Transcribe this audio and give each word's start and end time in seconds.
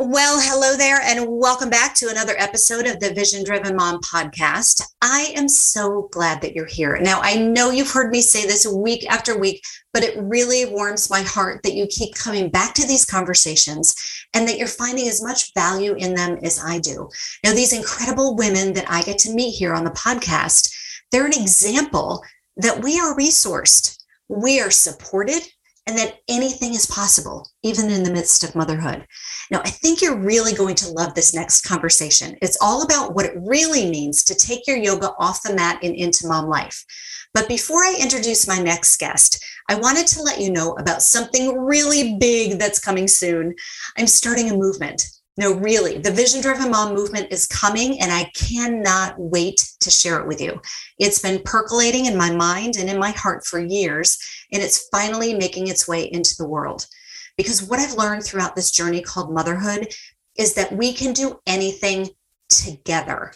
Well, 0.00 0.38
hello 0.40 0.76
there, 0.76 1.00
and 1.02 1.26
welcome 1.26 1.70
back 1.70 1.92
to 1.96 2.08
another 2.08 2.36
episode 2.38 2.86
of 2.86 3.00
the 3.00 3.12
Vision 3.12 3.42
Driven 3.42 3.74
Mom 3.74 4.00
podcast. 4.00 4.80
I 5.02 5.32
am 5.34 5.48
so 5.48 6.08
glad 6.12 6.40
that 6.40 6.54
you're 6.54 6.66
here. 6.66 7.00
Now, 7.00 7.20
I 7.20 7.34
know 7.34 7.72
you've 7.72 7.90
heard 7.90 8.12
me 8.12 8.22
say 8.22 8.46
this 8.46 8.64
week 8.64 9.10
after 9.10 9.36
week, 9.36 9.60
but 9.92 10.04
it 10.04 10.16
really 10.16 10.66
warms 10.66 11.10
my 11.10 11.22
heart 11.22 11.64
that 11.64 11.74
you 11.74 11.88
keep 11.88 12.14
coming 12.14 12.48
back 12.48 12.74
to 12.74 12.86
these 12.86 13.04
conversations 13.04 13.92
and 14.34 14.46
that 14.46 14.56
you're 14.56 14.68
finding 14.68 15.08
as 15.08 15.20
much 15.20 15.52
value 15.52 15.94
in 15.94 16.14
them 16.14 16.38
as 16.44 16.62
I 16.64 16.78
do. 16.78 17.08
Now, 17.42 17.52
these 17.52 17.72
incredible 17.72 18.36
women 18.36 18.74
that 18.74 18.88
I 18.88 19.02
get 19.02 19.18
to 19.18 19.34
meet 19.34 19.50
here 19.50 19.74
on 19.74 19.82
the 19.82 19.90
podcast, 19.90 20.72
they're 21.10 21.26
an 21.26 21.32
example 21.32 22.22
that 22.56 22.84
we 22.84 23.00
are 23.00 23.16
resourced, 23.16 23.98
we 24.28 24.60
are 24.60 24.70
supported, 24.70 25.42
and 25.88 25.96
that 25.96 26.18
anything 26.28 26.74
is 26.74 26.84
possible, 26.84 27.48
even 27.62 27.90
in 27.90 28.02
the 28.02 28.12
midst 28.12 28.44
of 28.44 28.54
motherhood. 28.54 29.06
Now, 29.50 29.60
I 29.64 29.70
think 29.70 30.02
you're 30.02 30.20
really 30.20 30.52
going 30.52 30.74
to 30.76 30.90
love 30.90 31.14
this 31.14 31.34
next 31.34 31.62
conversation. 31.62 32.36
It's 32.42 32.58
all 32.60 32.82
about 32.82 33.14
what 33.14 33.24
it 33.24 33.32
really 33.38 33.88
means 33.88 34.22
to 34.24 34.34
take 34.34 34.66
your 34.66 34.76
yoga 34.76 35.12
off 35.18 35.42
the 35.42 35.54
mat 35.54 35.78
and 35.82 35.94
into 35.94 36.28
mom 36.28 36.46
life. 36.46 36.84
But 37.32 37.48
before 37.48 37.82
I 37.82 37.96
introduce 37.98 38.46
my 38.46 38.58
next 38.58 38.98
guest, 38.98 39.42
I 39.70 39.76
wanted 39.76 40.06
to 40.08 40.22
let 40.22 40.40
you 40.40 40.50
know 40.50 40.74
about 40.74 41.02
something 41.02 41.56
really 41.56 42.18
big 42.18 42.58
that's 42.58 42.78
coming 42.78 43.08
soon. 43.08 43.54
I'm 43.96 44.06
starting 44.06 44.50
a 44.50 44.56
movement. 44.56 45.08
No, 45.38 45.54
really, 45.54 45.98
the 45.98 46.10
Vision 46.10 46.40
Driven 46.40 46.72
Mom 46.72 46.94
movement 46.94 47.28
is 47.30 47.46
coming, 47.46 48.00
and 48.00 48.10
I 48.10 48.24
cannot 48.34 49.14
wait 49.18 49.64
to 49.78 49.88
share 49.88 50.18
it 50.18 50.26
with 50.26 50.40
you. 50.40 50.60
It's 50.98 51.20
been 51.20 51.40
percolating 51.44 52.06
in 52.06 52.16
my 52.16 52.34
mind 52.34 52.74
and 52.76 52.90
in 52.90 52.98
my 52.98 53.12
heart 53.12 53.46
for 53.46 53.60
years, 53.60 54.18
and 54.52 54.60
it's 54.60 54.88
finally 54.88 55.34
making 55.34 55.68
its 55.68 55.86
way 55.86 56.10
into 56.10 56.34
the 56.36 56.48
world. 56.48 56.88
Because 57.36 57.62
what 57.62 57.78
I've 57.78 57.94
learned 57.94 58.24
throughout 58.24 58.56
this 58.56 58.72
journey 58.72 59.00
called 59.00 59.32
motherhood 59.32 59.94
is 60.36 60.54
that 60.54 60.72
we 60.72 60.92
can 60.92 61.12
do 61.12 61.38
anything 61.46 62.08
together. 62.48 63.32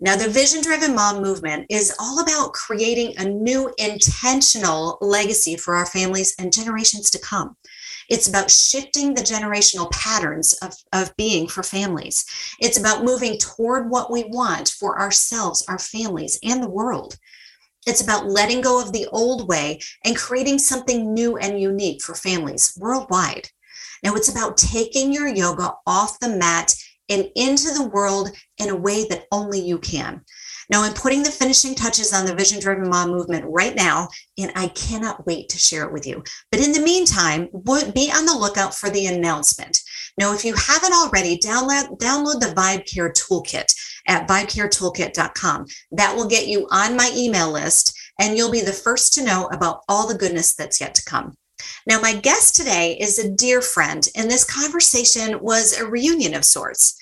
Now, 0.00 0.16
the 0.16 0.28
Vision 0.28 0.60
Driven 0.60 0.94
Mom 0.94 1.22
movement 1.22 1.64
is 1.70 1.96
all 1.98 2.20
about 2.20 2.52
creating 2.52 3.14
a 3.16 3.24
new 3.24 3.72
intentional 3.78 4.98
legacy 5.00 5.56
for 5.56 5.76
our 5.76 5.86
families 5.86 6.34
and 6.38 6.52
generations 6.52 7.10
to 7.12 7.18
come. 7.18 7.56
It's 8.08 8.28
about 8.28 8.50
shifting 8.50 9.14
the 9.14 9.22
generational 9.22 9.90
patterns 9.90 10.54
of, 10.54 10.74
of 10.92 11.14
being 11.16 11.46
for 11.46 11.62
families. 11.62 12.24
It's 12.60 12.78
about 12.78 13.04
moving 13.04 13.38
toward 13.38 13.90
what 13.90 14.10
we 14.10 14.24
want 14.24 14.68
for 14.68 14.98
ourselves, 14.98 15.64
our 15.68 15.78
families, 15.78 16.38
and 16.42 16.62
the 16.62 16.70
world. 16.70 17.18
It's 17.86 18.02
about 18.02 18.26
letting 18.26 18.60
go 18.60 18.82
of 18.82 18.92
the 18.92 19.06
old 19.12 19.48
way 19.48 19.80
and 20.04 20.16
creating 20.16 20.58
something 20.58 21.14
new 21.14 21.36
and 21.36 21.60
unique 21.60 22.02
for 22.02 22.14
families 22.14 22.76
worldwide. 22.78 23.48
Now, 24.02 24.14
it's 24.14 24.28
about 24.28 24.56
taking 24.56 25.12
your 25.12 25.28
yoga 25.28 25.74
off 25.86 26.20
the 26.20 26.28
mat 26.28 26.74
and 27.08 27.30
into 27.34 27.72
the 27.72 27.88
world 27.88 28.30
in 28.58 28.68
a 28.68 28.76
way 28.76 29.06
that 29.08 29.24
only 29.32 29.60
you 29.60 29.78
can. 29.78 30.22
Now, 30.70 30.82
I'm 30.82 30.92
putting 30.92 31.22
the 31.22 31.30
finishing 31.30 31.74
touches 31.74 32.12
on 32.12 32.26
the 32.26 32.34
Vision 32.34 32.60
Driven 32.60 32.90
Mom 32.90 33.10
movement 33.10 33.44
right 33.48 33.74
now, 33.74 34.08
and 34.36 34.52
I 34.54 34.68
cannot 34.68 35.26
wait 35.26 35.48
to 35.48 35.58
share 35.58 35.84
it 35.84 35.92
with 35.92 36.06
you. 36.06 36.22
But 36.52 36.60
in 36.60 36.72
the 36.72 36.80
meantime, 36.80 37.48
be 37.94 38.12
on 38.12 38.26
the 38.26 38.36
lookout 38.38 38.74
for 38.74 38.90
the 38.90 39.06
announcement. 39.06 39.80
Now, 40.18 40.34
if 40.34 40.44
you 40.44 40.54
haven't 40.54 40.92
already, 40.92 41.38
download, 41.38 41.98
download 41.98 42.40
the 42.40 42.52
Vibe 42.54 42.92
Care 42.92 43.12
Toolkit 43.12 43.74
at 44.06 44.28
vibecaretoolkit.com. 44.28 45.66
That 45.92 46.14
will 46.14 46.28
get 46.28 46.48
you 46.48 46.66
on 46.70 46.96
my 46.96 47.10
email 47.16 47.50
list, 47.50 47.96
and 48.20 48.36
you'll 48.36 48.50
be 48.50 48.60
the 48.60 48.72
first 48.72 49.14
to 49.14 49.24
know 49.24 49.46
about 49.52 49.80
all 49.88 50.06
the 50.06 50.18
goodness 50.18 50.54
that's 50.54 50.80
yet 50.80 50.94
to 50.96 51.04
come. 51.04 51.34
Now, 51.86 52.00
my 52.00 52.14
guest 52.14 52.56
today 52.56 52.96
is 53.00 53.18
a 53.18 53.30
dear 53.30 53.62
friend, 53.62 54.06
and 54.14 54.30
this 54.30 54.44
conversation 54.44 55.40
was 55.40 55.78
a 55.78 55.86
reunion 55.86 56.34
of 56.34 56.44
sorts 56.44 56.96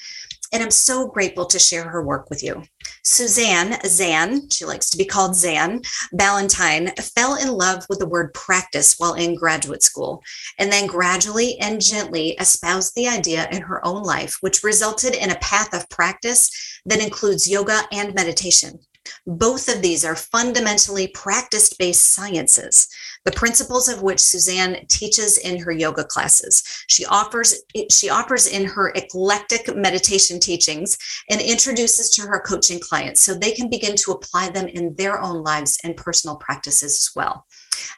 and 0.52 0.62
I'm 0.62 0.70
so 0.70 1.08
grateful 1.08 1.46
to 1.46 1.58
share 1.58 1.88
her 1.88 2.02
work 2.02 2.30
with 2.30 2.42
you. 2.42 2.62
Suzanne 3.02 3.78
Zan, 3.84 4.48
she 4.50 4.64
likes 4.64 4.90
to 4.90 4.98
be 4.98 5.04
called 5.04 5.36
Zan 5.36 5.82
Ballantyne, 6.12 6.92
fell 6.96 7.36
in 7.36 7.52
love 7.52 7.86
with 7.88 7.98
the 7.98 8.08
word 8.08 8.34
practice 8.34 8.94
while 8.98 9.14
in 9.14 9.34
graduate 9.34 9.82
school, 9.82 10.22
and 10.58 10.72
then 10.72 10.86
gradually 10.86 11.58
and 11.58 11.80
gently 11.80 12.30
espoused 12.40 12.94
the 12.94 13.08
idea 13.08 13.48
in 13.50 13.62
her 13.62 13.84
own 13.84 14.02
life, 14.02 14.38
which 14.40 14.64
resulted 14.64 15.14
in 15.14 15.30
a 15.30 15.38
path 15.38 15.72
of 15.74 15.88
practice 15.88 16.50
that 16.84 17.02
includes 17.02 17.48
yoga 17.48 17.82
and 17.92 18.14
meditation. 18.14 18.78
Both 19.26 19.68
of 19.68 19.82
these 19.82 20.04
are 20.04 20.16
fundamentally 20.16 21.08
practice 21.08 21.72
based 21.72 22.14
sciences, 22.14 22.88
the 23.26 23.32
principles 23.32 23.88
of 23.88 24.02
which 24.02 24.20
Suzanne 24.20 24.86
teaches 24.88 25.36
in 25.36 25.58
her 25.58 25.72
yoga 25.72 26.04
classes. 26.04 26.62
She 26.86 27.04
offers, 27.04 27.60
she 27.90 28.08
offers 28.08 28.46
in 28.46 28.64
her 28.64 28.90
eclectic 28.90 29.74
meditation 29.76 30.38
teachings 30.38 30.96
and 31.28 31.40
introduces 31.40 32.08
to 32.10 32.22
her 32.22 32.38
coaching 32.38 32.78
clients 32.78 33.24
so 33.24 33.34
they 33.34 33.50
can 33.50 33.68
begin 33.68 33.96
to 33.96 34.12
apply 34.12 34.50
them 34.50 34.68
in 34.68 34.94
their 34.94 35.20
own 35.20 35.42
lives 35.42 35.76
and 35.82 35.96
personal 35.96 36.36
practices 36.36 36.92
as 36.92 37.10
well. 37.16 37.44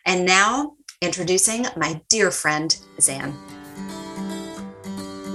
And 0.07 0.25
now, 0.25 0.73
introducing 1.03 1.67
my 1.77 2.01
dear 2.09 2.31
friend, 2.31 2.75
Zan. 2.99 3.37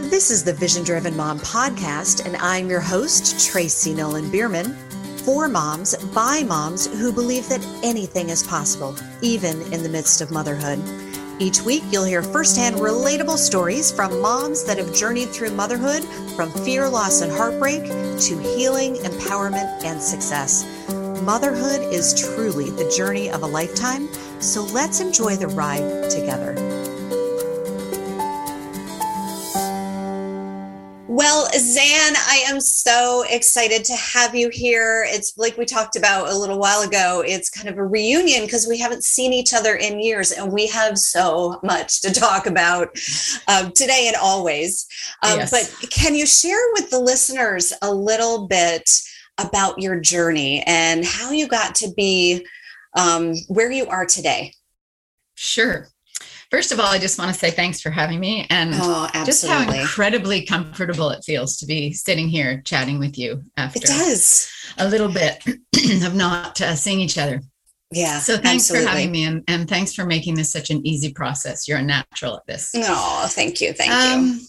This 0.10 0.32
is 0.32 0.44
the 0.44 0.54
Vision 0.54 0.84
Driven 0.84 1.16
Mom 1.16 1.40
podcast, 1.40 2.26
and 2.26 2.36
I'm 2.38 2.68
your 2.68 2.82
host, 2.82 3.48
Tracy 3.48 3.94
Nolan 3.94 4.32
Bierman 4.32 4.76
for 5.24 5.48
moms 5.48 5.96
by 6.14 6.44
moms 6.44 6.88
who 6.88 7.12
believe 7.12 7.48
that 7.50 7.66
anything 7.84 8.30
is 8.30 8.44
possible, 8.44 8.96
even 9.22 9.62
in 9.74 9.84
the 9.84 9.90
midst 9.90 10.22
of 10.22 10.32
motherhood. 10.32 10.80
Each 11.40 11.62
week, 11.62 11.84
you'll 11.90 12.04
hear 12.04 12.22
firsthand 12.22 12.76
relatable 12.76 13.38
stories 13.38 13.92
from 13.92 14.22
moms 14.22 14.64
that 14.66 14.78
have 14.78 14.94
journeyed 14.94 15.30
through 15.30 15.52
motherhood 15.52 16.04
from 16.36 16.52
fear, 16.52 16.88
loss, 16.88 17.22
and 17.22 17.32
heartbreak 17.32 17.84
to 17.84 18.38
healing, 18.56 18.96
empowerment, 18.96 19.84
and 19.84 20.02
success. 20.02 20.66
Motherhood 21.24 21.82
is 21.94 22.14
truly 22.14 22.70
the 22.70 22.92
journey 22.96 23.30
of 23.30 23.44
a 23.44 23.48
lifetime, 23.48 24.10
so 24.42 24.64
let's 24.66 25.00
enjoy 25.00 25.36
the 25.36 25.48
ride 25.48 26.10
together. 26.10 26.83
Well, 31.16 31.48
Zan, 31.54 32.16
I 32.28 32.44
am 32.48 32.60
so 32.60 33.24
excited 33.30 33.86
to 33.86 33.96
have 33.96 34.34
you 34.34 34.50
here. 34.50 35.06
It's 35.08 35.38
like 35.38 35.56
we 35.60 35.66
talked 35.66 35.96
about 35.96 36.30
a 36.30 36.36
little 36.36 36.58
while 36.58 36.82
ago. 36.82 37.24
It's 37.24 37.52
kind 37.52 37.70
of 37.70 37.78
a 37.78 37.86
reunion 37.86 38.42
because 38.42 38.66
we 38.68 38.80
haven't 38.80 39.04
seen 39.04 39.32
each 39.32 39.54
other 39.54 39.76
in 39.76 40.00
years, 40.00 40.32
and 40.32 40.52
we 40.52 40.66
have 40.70 40.98
so 40.98 41.60
much 41.62 42.02
to 42.02 42.12
talk 42.12 42.48
about 42.48 42.98
um, 43.48 43.72
today 43.74 44.06
and 44.08 44.16
always. 44.16 44.88
Um, 45.22 45.38
yes. 45.38 45.52
But 45.52 45.92
can 45.92 46.16
you 46.16 46.26
share 46.26 46.58
with 46.74 46.90
the 46.90 47.00
listeners 47.00 47.72
a 47.84 47.94
little 47.94 48.48
bit 48.48 48.90
about 49.38 49.80
your 49.80 50.00
journey 50.00 50.64
and 50.66 51.06
how 51.06 51.30
you 51.30 51.48
got 51.48 51.76
to 51.76 51.94
be 51.96 52.44
um, 52.98 53.36
where 53.50 53.72
you 53.72 53.86
are 53.86 54.08
today? 54.08 54.56
Sure. 55.36 55.90
First 56.54 56.72
of 56.72 56.80
all, 56.80 56.86
I 56.86 57.00
just 57.00 57.18
want 57.18 57.34
to 57.34 57.40
say 57.40 57.50
thanks 57.50 57.82
for 57.82 57.90
having 57.90 58.20
me 58.20 58.46
and 58.52 58.76
oh, 58.76 59.10
just 59.26 59.44
how 59.44 59.68
incredibly 59.72 60.46
comfortable 60.46 61.10
it 61.10 61.24
feels 61.24 61.58
to 61.58 61.66
be 61.66 61.92
sitting 61.94 62.30
here 62.30 62.62
chatting 62.64 63.00
with 63.00 63.18
you 63.18 63.42
after 63.58 63.80
it 63.80 63.86
does. 63.86 64.52
a 64.78 64.88
little 64.88 65.12
bit 65.12 65.44
of 66.06 66.14
not 66.14 66.62
uh, 66.62 66.76
seeing 66.76 67.00
each 67.00 67.18
other. 67.18 67.42
Yeah. 67.92 68.20
So 68.20 68.38
thanks 68.38 68.66
absolutely. 68.66 68.86
for 68.86 68.92
having 68.92 69.12
me 69.12 69.24
and, 69.24 69.44
and 69.48 69.68
thanks 69.68 69.96
for 69.96 70.06
making 70.06 70.36
this 70.36 70.52
such 70.52 70.70
an 70.70 70.86
easy 70.86 71.12
process. 71.12 71.68
You're 71.68 71.80
a 71.80 71.84
natural 71.84 72.38
at 72.38 72.46
this. 72.46 72.72
No, 72.76 73.26
thank 73.30 73.60
you. 73.60 73.74
Thank 73.74 73.92
um, 73.92 74.24
you. 74.28 74.40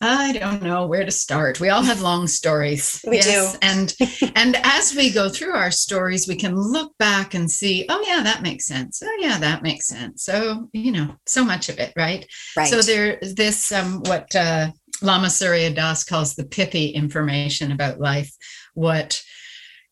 I 0.00 0.32
don't 0.32 0.62
know 0.62 0.86
where 0.86 1.04
to 1.04 1.10
start. 1.10 1.60
We 1.60 1.70
all 1.70 1.82
have 1.82 2.02
long 2.02 2.26
stories. 2.26 3.02
we 3.06 3.16
yes. 3.16 3.52
do. 3.52 3.58
And 3.62 3.94
and 4.36 4.56
as 4.62 4.94
we 4.94 5.10
go 5.10 5.28
through 5.28 5.54
our 5.54 5.70
stories, 5.70 6.28
we 6.28 6.36
can 6.36 6.54
look 6.54 6.96
back 6.98 7.34
and 7.34 7.50
see, 7.50 7.86
oh 7.88 8.04
yeah, 8.06 8.22
that 8.22 8.42
makes 8.42 8.66
sense. 8.66 9.02
Oh 9.04 9.16
yeah, 9.20 9.38
that 9.38 9.62
makes 9.62 9.86
sense. 9.86 10.24
So, 10.24 10.68
you 10.72 10.92
know, 10.92 11.16
so 11.26 11.44
much 11.44 11.68
of 11.68 11.78
it, 11.78 11.92
right? 11.96 12.26
Right. 12.56 12.68
So 12.68 12.82
there's 12.82 13.34
this 13.34 13.72
um 13.72 14.02
what 14.04 14.34
uh 14.34 14.70
Lama 15.02 15.30
Surya 15.30 15.70
Das 15.70 16.04
calls 16.04 16.34
the 16.34 16.44
pithy 16.44 16.88
information 16.88 17.72
about 17.72 18.00
life, 18.00 18.32
what 18.74 19.22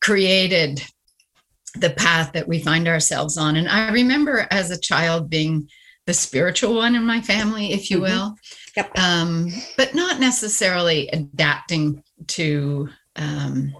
created 0.00 0.82
the 1.74 1.90
path 1.90 2.32
that 2.32 2.48
we 2.48 2.60
find 2.60 2.86
ourselves 2.86 3.38
on. 3.38 3.56
And 3.56 3.68
I 3.68 3.90
remember 3.90 4.46
as 4.50 4.70
a 4.70 4.78
child 4.78 5.30
being 5.30 5.68
the 6.06 6.14
spiritual 6.14 6.74
one 6.74 6.94
in 6.94 7.04
my 7.04 7.20
family, 7.20 7.72
if 7.72 7.90
you 7.90 7.98
mm-hmm. 7.98 8.04
will. 8.04 8.34
Yep. 8.76 8.98
Um, 8.98 9.48
but 9.76 9.94
not 9.94 10.18
necessarily 10.18 11.08
adapting 11.08 12.02
to 12.28 12.88
um, 13.16 13.74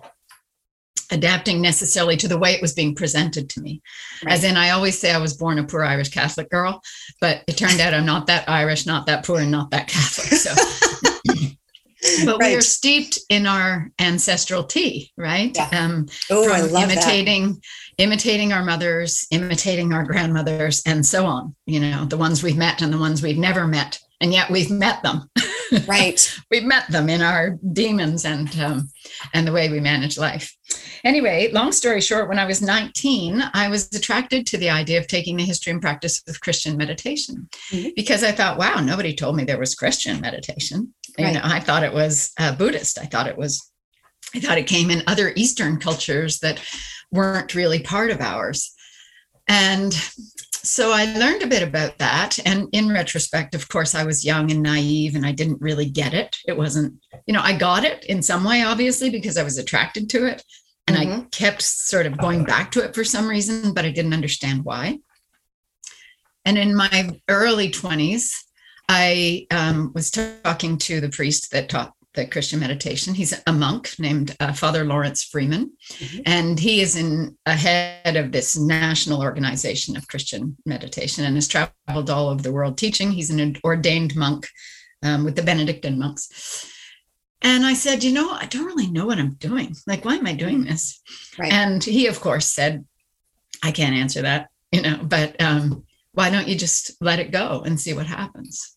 adapting 1.12 1.60
necessarily 1.60 2.16
to 2.16 2.26
the 2.26 2.38
way 2.38 2.52
it 2.52 2.62
was 2.62 2.72
being 2.72 2.94
presented 2.94 3.48
to 3.50 3.60
me. 3.60 3.82
Right. 4.24 4.32
As 4.32 4.44
in, 4.44 4.56
I 4.56 4.70
always 4.70 4.98
say 4.98 5.12
I 5.12 5.18
was 5.18 5.36
born 5.36 5.58
a 5.58 5.64
poor 5.64 5.84
Irish 5.84 6.08
Catholic 6.08 6.50
girl, 6.50 6.82
but 7.20 7.42
it 7.46 7.56
turned 7.56 7.80
out 7.80 7.94
I'm 7.94 8.06
not 8.06 8.26
that 8.26 8.48
Irish, 8.48 8.86
not 8.86 9.06
that 9.06 9.24
poor, 9.24 9.40
and 9.40 9.50
not 9.50 9.70
that 9.70 9.88
Catholic. 9.88 10.32
So, 10.32 10.54
but 12.24 12.38
right. 12.38 12.50
we 12.52 12.56
are 12.56 12.62
steeped 12.62 13.18
in 13.28 13.46
our 13.46 13.90
ancestral 14.00 14.64
tea, 14.64 15.12
right? 15.16 15.52
Yeah. 15.54 15.68
Um, 15.72 16.06
oh, 16.30 16.50
I 16.50 16.62
love 16.62 16.90
imitating 16.90 17.54
that 17.54 17.60
imitating 17.98 18.52
our 18.52 18.64
mothers, 18.64 19.26
imitating 19.30 19.92
our 19.92 20.04
grandmothers, 20.04 20.82
and 20.86 21.04
so 21.04 21.26
on. 21.26 21.54
You 21.66 21.80
know, 21.80 22.04
the 22.04 22.16
ones 22.16 22.42
we've 22.42 22.56
met 22.56 22.82
and 22.82 22.92
the 22.92 22.98
ones 22.98 23.22
we've 23.22 23.38
never 23.38 23.66
met, 23.66 23.98
and 24.20 24.32
yet 24.32 24.50
we've 24.50 24.70
met 24.70 25.02
them. 25.02 25.28
Right. 25.86 26.38
We've 26.50 26.64
met 26.64 26.90
them 26.90 27.08
in 27.08 27.22
our 27.22 27.58
demons 27.72 28.26
and 28.26 28.54
um, 28.60 28.90
and 29.32 29.46
the 29.46 29.52
way 29.52 29.70
we 29.70 29.80
manage 29.80 30.18
life. 30.18 30.54
Anyway, 31.04 31.50
long 31.52 31.72
story 31.72 32.00
short, 32.00 32.28
when 32.28 32.38
I 32.38 32.44
was 32.44 32.62
19, 32.62 33.42
I 33.54 33.68
was 33.68 33.92
attracted 33.94 34.46
to 34.48 34.58
the 34.58 34.70
idea 34.70 34.98
of 35.00 35.06
taking 35.06 35.36
the 35.36 35.44
history 35.44 35.72
and 35.72 35.80
practice 35.80 36.22
of 36.28 36.40
Christian 36.40 36.76
meditation 36.76 37.48
mm-hmm. 37.70 37.88
because 37.96 38.22
I 38.22 38.32
thought, 38.32 38.58
wow, 38.58 38.80
nobody 38.80 39.14
told 39.14 39.36
me 39.36 39.44
there 39.44 39.58
was 39.58 39.74
Christian 39.74 40.20
meditation. 40.20 40.92
Right. 41.18 41.28
You 41.28 41.34
know, 41.34 41.40
I 41.42 41.58
thought 41.58 41.82
it 41.82 41.92
was 41.92 42.32
uh, 42.38 42.54
Buddhist. 42.54 42.98
I 42.98 43.06
thought 43.06 43.26
it 43.26 43.36
was, 43.36 43.70
I 44.34 44.40
thought 44.40 44.58
it 44.58 44.66
came 44.66 44.90
in 44.90 45.02
other 45.06 45.32
Eastern 45.36 45.78
cultures 45.78 46.38
that 46.40 46.60
weren't 47.12 47.54
really 47.54 47.80
part 47.80 48.10
of 48.10 48.20
ours. 48.20 48.74
And 49.46 49.92
so 50.64 50.92
I 50.92 51.06
learned 51.16 51.42
a 51.42 51.48
bit 51.48 51.62
about 51.62 51.98
that. 51.98 52.38
And 52.46 52.68
in 52.72 52.88
retrospect, 52.88 53.54
of 53.54 53.68
course, 53.68 53.94
I 53.94 54.04
was 54.04 54.24
young 54.24 54.50
and 54.50 54.62
naive 54.62 55.14
and 55.16 55.26
I 55.26 55.32
didn't 55.32 55.60
really 55.60 55.90
get 55.90 56.14
it. 56.14 56.38
It 56.46 56.56
wasn't, 56.56 56.94
you 57.26 57.34
know, 57.34 57.42
I 57.42 57.56
got 57.56 57.84
it 57.84 58.04
in 58.04 58.22
some 58.22 58.44
way, 58.44 58.62
obviously, 58.62 59.10
because 59.10 59.36
I 59.36 59.42
was 59.42 59.58
attracted 59.58 60.08
to 60.10 60.26
it. 60.26 60.44
And 60.86 60.96
mm-hmm. 60.96 61.20
I 61.20 61.26
kept 61.30 61.62
sort 61.62 62.06
of 62.06 62.18
going 62.18 62.44
back 62.44 62.70
to 62.72 62.84
it 62.84 62.94
for 62.94 63.04
some 63.04 63.28
reason, 63.28 63.74
but 63.74 63.84
I 63.84 63.90
didn't 63.90 64.14
understand 64.14 64.64
why. 64.64 64.98
And 66.44 66.58
in 66.58 66.74
my 66.74 67.10
early 67.28 67.70
20s, 67.70 68.32
I 68.88 69.46
um, 69.50 69.92
was 69.94 70.10
talking 70.10 70.78
to 70.78 71.00
the 71.00 71.08
priest 71.08 71.52
that 71.52 71.68
taught 71.68 71.94
the 72.14 72.26
Christian 72.26 72.60
meditation. 72.60 73.14
He's 73.14 73.34
a 73.46 73.52
monk 73.52 73.94
named 73.98 74.36
uh, 74.38 74.52
Father 74.52 74.84
Laurence 74.84 75.24
Freeman, 75.24 75.72
mm-hmm. 75.90 76.20
and 76.26 76.58
he 76.58 76.80
is 76.80 76.96
in 76.96 77.36
ahead 77.46 78.16
of 78.16 78.32
this 78.32 78.58
national 78.58 79.22
organization 79.22 79.96
of 79.96 80.08
Christian 80.08 80.56
meditation 80.66 81.24
and 81.24 81.36
has 81.36 81.48
traveled 81.48 82.10
all 82.10 82.28
over 82.28 82.42
the 82.42 82.52
world 82.52 82.76
teaching. 82.76 83.10
He's 83.10 83.30
an 83.30 83.56
ordained 83.64 84.14
monk 84.14 84.46
um, 85.02 85.24
with 85.24 85.36
the 85.36 85.42
Benedictine 85.42 85.98
monks. 85.98 86.68
And 87.42 87.66
I 87.66 87.74
said, 87.74 88.04
you 88.04 88.12
know, 88.12 88.30
I 88.30 88.46
don't 88.46 88.66
really 88.66 88.90
know 88.90 89.06
what 89.06 89.18
I'm 89.18 89.34
doing. 89.34 89.74
Like, 89.86 90.04
why 90.04 90.14
am 90.14 90.26
I 90.26 90.34
doing 90.34 90.62
this? 90.62 91.00
Right. 91.38 91.52
And 91.52 91.82
he, 91.82 92.06
of 92.06 92.20
course, 92.20 92.46
said, 92.46 92.84
I 93.62 93.72
can't 93.72 93.96
answer 93.96 94.22
that, 94.22 94.48
you 94.70 94.82
know, 94.82 95.00
but 95.02 95.40
um, 95.40 95.84
why 96.12 96.30
don't 96.30 96.46
you 96.46 96.56
just 96.56 96.92
let 97.00 97.18
it 97.18 97.32
go 97.32 97.62
and 97.64 97.80
see 97.80 97.94
what 97.94 98.06
happens? 98.06 98.76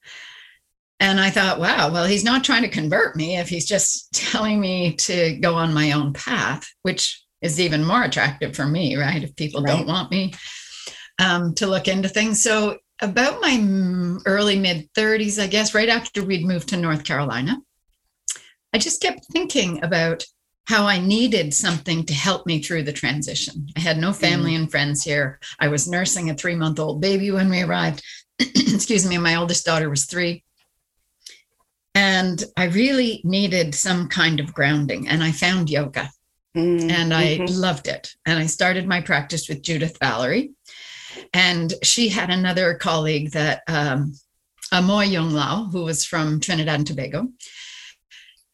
And 1.00 1.20
I 1.20 1.30
thought, 1.30 1.60
wow, 1.60 1.92
well, 1.92 2.06
he's 2.06 2.24
not 2.24 2.44
trying 2.44 2.64
to 2.64 2.70
convert 2.70 3.16
me 3.16 3.38
if 3.38 3.50
he's 3.50 3.66
just 3.66 4.14
telling 4.14 4.60
me 4.60 4.96
to 4.96 5.38
go 5.38 5.56
on 5.56 5.74
my 5.74 5.92
own 5.92 6.14
path, 6.14 6.68
which 6.84 7.22
is 7.42 7.60
even 7.60 7.84
more 7.84 8.04
attractive 8.04 8.56
for 8.56 8.66
me, 8.66 8.96
right? 8.96 9.24
If 9.24 9.36
people 9.36 9.62
right. 9.62 9.72
don't 9.72 9.88
want 9.88 10.12
me 10.12 10.34
um, 11.20 11.54
to 11.56 11.68
look 11.68 11.88
into 11.88 12.10
things. 12.10 12.42
So, 12.42 12.78
about 13.02 13.42
my 13.42 14.20
early 14.26 14.58
mid 14.58 14.90
30s, 14.94 15.42
I 15.42 15.48
guess, 15.48 15.74
right 15.74 15.90
after 15.90 16.24
we'd 16.24 16.46
moved 16.46 16.70
to 16.70 16.78
North 16.78 17.04
Carolina, 17.04 17.58
I 18.74 18.78
just 18.78 19.02
kept 19.02 19.26
thinking 19.32 19.84
about 19.84 20.24
how 20.66 20.86
I 20.88 21.00
needed 21.00 21.54
something 21.54 22.06
to 22.06 22.14
help 22.14 22.46
me 22.46 22.62
through 22.62 22.84
the 22.84 22.94
transition. 22.94 23.68
I 23.76 23.82
had 23.82 23.98
no 23.98 24.14
family 24.14 24.54
mm. 24.54 24.62
and 24.62 24.72
friends 24.72 25.04
here. 25.04 25.40
I 25.60 25.68
was 25.68 25.90
nursing 25.90 26.30
a 26.30 26.36
three 26.36 26.56
month 26.56 26.80
old 26.80 27.02
baby 27.02 27.32
when 27.32 27.50
we 27.50 27.62
arrived. 27.62 28.02
Excuse 28.40 29.06
me, 29.06 29.18
my 29.18 29.36
oldest 29.36 29.66
daughter 29.66 29.90
was 29.90 30.06
three. 30.06 30.45
And 31.96 32.44
I 32.58 32.66
really 32.66 33.22
needed 33.24 33.74
some 33.74 34.10
kind 34.10 34.42
of 34.42 34.54
grounding, 34.54 35.08
and 35.08 35.24
I 35.24 35.32
found 35.32 35.70
yoga. 35.70 36.12
Mm-hmm. 36.56 36.90
And 36.90 37.14
I 37.14 37.38
mm-hmm. 37.38 37.54
loved 37.54 37.88
it. 37.88 38.16
And 38.26 38.40
I 38.40 38.46
started 38.46 38.88
my 38.88 39.02
practice 39.02 39.50
with 39.50 39.62
Judith 39.62 39.98
Valerie. 40.00 40.52
And 41.34 41.74
she 41.84 42.08
had 42.10 42.30
another 42.30 42.76
colleague 42.76 43.32
that, 43.32 43.62
um, 43.68 44.14
Amoy 44.72 45.06
Young 45.06 45.32
Lao, 45.32 45.66
who 45.66 45.84
was 45.84 46.06
from 46.06 46.40
Trinidad 46.40 46.76
and 46.76 46.88
Tobago. 46.88 47.28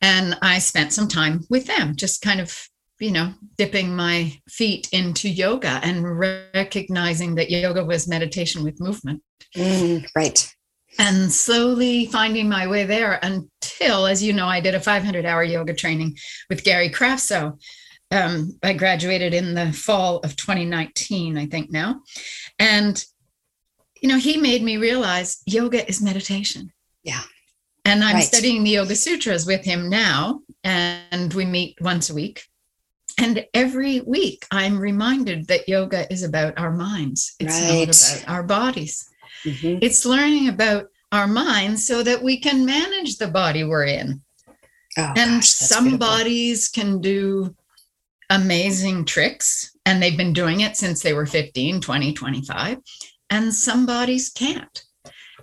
And 0.02 0.38
I 0.42 0.58
spent 0.60 0.94
some 0.94 1.08
time 1.08 1.46
with 1.50 1.68
them, 1.68 1.96
just 1.96 2.24
kind 2.24 2.42
of, 2.42 2.68
you 3.00 3.12
know, 3.12 3.34
dipping 3.58 3.96
my 3.96 4.34
feet 4.50 4.90
into 4.92 5.30
yoga 5.30 5.80
and 5.84 6.20
recognizing 6.20 7.36
that 7.36 7.52
yoga 7.52 7.86
was 7.86 8.08
meditation 8.08 8.64
with 8.64 8.80
movement. 8.80 9.22
Mm, 9.56 10.08
right 10.16 10.52
and 11.00 11.32
slowly 11.32 12.06
finding 12.08 12.50
my 12.50 12.68
way 12.68 12.84
there 12.84 13.20
until, 13.24 14.06
as 14.06 14.22
you 14.22 14.34
know, 14.34 14.48
I 14.48 14.60
did 14.60 14.76
a 14.76 14.80
500 14.80 15.26
hour 15.26 15.44
yoga 15.44 15.74
training 15.74 16.18
with 16.50 16.64
Gary 16.64 16.90
Kraftsow. 16.90 17.60
Um, 18.12 18.60
I 18.62 18.74
graduated 18.74 19.34
in 19.34 19.54
the 19.54 19.72
fall 19.72 20.18
of 20.20 20.36
2019, 20.36 21.38
I 21.38 21.46
think 21.46 21.72
now. 21.72 22.02
And, 22.60 23.04
you 24.02 24.10
know, 24.10 24.18
he 24.18 24.38
made 24.38 24.64
me 24.64 24.78
realize 24.78 25.42
yoga 25.46 25.88
is 25.88 26.02
meditation. 26.02 26.72
Yeah. 27.04 27.22
And 27.86 28.04
I'm 28.04 28.16
right. 28.16 28.24
studying 28.24 28.64
the 28.64 28.72
Yoga 28.72 28.96
Sutras 28.96 29.48
with 29.48 29.66
him 29.66 29.90
now, 29.90 30.42
and 30.64 31.34
we 31.34 31.46
meet 31.46 31.82
once 31.82 32.10
a 32.10 32.14
week. 32.14 32.44
And 33.18 33.46
every 33.54 34.02
week 34.02 34.46
I'm 34.52 34.80
reminded 34.80 35.48
that 35.48 35.68
yoga 35.68 36.12
is 36.12 36.24
about 36.24 36.58
our 36.58 36.72
minds, 36.72 37.36
it's 37.40 37.60
right. 37.60 37.88
not 37.88 38.22
about 38.24 38.34
our 38.34 38.44
bodies. 38.44 39.11
Mm-hmm. 39.46 39.80
It's 39.82 40.06
learning 40.06 40.50
about 40.50 40.88
our 41.12 41.28
minds 41.28 41.86
so 41.86 42.04
that 42.04 42.22
we 42.22 42.40
can 42.40 42.66
manage 42.66 43.18
the 43.18 43.28
body 43.28 43.64
we're 43.64 43.86
in. 43.86 44.22
Oh, 44.98 45.14
and 45.16 45.42
gosh, 45.42 45.50
some 45.50 45.86
beautiful. 45.86 46.08
bodies 46.08 46.70
can 46.70 47.00
do 47.02 47.56
amazing 48.30 49.06
tricks, 49.06 49.76
and 49.86 50.02
they've 50.02 50.18
been 50.18 50.34
doing 50.34 50.62
it 50.62 50.78
since 50.78 51.02
they 51.02 51.14
were 51.14 51.26
15, 51.26 51.82
20, 51.82 52.14
25, 52.14 52.78
and 53.30 53.54
some 53.54 53.86
bodies 53.86 54.30
can't. 54.30 54.84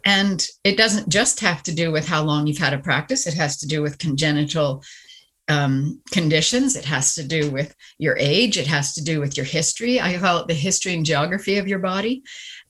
And 0.04 0.46
it 0.64 0.76
doesn't 0.76 1.08
just 1.08 1.40
have 1.40 1.62
to 1.64 1.74
do 1.74 1.90
with 1.90 2.06
how 2.06 2.22
long 2.22 2.46
you've 2.46 2.58
had 2.58 2.72
a 2.72 2.78
practice, 2.78 3.26
it 3.26 3.34
has 3.34 3.58
to 3.58 3.66
do 3.66 3.82
with 3.82 3.98
congenital 3.98 4.82
um, 5.48 6.00
conditions. 6.10 6.76
It 6.76 6.84
has 6.84 7.14
to 7.14 7.24
do 7.26 7.50
with 7.50 7.74
your 7.98 8.16
age. 8.18 8.58
It 8.58 8.66
has 8.66 8.94
to 8.94 9.04
do 9.04 9.20
with 9.20 9.36
your 9.36 9.46
history. 9.46 10.00
I 10.00 10.16
call 10.18 10.38
it 10.38 10.46
the 10.46 10.54
history 10.54 10.94
and 10.94 11.06
geography 11.06 11.56
of 11.56 11.66
your 11.66 11.78
body 11.78 12.22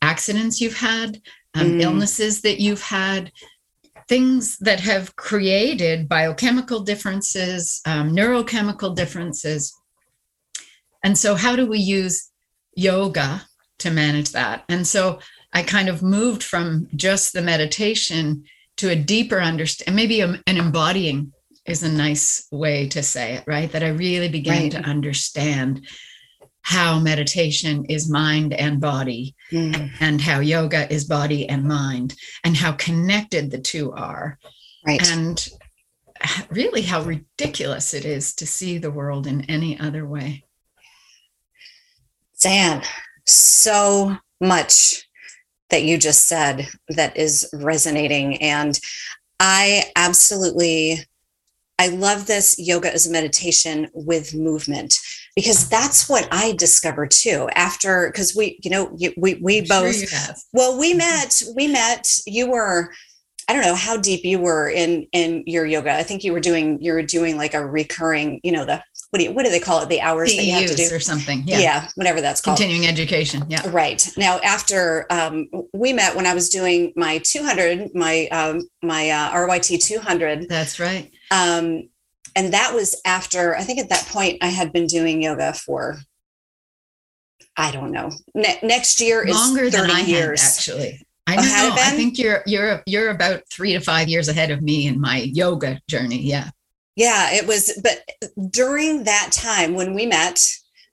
accidents 0.02 0.60
you've 0.60 0.76
had, 0.76 1.20
um, 1.54 1.72
mm. 1.72 1.82
illnesses 1.82 2.42
that 2.42 2.60
you've 2.60 2.82
had, 2.82 3.32
things 4.08 4.56
that 4.58 4.80
have 4.80 5.16
created 5.16 6.08
biochemical 6.08 6.80
differences, 6.80 7.80
um, 7.86 8.14
neurochemical 8.14 8.94
differences. 8.94 9.74
And 11.04 11.16
so, 11.16 11.34
how 11.34 11.54
do 11.56 11.66
we 11.66 11.78
use 11.78 12.30
yoga 12.74 13.42
to 13.78 13.90
manage 13.90 14.30
that? 14.30 14.64
And 14.68 14.86
so, 14.86 15.20
I 15.52 15.62
kind 15.62 15.88
of 15.88 16.02
moved 16.02 16.42
from 16.42 16.88
just 16.94 17.32
the 17.32 17.42
meditation 17.42 18.44
to 18.76 18.90
a 18.90 18.96
deeper 18.96 19.40
understanding, 19.40 19.96
maybe 19.96 20.20
a, 20.20 20.40
an 20.46 20.56
embodying 20.56 21.32
is 21.66 21.82
a 21.82 21.92
nice 21.92 22.46
way 22.50 22.88
to 22.88 23.02
say 23.02 23.34
it, 23.34 23.44
right? 23.46 23.70
That 23.72 23.82
I 23.82 23.88
really 23.88 24.28
began 24.28 24.62
right. 24.62 24.72
to 24.72 24.80
understand 24.80 25.86
how 26.62 26.98
meditation 26.98 27.84
is 27.86 28.10
mind 28.10 28.52
and 28.52 28.80
body, 28.80 29.34
mm. 29.50 29.90
and 30.00 30.20
how 30.20 30.40
yoga 30.40 30.92
is 30.92 31.04
body 31.04 31.48
and 31.48 31.64
mind, 31.64 32.14
and 32.44 32.56
how 32.56 32.72
connected 32.72 33.50
the 33.50 33.58
two 33.58 33.92
are. 33.92 34.38
Right. 34.86 35.10
And 35.10 35.48
really 36.50 36.82
how 36.82 37.02
ridiculous 37.02 37.94
it 37.94 38.04
is 38.04 38.34
to 38.34 38.46
see 38.46 38.78
the 38.78 38.90
world 38.90 39.26
in 39.26 39.42
any 39.50 39.78
other 39.78 40.06
way. 40.06 40.44
Zan, 42.40 42.82
so 43.26 44.16
much 44.40 45.08
that 45.70 45.82
you 45.82 45.98
just 45.98 46.26
said 46.26 46.68
that 46.88 47.16
is 47.16 47.48
resonating. 47.52 48.40
And 48.42 48.78
I 49.40 49.90
absolutely 49.96 51.00
I 51.78 51.88
love 51.88 52.26
this 52.26 52.58
yoga 52.58 52.92
as 52.92 53.06
a 53.06 53.10
meditation 53.10 53.88
with 53.94 54.34
movement 54.34 54.98
because 55.36 55.68
that's 55.68 56.08
what 56.08 56.28
I 56.32 56.52
discovered 56.52 57.12
too. 57.12 57.48
After 57.54 58.08
because 58.08 58.34
we, 58.34 58.58
you 58.64 58.70
know, 58.70 58.96
we 59.16 59.34
we 59.34 59.60
both 59.62 60.08
sure 60.08 60.34
well 60.52 60.78
we 60.78 60.90
mm-hmm. 60.90 60.98
met 60.98 61.42
we 61.56 61.68
met. 61.68 62.08
You 62.26 62.50
were 62.50 62.92
I 63.48 63.54
don't 63.54 63.62
know 63.62 63.74
how 63.74 63.96
deep 63.96 64.24
you 64.24 64.38
were 64.38 64.68
in 64.68 65.06
in 65.12 65.42
your 65.46 65.64
yoga. 65.64 65.94
I 65.94 66.02
think 66.02 66.22
you 66.22 66.32
were 66.32 66.40
doing 66.40 66.82
you 66.82 66.92
were 66.92 67.02
doing 67.02 67.36
like 67.36 67.54
a 67.54 67.64
recurring, 67.64 68.40
you 68.42 68.52
know, 68.52 68.64
the 68.64 68.82
what 69.10 69.20
do 69.20 69.24
you, 69.24 69.32
what 69.32 69.44
do 69.44 69.50
they 69.50 69.60
call 69.60 69.82
it? 69.82 69.88
The 69.88 70.00
hours 70.00 70.34
that 70.36 70.44
you 70.44 70.52
have 70.52 70.66
to 70.66 70.74
do 70.74 70.88
or 70.92 71.00
something. 71.00 71.42
Yeah. 71.46 71.58
yeah, 71.60 71.88
whatever 71.94 72.20
that's 72.20 72.40
called. 72.40 72.58
Continuing 72.58 72.86
education. 72.86 73.44
Yeah. 73.48 73.68
Right. 73.70 74.06
Now, 74.18 74.38
after 74.40 75.06
um, 75.10 75.48
we 75.72 75.94
met 75.94 76.14
when 76.14 76.26
I 76.26 76.34
was 76.34 76.50
doing 76.50 76.92
my 76.94 77.18
200, 77.18 77.94
my 77.94 78.28
um, 78.28 78.68
my 78.82 79.10
uh, 79.10 79.32
RYT 79.32 79.82
200. 79.82 80.48
That's 80.48 80.78
right. 80.78 81.10
Um, 81.30 81.88
and 82.36 82.52
that 82.52 82.74
was 82.74 83.00
after 83.04 83.56
I 83.56 83.62
think 83.62 83.78
at 83.78 83.88
that 83.88 84.06
point 84.06 84.38
I 84.42 84.48
had 84.48 84.72
been 84.72 84.86
doing 84.86 85.22
yoga 85.22 85.54
for 85.54 85.98
I 87.56 87.70
don't 87.72 87.90
know. 87.90 88.10
Ne- 88.34 88.60
next 88.62 89.00
year 89.00 89.26
is 89.26 89.34
longer 89.34 89.70
30 89.70 89.76
than 89.76 89.90
I 89.90 90.00
years. 90.00 90.42
Had, 90.42 90.48
actually. 90.48 91.06
I 91.26 91.36
know. 91.36 91.74
I 91.76 91.90
think 91.90 92.18
you're 92.18 92.42
you're 92.46 92.82
you're 92.86 93.10
about 93.10 93.42
three 93.50 93.72
to 93.72 93.80
five 93.80 94.08
years 94.08 94.28
ahead 94.28 94.50
of 94.50 94.62
me 94.62 94.86
in 94.86 95.00
my 95.00 95.18
yoga 95.32 95.80
journey. 95.88 96.20
Yeah. 96.20 96.50
Yeah, 96.98 97.28
it 97.30 97.46
was. 97.46 97.80
But 97.80 98.02
during 98.50 99.04
that 99.04 99.30
time 99.30 99.74
when 99.74 99.94
we 99.94 100.04
met, 100.04 100.44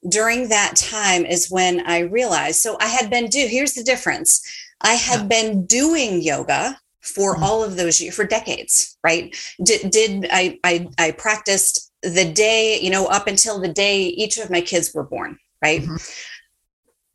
during 0.08 0.50
that 0.50 0.76
time 0.76 1.26
is 1.26 1.50
when 1.50 1.82
I 1.88 2.02
realized. 2.02 2.60
So 2.60 2.78
I 2.80 2.86
had 2.86 3.10
been 3.10 3.28
do. 3.28 3.48
Here's 3.50 3.74
the 3.74 3.84
difference. 3.84 4.40
I 4.82 4.94
had 4.94 5.22
yeah. 5.22 5.28
been 5.28 5.66
doing 5.66 6.22
yoga 6.22 6.80
for 7.02 7.36
mm. 7.36 7.42
all 7.42 7.64
of 7.64 7.76
those 7.76 8.00
years, 8.00 8.16
for 8.16 8.24
decades, 8.24 8.98
right? 9.04 9.36
Did, 9.64 9.90
did 9.90 10.28
I, 10.32 10.60
I, 10.64 10.88
I 11.00 11.12
practiced 11.12 11.92
the 12.04 12.32
day, 12.32 12.80
you 12.80 12.92
know, 12.92 13.08
up 13.08 13.26
until 13.26 13.60
the 13.60 13.74
day 13.74 14.04
each 14.04 14.38
of 14.38 14.52
my 14.52 14.62
kids 14.62 14.94
were 14.94 15.04
born, 15.04 15.40
right? 15.64 15.82
Mm-hmm 15.82 15.96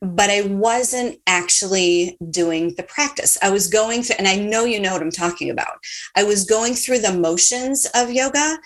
but 0.03 0.31
I 0.31 0.43
wasn't 0.43 1.19
actually 1.27 2.17
doing 2.31 2.75
the 2.77 2.83
practice. 2.83 3.37
I 3.43 3.51
was 3.51 3.69
going 3.69 4.03
through, 4.03 4.17
and 4.19 4.29
I 4.29 4.37
know 4.37 4.65
you 4.65 4.81
know 4.81 4.93
what 4.93 5.03
I'm 5.03 5.11
talking 5.11 5.51
about. 5.51 5.79
I 6.17 6.25
was 6.25 6.45
going 6.45 6.75
through 6.75 7.01
the 7.01 7.13
motions 7.13 7.87
of 7.95 8.11
yoga. 8.11 8.59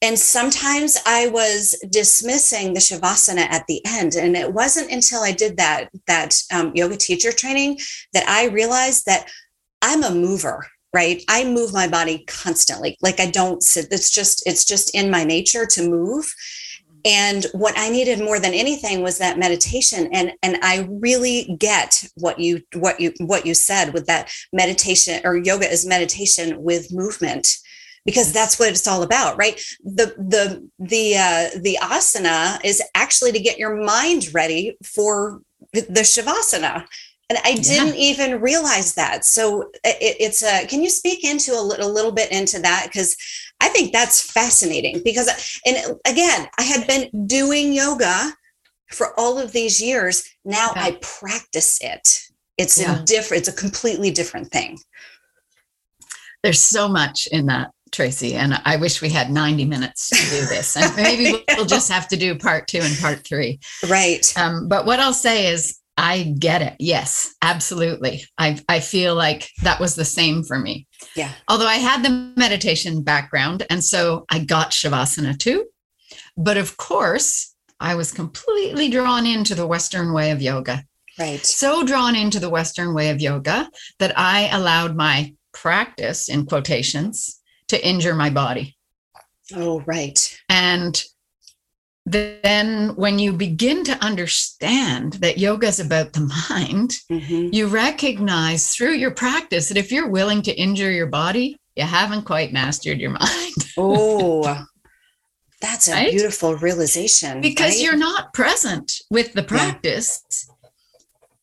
And 0.00 0.18
sometimes 0.18 0.96
I 1.04 1.26
was 1.26 1.76
dismissing 1.90 2.72
the 2.72 2.80
shavasana 2.80 3.46
at 3.50 3.66
the 3.68 3.82
end, 3.86 4.14
and 4.14 4.34
it 4.34 4.54
wasn't 4.54 4.90
until 4.90 5.22
I 5.22 5.32
did 5.32 5.58
that 5.58 5.90
that 6.06 6.40
um, 6.50 6.72
yoga 6.74 6.96
teacher 6.96 7.32
training 7.32 7.78
that 8.14 8.26
I 8.26 8.46
realized 8.46 9.04
that 9.04 9.30
I'm 9.82 10.02
a 10.02 10.10
mover 10.10 10.66
right 10.94 11.22
i 11.28 11.44
move 11.44 11.74
my 11.74 11.88
body 11.88 12.24
constantly 12.26 12.96
like 13.02 13.20
i 13.20 13.28
don't 13.28 13.62
sit 13.62 13.88
it's 13.90 14.10
just 14.10 14.46
it's 14.46 14.64
just 14.64 14.94
in 14.94 15.10
my 15.10 15.24
nature 15.24 15.66
to 15.66 15.86
move 15.86 16.32
and 17.04 17.46
what 17.52 17.74
i 17.76 17.88
needed 17.88 18.18
more 18.18 18.40
than 18.40 18.54
anything 18.54 19.02
was 19.02 19.18
that 19.18 19.38
meditation. 19.38 20.08
And 20.12 20.32
and 20.42 20.58
i 20.62 20.88
really 20.90 21.56
get 21.58 22.04
what 22.14 22.38
you 22.38 22.62
what 22.74 23.00
you 23.00 23.12
what 23.20 23.46
you 23.46 23.54
said 23.54 23.92
with 23.92 24.06
that 24.06 24.30
meditation 24.52 25.20
or 25.24 25.36
yoga 25.36 25.70
is 25.70 25.86
meditation 25.86 26.62
with 26.62 26.92
movement 26.92 27.56
because 28.04 28.32
that's 28.32 28.58
what 28.58 28.68
it's 28.68 28.86
all 28.86 29.02
about 29.02 29.36
right? 29.36 29.60
The 29.82 30.14
the 30.18 30.68
the 30.78 31.16
uh 31.16 31.58
the 31.60 31.78
asana 31.80 32.58
is 32.64 32.82
actually 32.94 33.32
to 33.32 33.40
get 33.40 33.58
your 33.58 33.82
mind 33.82 34.32
ready 34.34 34.76
for 34.84 35.40
the 35.72 36.04
shavasana 36.04 36.84
and 37.30 37.38
i 37.44 37.54
didn't 37.54 37.94
yeah. 37.94 38.10
even 38.10 38.40
realize 38.40 38.94
that 38.94 39.24
so 39.24 39.62
it, 39.84 40.16
it's 40.20 40.42
a 40.42 40.66
can 40.66 40.82
you 40.82 40.90
speak 40.90 41.24
into 41.24 41.52
a 41.52 41.60
little, 41.60 41.86
a 41.86 41.90
little 41.90 42.12
bit 42.12 42.30
into 42.32 42.58
that 42.58 42.86
because 42.86 43.16
I 43.60 43.68
think 43.68 43.92
that's 43.92 44.20
fascinating 44.30 45.00
because, 45.02 45.60
and 45.64 45.98
again, 46.06 46.48
I 46.58 46.62
had 46.62 46.86
been 46.86 47.26
doing 47.26 47.72
yoga 47.72 48.32
for 48.90 49.18
all 49.18 49.38
of 49.38 49.52
these 49.52 49.80
years. 49.80 50.28
Now 50.44 50.70
yeah. 50.76 50.82
I 50.82 50.98
practice 51.00 51.78
it. 51.80 52.20
It's 52.58 52.78
yeah. 52.78 53.00
a 53.00 53.04
different, 53.04 53.40
it's 53.40 53.48
a 53.48 53.56
completely 53.56 54.10
different 54.10 54.50
thing. 54.50 54.78
There's 56.42 56.60
so 56.60 56.88
much 56.88 57.26
in 57.28 57.46
that, 57.46 57.70
Tracy. 57.90 58.34
And 58.34 58.60
I 58.66 58.76
wish 58.76 59.00
we 59.00 59.08
had 59.08 59.30
90 59.30 59.64
minutes 59.64 60.10
to 60.10 60.30
do 60.30 60.46
this. 60.46 60.76
And 60.76 60.94
maybe 61.02 61.42
we'll 61.56 61.64
just 61.64 61.90
have 61.90 62.06
to 62.08 62.16
do 62.16 62.36
part 62.36 62.68
two 62.68 62.80
and 62.82 62.98
part 62.98 63.24
three. 63.24 63.60
Right. 63.88 64.30
Um, 64.36 64.68
but 64.68 64.84
what 64.84 65.00
I'll 65.00 65.14
say 65.14 65.46
is, 65.46 65.78
I 65.96 66.34
get 66.38 66.62
it. 66.62 66.74
Yes, 66.80 67.34
absolutely. 67.40 68.24
I, 68.36 68.60
I 68.68 68.80
feel 68.80 69.14
like 69.14 69.48
that 69.62 69.80
was 69.80 69.94
the 69.94 70.04
same 70.04 70.42
for 70.42 70.58
me. 70.58 70.88
Yeah. 71.14 71.30
Although 71.48 71.68
I 71.68 71.76
had 71.76 72.04
the 72.04 72.32
meditation 72.36 73.02
background, 73.02 73.64
and 73.70 73.82
so 73.82 74.24
I 74.30 74.40
got 74.40 74.70
Shavasana 74.70 75.38
too. 75.38 75.66
But 76.36 76.56
of 76.56 76.76
course, 76.76 77.54
I 77.78 77.94
was 77.94 78.12
completely 78.12 78.88
drawn 78.88 79.26
into 79.26 79.54
the 79.54 79.66
Western 79.66 80.12
way 80.12 80.30
of 80.30 80.42
yoga. 80.42 80.84
Right. 81.18 81.44
So 81.44 81.84
drawn 81.84 82.16
into 82.16 82.40
the 82.40 82.50
Western 82.50 82.92
way 82.92 83.10
of 83.10 83.20
yoga 83.20 83.70
that 83.98 84.18
I 84.18 84.48
allowed 84.48 84.96
my 84.96 85.34
practice, 85.52 86.28
in 86.28 86.46
quotations, 86.46 87.40
to 87.68 87.86
injure 87.86 88.14
my 88.14 88.30
body. 88.30 88.76
Oh, 89.54 89.80
right. 89.86 90.40
And 90.48 91.00
then 92.06 92.94
when 92.96 93.18
you 93.18 93.32
begin 93.32 93.82
to 93.84 94.04
understand 94.04 95.14
that 95.14 95.38
yoga 95.38 95.68
is 95.68 95.80
about 95.80 96.12
the 96.12 96.20
mind, 96.50 96.92
mm-hmm. 97.10 97.48
you 97.52 97.66
recognize 97.66 98.74
through 98.74 98.92
your 98.92 99.10
practice 99.10 99.68
that 99.68 99.78
if 99.78 99.90
you're 99.90 100.10
willing 100.10 100.42
to 100.42 100.52
injure 100.52 100.90
your 100.90 101.06
body, 101.06 101.56
you 101.76 101.84
haven't 101.84 102.24
quite 102.24 102.52
mastered 102.52 103.00
your 103.00 103.10
mind. 103.20 103.54
oh, 103.78 104.66
that's 105.60 105.88
a 105.88 105.92
right? 105.92 106.10
beautiful 106.10 106.56
realization. 106.56 107.40
Because 107.40 107.74
right? 107.74 107.82
you're 107.82 107.96
not 107.96 108.34
present 108.34 109.00
with 109.10 109.32
the 109.32 109.42
practice. 109.42 110.22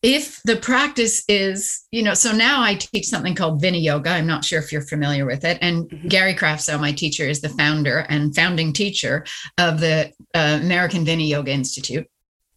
If 0.02 0.42
the 0.44 0.56
practice 0.56 1.24
is, 1.28 1.86
you 1.92 2.02
know, 2.02 2.16
so 2.16 2.32
now 2.32 2.64
I 2.64 2.74
teach 2.74 3.06
something 3.06 3.36
called 3.36 3.62
Vini 3.62 3.80
Yoga. 3.80 4.10
I'm 4.10 4.26
not 4.26 4.44
sure 4.44 4.60
if 4.60 4.72
you're 4.72 4.82
familiar 4.82 5.28
with 5.28 5.46
it. 5.46 5.60
And 5.62 5.90
mm-hmm. 5.90 6.08
Gary 6.08 6.34
Kraftsow, 6.34 6.80
my 6.80 6.92
teacher, 6.92 7.24
is 7.24 7.42
the 7.42 7.50
founder 7.50 8.00
and 8.10 8.36
founding 8.36 8.74
teacher 8.74 9.26
of 9.60 9.80
the 9.80 10.12
uh, 10.34 10.60
American 10.62 11.06
Vini 11.06 11.28
Yoga 11.28 11.52
Institute. 11.52 12.10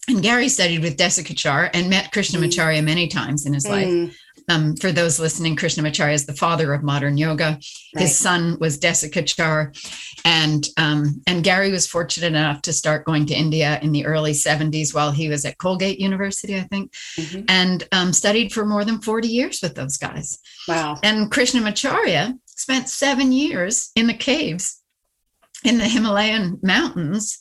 And 0.08 0.22
Gary 0.22 0.48
studied 0.48 0.82
with 0.82 0.96
Desikachar 0.96 1.70
and 1.74 1.88
met 1.88 2.12
Krishnamacharya 2.12 2.80
mm. 2.80 2.84
many 2.84 3.08
times 3.08 3.46
in 3.46 3.54
his 3.54 3.66
mm. 3.66 3.70
life. 3.70 4.18
Um, 4.48 4.76
for 4.76 4.92
those 4.92 5.18
listening, 5.18 5.56
Krishnamacharya 5.56 6.14
is 6.14 6.26
the 6.26 6.34
father 6.34 6.72
of 6.74 6.82
modern 6.82 7.16
yoga. 7.16 7.58
Right. 7.94 8.02
His 8.02 8.16
son 8.16 8.58
was 8.60 8.78
Desikachar, 8.78 9.74
and 10.24 10.66
um, 10.76 11.22
and 11.26 11.42
Gary 11.42 11.70
was 11.70 11.86
fortunate 11.86 12.28
enough 12.28 12.62
to 12.62 12.72
start 12.72 13.04
going 13.04 13.26
to 13.26 13.34
India 13.34 13.78
in 13.82 13.92
the 13.92 14.04
early 14.04 14.32
'70s 14.32 14.94
while 14.94 15.12
he 15.12 15.28
was 15.28 15.44
at 15.44 15.58
Colgate 15.58 15.98
University, 15.98 16.56
I 16.56 16.64
think, 16.64 16.92
mm-hmm. 17.16 17.44
and 17.48 17.88
um, 17.92 18.12
studied 18.12 18.52
for 18.52 18.66
more 18.66 18.84
than 18.84 19.00
40 19.00 19.28
years 19.28 19.60
with 19.62 19.74
those 19.74 19.96
guys. 19.96 20.38
Wow! 20.68 20.98
And 21.02 21.30
Krishnamacharya 21.30 22.38
spent 22.46 22.88
seven 22.88 23.32
years 23.32 23.90
in 23.96 24.06
the 24.06 24.14
caves 24.14 24.82
in 25.64 25.78
the 25.78 25.88
Himalayan 25.88 26.58
mountains 26.62 27.38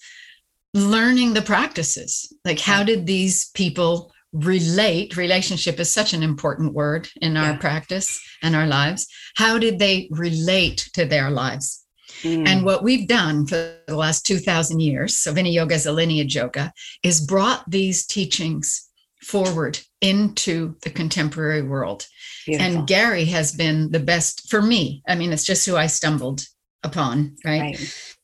learning 0.74 1.33
the 1.33 1.41
practices 1.41 2.33
like 2.45 2.60
how 2.60 2.83
did 2.83 3.05
these 3.05 3.50
people 3.51 4.12
relate 4.34 5.16
relationship 5.16 5.80
is 5.80 5.94
such 5.94 6.13
an 6.13 6.24
important 6.24 6.74
word 6.74 7.08
in 7.22 7.38
our 7.38 7.52
yeah. 7.52 7.58
practice 7.58 8.20
and 8.42 8.56
our 8.56 8.66
lives 8.66 9.08
how 9.36 9.60
did 9.60 9.78
they 9.78 10.08
relate 10.10 10.90
to 10.94 11.06
their 11.06 11.30
lives 11.30 11.86
mm. 12.24 12.48
and 12.48 12.66
what 12.66 12.84
we've 12.84 13.08
done 13.08 13.46
for 13.46 13.78
the 13.88 13.96
last 13.96 14.25
2000 14.25 14.80
years 14.80 15.16
so 15.16 15.32
vini 15.32 15.52
yoga 15.52 15.75
is 15.75 15.86
a 15.86 15.92
lineage 15.92 16.36
yoga 16.36 16.74
is 17.04 17.25
brought 17.25 17.70
these 17.70 18.08
teachings 18.08 18.90
forward 19.22 19.80
into 20.02 20.75
the 20.82 20.90
contemporary 20.90 21.62
world 21.62 22.08
Beautiful. 22.48 22.80
and 22.80 22.88
gary 22.88 23.25
has 23.25 23.52
been 23.52 23.92
the 23.92 24.00
best 24.00 24.50
for 24.50 24.63
me 24.63 25.04
i 25.08 25.13
mean 25.13 25.32
it's 25.32 25.46
just 25.46 25.66
who 25.66 25.78
i 25.78 25.86
stumbled 25.86 26.48
upon 26.82 27.36
right? 27.46 27.62
right 27.62 28.20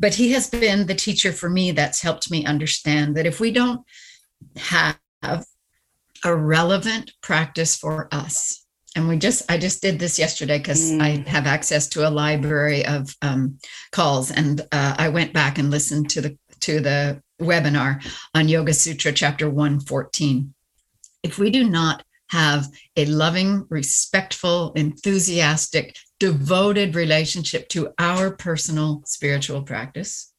but 0.00 0.14
he 0.14 0.32
has 0.32 0.50
been 0.50 0.88
the 0.88 0.94
teacher 0.96 1.30
for 1.30 1.48
me 1.48 1.70
that's 1.70 2.02
helped 2.02 2.32
me 2.32 2.44
understand 2.44 3.16
that 3.16 3.26
if 3.26 3.38
we 3.38 3.52
don't 3.52 3.82
have 4.56 4.98
a 6.24 6.34
relevant 6.34 7.12
practice 7.22 7.76
for 7.76 8.08
us. 8.12 8.64
And 8.94 9.08
we 9.08 9.16
just 9.16 9.50
i 9.50 9.56
just 9.56 9.80
did 9.80 9.98
this 9.98 10.18
yesterday 10.18 10.58
because 10.58 10.92
mm. 10.92 11.00
i 11.00 11.28
have 11.28 11.46
access 11.46 11.88
to 11.90 12.06
a 12.06 12.10
library 12.10 12.84
of 12.84 13.16
um, 13.22 13.58
calls. 13.90 14.30
And 14.30 14.60
uh, 14.72 14.94
i 14.98 15.08
went 15.08 15.32
back 15.32 15.58
and 15.58 15.70
listened 15.70 16.10
to 16.10 16.20
the 16.20 16.38
to 16.60 16.80
the 16.80 17.22
webinar 17.40 18.04
on 18.34 18.48
yoga 18.48 18.72
sutra 18.72 19.12
chapter 19.12 19.50
114 19.50 20.54
if 21.22 21.38
we 21.38 21.50
do 21.50 21.64
not 21.64 22.04
have 22.28 22.66
a 22.96 23.04
loving 23.06 23.66
respectful 23.68 24.72
enthusiastic 24.74 25.94
devoted 26.20 26.94
relationship 26.94 27.68
to 27.68 27.90
our 27.98 28.30
personal 28.30 29.02
spiritual 29.04 29.62
practice 29.62 30.31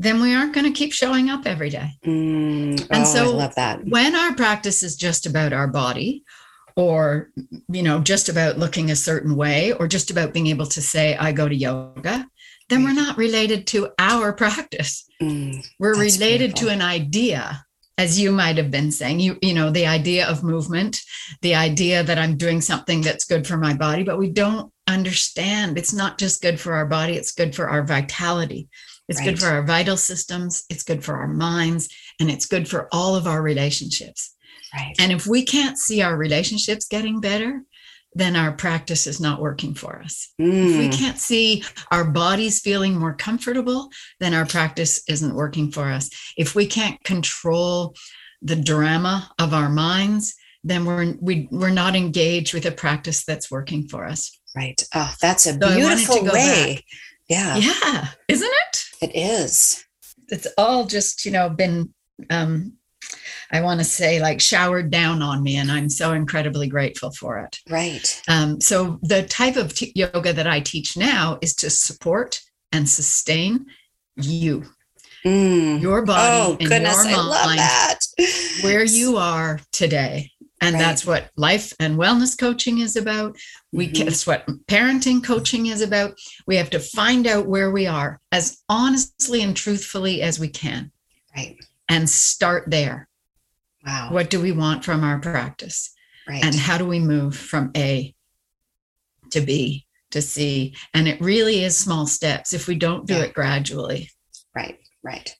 then 0.00 0.22
we 0.22 0.34
aren't 0.34 0.54
going 0.54 0.64
to 0.64 0.72
keep 0.76 0.94
showing 0.94 1.28
up 1.28 1.46
every 1.46 1.68
day. 1.68 1.90
Mm, 2.06 2.80
and 2.90 3.02
oh, 3.02 3.04
so 3.04 3.24
I 3.24 3.26
love 3.26 3.54
that. 3.56 3.84
when 3.86 4.16
our 4.16 4.34
practice 4.34 4.82
is 4.82 4.96
just 4.96 5.26
about 5.26 5.52
our 5.52 5.68
body 5.68 6.24
or 6.74 7.30
you 7.68 7.82
know 7.82 8.00
just 8.00 8.30
about 8.30 8.58
looking 8.58 8.90
a 8.90 8.96
certain 8.96 9.36
way 9.36 9.72
or 9.74 9.86
just 9.86 10.10
about 10.10 10.32
being 10.32 10.46
able 10.46 10.66
to 10.66 10.80
say 10.80 11.16
I 11.16 11.32
go 11.32 11.48
to 11.48 11.54
yoga, 11.54 12.26
then 12.70 12.82
we're 12.82 12.94
not 12.94 13.18
related 13.18 13.66
to 13.68 13.90
our 13.98 14.32
practice. 14.42 15.06
Mm, 15.20 15.64
we're 15.78 15.98
related 15.98 16.54
beautiful. 16.54 16.68
to 16.68 16.72
an 16.72 16.82
idea 16.82 17.66
as 17.98 18.18
you 18.18 18.32
might 18.32 18.56
have 18.56 18.70
been 18.70 18.90
saying 18.90 19.20
you 19.20 19.36
you 19.42 19.52
know 19.52 19.70
the 19.70 19.86
idea 19.86 20.26
of 20.26 20.42
movement 20.42 20.98
the 21.42 21.54
idea 21.54 22.02
that 22.02 22.16
i'm 22.16 22.34
doing 22.34 22.58
something 22.62 23.02
that's 23.02 23.26
good 23.26 23.46
for 23.46 23.58
my 23.58 23.74
body 23.74 24.02
but 24.02 24.16
we 24.16 24.30
don't 24.30 24.72
understand 24.86 25.76
it's 25.76 25.92
not 25.92 26.16
just 26.16 26.40
good 26.40 26.58
for 26.58 26.72
our 26.72 26.86
body 26.86 27.12
it's 27.12 27.32
good 27.32 27.54
for 27.54 27.68
our 27.68 27.82
vitality 27.84 28.70
it's 29.10 29.18
right. 29.18 29.30
good 29.30 29.40
for 29.40 29.48
our 29.48 29.62
vital 29.62 29.96
systems, 29.96 30.64
it's 30.70 30.84
good 30.84 31.04
for 31.04 31.16
our 31.16 31.26
minds, 31.26 31.88
and 32.20 32.30
it's 32.30 32.46
good 32.46 32.68
for 32.68 32.88
all 32.92 33.16
of 33.16 33.26
our 33.26 33.42
relationships. 33.42 34.36
Right. 34.72 34.94
And 35.00 35.10
if 35.10 35.26
we 35.26 35.44
can't 35.44 35.76
see 35.76 36.00
our 36.00 36.16
relationships 36.16 36.86
getting 36.86 37.20
better, 37.20 37.62
then 38.14 38.36
our 38.36 38.52
practice 38.52 39.08
is 39.08 39.20
not 39.20 39.40
working 39.40 39.74
for 39.74 40.00
us. 40.00 40.32
Mm. 40.40 40.70
If 40.70 40.78
we 40.78 40.88
mm. 40.88 40.98
can't 40.98 41.18
see 41.18 41.64
our 41.90 42.04
bodies 42.04 42.60
feeling 42.60 42.96
more 42.96 43.14
comfortable, 43.14 43.90
then 44.20 44.32
our 44.32 44.46
practice 44.46 45.02
isn't 45.08 45.34
working 45.34 45.72
for 45.72 45.90
us. 45.90 46.08
If 46.36 46.54
we 46.54 46.66
can't 46.66 47.02
control 47.02 47.96
the 48.42 48.56
drama 48.56 49.28
of 49.40 49.52
our 49.52 49.68
minds, 49.68 50.36
then 50.62 50.84
we're 50.84 51.14
we, 51.20 51.48
we're 51.50 51.70
not 51.70 51.96
engaged 51.96 52.54
with 52.54 52.66
a 52.66 52.70
practice 52.70 53.24
that's 53.24 53.50
working 53.50 53.88
for 53.88 54.04
us. 54.04 54.38
Right. 54.54 54.80
Oh, 54.94 55.12
that's 55.20 55.46
a 55.46 55.52
so 55.54 55.74
beautiful 55.74 56.24
way. 56.24 56.74
Back. 56.76 56.84
Yeah. 57.28 57.56
Yeah. 57.56 58.08
Isn't 58.28 58.50
it? 58.68 58.84
It 59.02 59.14
is. 59.14 59.84
It's 60.28 60.46
all 60.58 60.84
just, 60.86 61.24
you 61.24 61.32
know, 61.32 61.48
been 61.48 61.92
um 62.30 62.74
I 63.50 63.62
want 63.62 63.80
to 63.80 63.84
say 63.84 64.20
like 64.20 64.40
showered 64.40 64.90
down 64.90 65.22
on 65.22 65.42
me, 65.42 65.56
and 65.56 65.72
I'm 65.72 65.88
so 65.88 66.12
incredibly 66.12 66.68
grateful 66.68 67.10
for 67.10 67.38
it. 67.40 67.58
Right. 67.68 68.22
Um, 68.28 68.60
so 68.60 68.98
the 69.02 69.24
type 69.24 69.56
of 69.56 69.74
t- 69.74 69.92
yoga 69.96 70.32
that 70.32 70.46
I 70.46 70.60
teach 70.60 70.96
now 70.96 71.38
is 71.40 71.54
to 71.56 71.70
support 71.70 72.40
and 72.72 72.88
sustain 72.88 73.66
you, 74.16 74.66
Mm. 75.24 75.80
your 75.80 76.02
body, 76.04 76.36
Oh 76.52 76.56
and 76.60 76.68
goodness, 76.68 77.04
your 77.04 77.14
I 77.18 77.20
love 77.22 77.46
mind, 77.46 77.58
that. 77.58 77.98
where 78.62 78.84
you 78.84 79.16
are 79.16 79.60
today. 79.72 80.30
And 80.62 80.74
Right. 80.74 80.80
that's 80.82 81.06
what 81.06 81.30
life 81.36 81.72
and 81.80 81.96
wellness 81.96 82.36
coaching 82.38 82.78
is 82.78 82.94
about. 82.96 83.36
We 83.72 83.88
Mhm. 83.88 84.04
that's 84.04 84.26
what 84.26 84.46
parenting 84.66 85.24
coaching 85.24 85.66
is 85.66 85.80
about. 85.80 86.18
We 86.46 86.56
have 86.56 86.70
to 86.70 86.80
find 86.80 87.26
out 87.26 87.46
where 87.48 87.70
we 87.70 87.86
are 87.86 88.20
as 88.30 88.58
honestly 88.68 89.42
and 89.42 89.56
truthfully 89.56 90.20
as 90.22 90.38
we 90.38 90.48
can 90.48 90.92
Right. 91.34 91.56
and 91.88 92.08
start 92.10 92.64
there. 92.70 93.08
Wow. 93.86 94.12
What 94.12 94.28
do 94.28 94.40
we 94.40 94.52
want 94.52 94.84
from 94.84 95.02
our 95.02 95.18
practice? 95.18 95.90
Right. 96.28 96.44
And 96.44 96.54
how 96.54 96.76
do 96.76 96.84
we 96.84 96.98
move 97.00 97.36
from 97.36 97.70
A 97.76 98.14
to 99.30 99.40
B 99.40 99.86
to 100.10 100.20
C? 100.20 100.76
And 100.92 101.08
it 101.08 101.20
really 101.20 101.64
is 101.64 101.76
small 101.78 102.06
steps 102.06 102.52
if 102.52 102.66
we 102.66 102.74
don't 102.74 103.06
do 103.06 103.14
Yeah. 103.14 103.22
it 103.22 103.32
gradually. 103.34 104.10
Right, 104.54 104.78
right. 105.02 105.34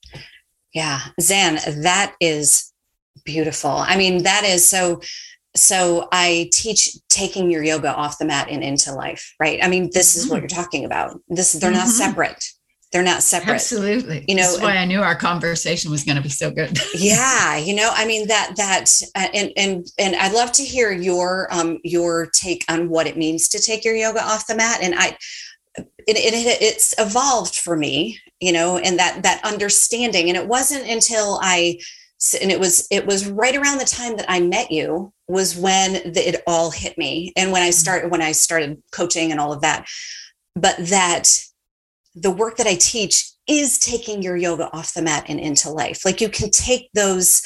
Yeah, 0.72 1.08
Zan, 1.20 1.56
that 1.82 2.14
is 2.20 2.69
beautiful. 3.24 3.70
I 3.70 3.96
mean, 3.96 4.22
that 4.24 4.44
is 4.44 4.66
so. 4.68 5.00
So 5.56 6.06
I 6.12 6.48
teach 6.52 6.96
taking 7.08 7.50
your 7.50 7.64
yoga 7.64 7.92
off 7.92 8.18
the 8.18 8.24
mat 8.24 8.46
and 8.48 8.62
into 8.62 8.94
life, 8.94 9.34
right? 9.40 9.58
I 9.60 9.66
mean, 9.66 9.90
this 9.92 10.14
is 10.14 10.28
what 10.28 10.36
Mhm. 10.36 10.42
you're 10.42 10.48
talking 10.62 10.84
about. 10.84 11.20
This 11.28 11.52
they're 11.52 11.72
not 11.72 11.88
Mhm. 11.88 11.90
separate. 11.90 12.44
They're 12.92 13.02
not 13.02 13.24
separate. 13.24 13.54
Absolutely. 13.54 14.24
You 14.28 14.36
know, 14.36 14.48
That's 14.50 14.62
why 14.62 14.76
I 14.76 14.84
knew 14.84 15.00
our 15.00 15.16
conversation 15.16 15.90
was 15.90 16.04
going 16.04 16.16
to 16.16 16.22
be 16.22 16.28
so 16.28 16.52
good. 16.52 16.78
yeah 16.94 17.56
you 17.56 17.74
know 17.74 17.90
i 17.94 18.04
mean 18.04 18.26
that 18.28 18.52
that 18.56 18.90
uh, 19.16 19.28
and 19.32 19.52
and 19.56 19.86
and 19.98 20.16
i'd 20.16 20.32
love 20.32 20.50
to 20.52 20.62
hear 20.64 20.90
your 20.92 21.46
um 21.52 21.78
your 21.84 22.26
take 22.32 22.64
on 22.68 22.88
what 22.88 23.06
it 23.06 23.16
means 23.16 23.48
to 23.48 23.60
take 23.60 23.84
your 23.84 23.94
yoga 23.94 24.20
off 24.22 24.46
the 24.48 24.54
mat 24.56 24.80
and 24.82 24.94
i 24.96 25.16
it, 25.76 26.16
it 26.16 26.62
it's 26.62 26.94
evolved 26.98 27.54
for 27.56 27.76
me 27.76 28.18
you 28.40 28.52
know 28.52 28.76
and 28.78 28.98
that 28.98 29.22
that 29.22 29.40
understanding 29.44 30.28
and 30.28 30.36
it 30.36 30.46
wasn't 30.48 30.84
until 30.88 31.38
i 31.42 31.78
and 32.40 32.50
it 32.50 32.60
was 32.60 32.86
it 32.90 33.06
was 33.06 33.26
right 33.26 33.56
around 33.56 33.78
the 33.78 33.84
time 33.84 34.16
that 34.16 34.26
i 34.28 34.40
met 34.40 34.70
you 34.70 35.12
was 35.26 35.56
when 35.56 35.92
the, 36.12 36.28
it 36.28 36.42
all 36.46 36.70
hit 36.70 36.96
me 36.98 37.32
and 37.36 37.50
when 37.50 37.62
i 37.62 37.70
started 37.70 38.10
when 38.10 38.22
i 38.22 38.32
started 38.32 38.82
coaching 38.92 39.30
and 39.30 39.40
all 39.40 39.52
of 39.52 39.62
that. 39.62 39.86
But 40.54 40.76
that 40.78 41.28
the 42.14 42.30
work 42.30 42.56
that 42.56 42.66
I 42.66 42.74
teach 42.74 43.30
is 43.46 43.78
taking 43.78 44.22
your 44.22 44.36
yoga 44.36 44.70
off 44.72 44.94
the 44.94 45.02
mat 45.02 45.24
and 45.28 45.40
into 45.40 45.70
life. 45.70 46.04
Like 46.04 46.20
you 46.20 46.28
can 46.28 46.50
take 46.50 46.90
those 46.94 47.42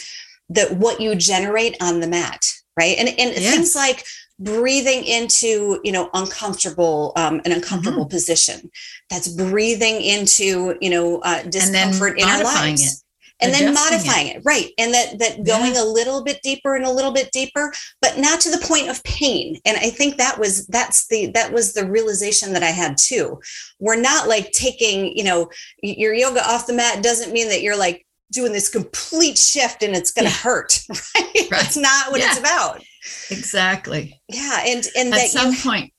that 0.51 0.77
what 0.77 1.01
you 1.01 1.15
generate 1.15 1.77
on 1.81 2.01
the 2.01 2.07
mat, 2.07 2.45
right? 2.79 2.97
And 2.99 3.09
and 3.09 3.35
things 3.35 3.75
like 3.75 4.05
breathing 4.39 5.05
into 5.05 5.81
you 5.85 5.93
know 5.93 6.11
uncomfortable 6.15 7.13
um, 7.17 7.41
an 7.45 7.53
uncomfortable 7.53 8.07
position. 8.07 8.71
That's 9.11 9.29
breathing 9.29 10.01
into 10.01 10.77
you 10.81 10.91
know 10.91 11.21
uh, 11.21 11.43
discomfort 11.45 12.19
in 12.19 12.25
our 12.25 12.43
lives 12.43 12.83
it, 12.83 13.04
and 13.41 13.53
then 13.53 13.69
adjusting 13.69 13.95
it. 13.95 13.99
modifying 14.05 14.27
it. 14.29 14.43
right 14.45 14.71
and 14.79 14.95
that 14.95 15.19
that 15.19 15.45
going 15.45 15.77
a 15.77 15.85
little 15.85 16.23
bit 16.23 16.41
deeper 16.43 16.77
and 16.77 16.85
a 16.85 16.91
little 16.91 17.13
bit 17.13 17.31
deeper 17.33 17.73
but 18.01 18.17
not 18.19 18.41
to 18.41 18.51
the 18.51 18.65
point 18.67 18.89
of 18.89 19.03
pain 19.05 19.59
and 19.65 19.77
i 19.79 19.91
think 19.91 20.17
that 20.17 20.39
was 20.39 20.67
that's 20.69 21.09
the 21.09 21.27
that 21.35 21.53
was 21.53 21.73
the 21.75 21.85
realization 21.87 22.53
that 22.53 22.63
i 22.63 22.71
had 22.71 22.97
too 22.97 23.39
we're 23.81 24.01
not 24.01 24.29
like 24.29 24.51
taking 24.53 25.17
you 25.17 25.25
know 25.25 25.49
your 25.83 26.15
yoga 26.15 26.45
off 26.49 26.67
the 26.67 26.73
mat 26.73 27.03
doesn't 27.03 27.33
mean 27.33 27.49
that 27.49 27.61
you're 27.63 27.77
like 27.77 28.07
doing 28.33 28.53
this 28.53 28.69
complete 28.69 29.37
shift 29.39 29.83
and 29.83 29.95
it's 29.95 30.11
going 30.13 30.27
to 30.27 30.31
Yeah. 30.31 30.37
hurt 30.39 30.81
right? 31.17 31.47
that's 31.51 31.77
not 31.77 32.11
what 32.11 32.21
it's 32.21 32.39
about 32.39 32.83
exactly. 33.31 34.21
yeah 34.29 34.61
and 34.67 34.87
and 34.97 35.09
At 35.13 35.17
that 35.19 35.29
some 35.29 35.53
you 35.53 35.59
point, 35.59 35.93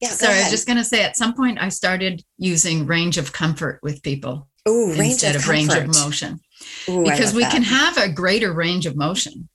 yeah 0.00 0.08
sorry, 0.10 0.34
I 0.36 0.42
was 0.42 0.50
just 0.50 0.66
going 0.66 0.76
to 0.78 0.84
say 0.84 1.02
at 1.04 1.16
some 1.16 1.34
point 1.34 1.58
I 1.60 1.68
started 1.68 2.22
using 2.38 2.86
range 2.86 3.16
of 3.18 3.32
comfort 3.32 3.80
with 3.82 4.02
people 4.02 4.48
range 4.66 4.98
instead 4.98 5.36
of, 5.36 5.42
of, 5.42 5.48
range 5.48 5.72
of 5.72 5.86
motion. 5.86 6.40
Ooh, 6.88 7.04
because 7.04 7.32
we 7.34 7.42
that. 7.42 7.52
can 7.52 7.62
have 7.62 7.96
a 7.98 8.08
greater 8.08 8.52
range 8.52 8.86
of 8.86 8.96
motion. 8.96 9.48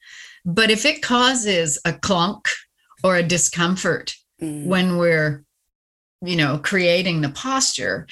But 0.46 0.72
if 0.72 0.86
it 0.86 1.02
causes 1.02 1.78
a 1.86 1.94
clunk 1.94 2.48
or 3.04 3.16
a 3.18 3.24
discomfort 3.24 4.16
Mm, 4.42 4.66
when 4.66 4.98
we're, 4.98 5.44
you 6.26 6.36
know, 6.36 6.58
creating 6.58 7.22
the 7.22 7.30
posture, 7.30 8.08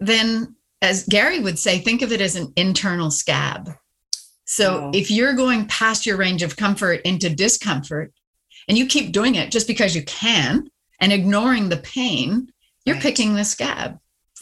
then 0.00 0.54
as 0.80 1.04
Gary 1.04 1.40
would 1.40 1.58
say, 1.58 1.78
think 1.78 2.00
of 2.00 2.10
it 2.10 2.22
as 2.22 2.36
an 2.36 2.54
internal 2.56 3.10
scab. 3.10 3.70
So 4.46 4.84
Oh. 4.84 4.90
if 4.94 5.10
you're 5.10 5.34
going 5.34 5.66
past 5.66 6.06
your 6.06 6.16
range 6.16 6.42
of 6.42 6.56
comfort 6.56 7.02
into 7.04 7.28
discomfort 7.28 8.14
and 8.66 8.78
you 8.78 8.86
keep 8.86 9.12
doing 9.12 9.34
it 9.34 9.50
just 9.50 9.66
because 9.66 9.94
you 9.94 10.02
can 10.04 10.70
and 11.00 11.12
ignoring 11.12 11.68
the 11.68 11.76
pain, 11.76 12.50
you're 12.86 12.94
Right. 12.96 13.02
picking 13.02 13.34
the 13.34 13.44
scab. 13.44 13.98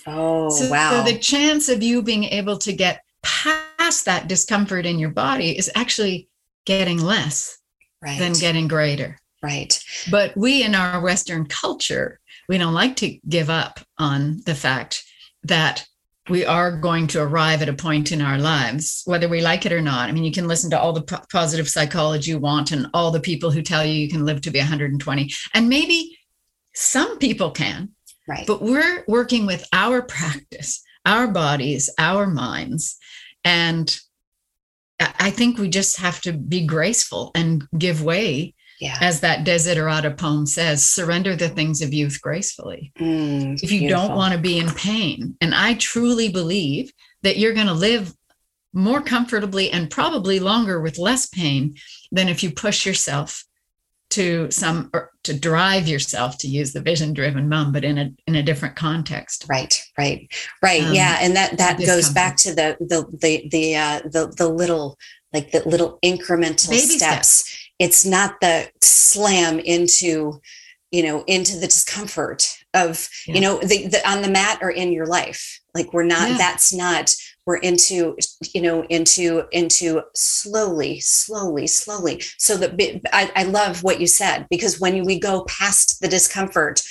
oh 0.06 0.48
So, 0.50 0.70
wow 0.70 0.90
so 1.04 1.12
the 1.12 1.18
chance 1.18 1.68
of 1.68 1.82
you 1.82 2.02
being 2.02 2.22
able 2.24 2.56
to 2.58 2.72
get 2.72 3.02
past 3.26 4.04
that 4.04 4.28
discomfort 4.28 4.86
in 4.86 4.98
your 4.98 5.10
body 5.10 5.56
is 5.56 5.70
actually 5.74 6.28
getting 6.64 7.00
less 7.00 7.58
right 8.02 8.18
than 8.18 8.32
getting 8.34 8.68
greater. 8.68 9.18
right 9.42 9.78
But 10.10 10.36
we 10.36 10.62
in 10.62 10.74
our 10.74 11.00
Western 11.00 11.46
culture, 11.46 12.20
we 12.48 12.58
don't 12.58 12.74
like 12.74 12.96
to 12.96 13.18
give 13.28 13.50
up 13.50 13.80
on 13.98 14.42
the 14.46 14.54
fact 14.54 15.04
that 15.44 15.86
we 16.28 16.44
are 16.44 16.76
going 16.76 17.06
to 17.08 17.22
arrive 17.22 17.62
at 17.62 17.68
a 17.68 17.72
point 17.72 18.10
in 18.10 18.20
our 18.20 18.38
lives, 18.38 19.02
whether 19.04 19.28
we 19.28 19.40
like 19.40 19.64
it 19.64 19.72
or 19.72 19.80
not. 19.80 20.08
I 20.08 20.12
mean, 20.12 20.24
you 20.24 20.32
can 20.32 20.48
listen 20.48 20.70
to 20.70 20.80
all 20.80 20.92
the 20.92 21.02
po- 21.02 21.24
positive 21.30 21.68
psychology 21.68 22.32
you 22.32 22.38
want 22.38 22.72
and 22.72 22.88
all 22.92 23.12
the 23.12 23.20
people 23.20 23.50
who 23.50 23.62
tell 23.62 23.84
you 23.84 23.92
you 23.92 24.08
can 24.08 24.24
live 24.24 24.40
to 24.42 24.50
be 24.50 24.58
120. 24.58 25.30
And 25.54 25.68
maybe 25.68 26.18
some 26.74 27.18
people 27.18 27.50
can, 27.52 27.90
right 28.26 28.46
but 28.46 28.60
we're 28.60 29.04
working 29.06 29.46
with 29.46 29.64
our 29.72 30.02
practice, 30.02 30.82
our 31.06 31.28
bodies, 31.28 31.88
our 31.98 32.26
minds. 32.26 32.96
And 33.44 33.96
I 35.00 35.30
think 35.30 35.58
we 35.58 35.68
just 35.68 35.98
have 35.98 36.20
to 36.22 36.32
be 36.32 36.66
graceful 36.66 37.30
and 37.34 37.66
give 37.78 38.02
way, 38.02 38.54
yeah 38.80 38.96
as 39.00 39.20
that 39.20 39.46
Desiderata 39.46 40.16
poem 40.18 40.44
says 40.46 40.84
surrender 40.84 41.34
the 41.36 41.48
things 41.48 41.80
of 41.80 41.94
youth 41.94 42.20
gracefully. 42.20 42.92
Mm, 42.98 43.62
If 43.62 43.70
you 43.72 43.80
beautiful. 43.80 44.08
don't 44.08 44.16
want 44.16 44.34
to 44.34 44.40
be 44.40 44.58
in 44.58 44.70
pain, 44.70 45.36
and 45.40 45.54
I 45.54 45.74
truly 45.74 46.28
believe 46.28 46.92
that 47.22 47.38
you're 47.38 47.54
going 47.54 47.68
to 47.68 47.72
live 47.72 48.12
more 48.74 49.00
comfortably 49.00 49.70
and 49.70 49.88
probably 49.90 50.38
longer 50.40 50.80
with 50.80 50.98
less 50.98 51.26
pain 51.26 51.74
than 52.12 52.28
if 52.28 52.42
you 52.42 52.50
push 52.50 52.84
yourself 52.84 53.44
to 54.10 54.50
some 54.50 54.88
or 54.94 55.10
to 55.24 55.38
drive 55.38 55.88
yourself 55.88 56.38
to 56.38 56.48
use 56.48 56.72
the 56.72 56.80
vision 56.80 57.12
driven 57.12 57.48
mom 57.48 57.72
but 57.72 57.84
in 57.84 57.98
a 57.98 58.10
in 58.26 58.36
a 58.36 58.42
different 58.42 58.76
context 58.76 59.44
right 59.48 59.82
right 59.98 60.32
right 60.62 60.84
Um, 60.84 60.94
yeah 60.94 61.18
and 61.20 61.34
that 61.36 61.58
that 61.58 61.78
goes 61.84 62.10
back 62.10 62.36
to 62.38 62.54
the 62.54 62.76
the 62.80 63.04
the 63.20 63.48
the 63.50 63.76
uh 63.76 64.00
the, 64.04 64.32
the 64.36 64.48
little 64.48 64.96
like 65.32 65.50
the 65.50 65.68
little 65.68 65.98
incremental 66.04 66.70
Baby 66.70 66.98
steps. 66.98 67.58
it's 67.78 68.06
not 68.06 68.36
the 68.40 68.70
slam 68.82 69.58
into 69.58 70.40
you 70.92 71.02
know 71.02 71.24
into 71.26 71.56
the 71.58 71.66
discomfort 71.66 72.56
of 72.74 73.08
Yeah. 73.26 73.34
you 73.34 73.40
know 73.40 73.58
the, 73.58 73.88
the 73.88 74.08
on 74.08 74.22
the 74.22 74.30
mat 74.30 74.58
or 74.62 74.70
in 74.70 74.92
your 74.92 75.06
life 75.06 75.60
like 75.74 75.92
we're 75.92 76.04
not 76.04 76.30
Yeah. 76.30 76.36
that's 76.38 76.72
not 76.72 77.12
we're 77.46 77.56
into 77.58 78.16
you 78.52 78.60
know 78.60 78.82
into 78.84 79.44
into 79.52 80.02
slowly 80.14 81.00
slowly 81.00 81.66
slowly. 81.66 82.22
So 82.38 82.56
that 82.56 83.00
I, 83.12 83.30
I 83.36 83.42
love 83.44 83.82
what 83.82 84.00
you 84.00 84.06
said 84.06 84.46
because 84.50 84.80
when 84.80 85.04
we 85.04 85.18
go 85.18 85.44
past 85.44 86.00
the 86.00 86.08
discomfort 86.08 86.82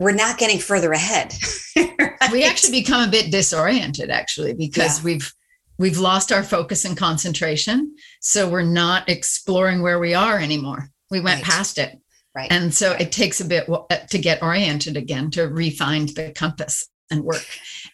we're 0.00 0.12
not 0.12 0.36
getting 0.38 0.58
further 0.58 0.92
ahead. 0.92 1.32
We 2.30 2.44
actually 2.44 2.80
become 2.80 3.06
a 3.06 3.10
bit 3.10 3.30
disoriented 3.32 4.08
actually 4.08 4.54
because 4.54 4.98
Yeah. 4.98 5.04
we've 5.04 5.32
we've 5.78 5.98
lost 5.98 6.30
our 6.32 6.42
focus 6.44 6.84
and 6.84 6.96
concentration. 6.96 7.94
So 8.20 8.48
we're 8.48 8.62
not 8.62 9.08
exploring 9.08 9.82
where 9.82 9.98
we 9.98 10.14
are 10.14 10.38
anymore. 10.38 10.88
We 11.10 11.20
went 11.20 11.42
Right. 11.42 11.50
past 11.50 11.78
it. 11.78 11.98
Right. 12.34 12.50
And 12.50 12.72
so 12.72 12.92
it 12.92 13.10
takes 13.12 13.40
a 13.40 13.44
bit 13.44 13.68
uh, 13.68 13.82
to 14.10 14.18
get 14.18 14.42
oriented 14.42 14.96
again 14.96 15.30
to 15.32 15.42
refine 15.48 16.06
the 16.06 16.32
compass 16.34 16.88
and 17.12 17.22
work. 17.24 17.44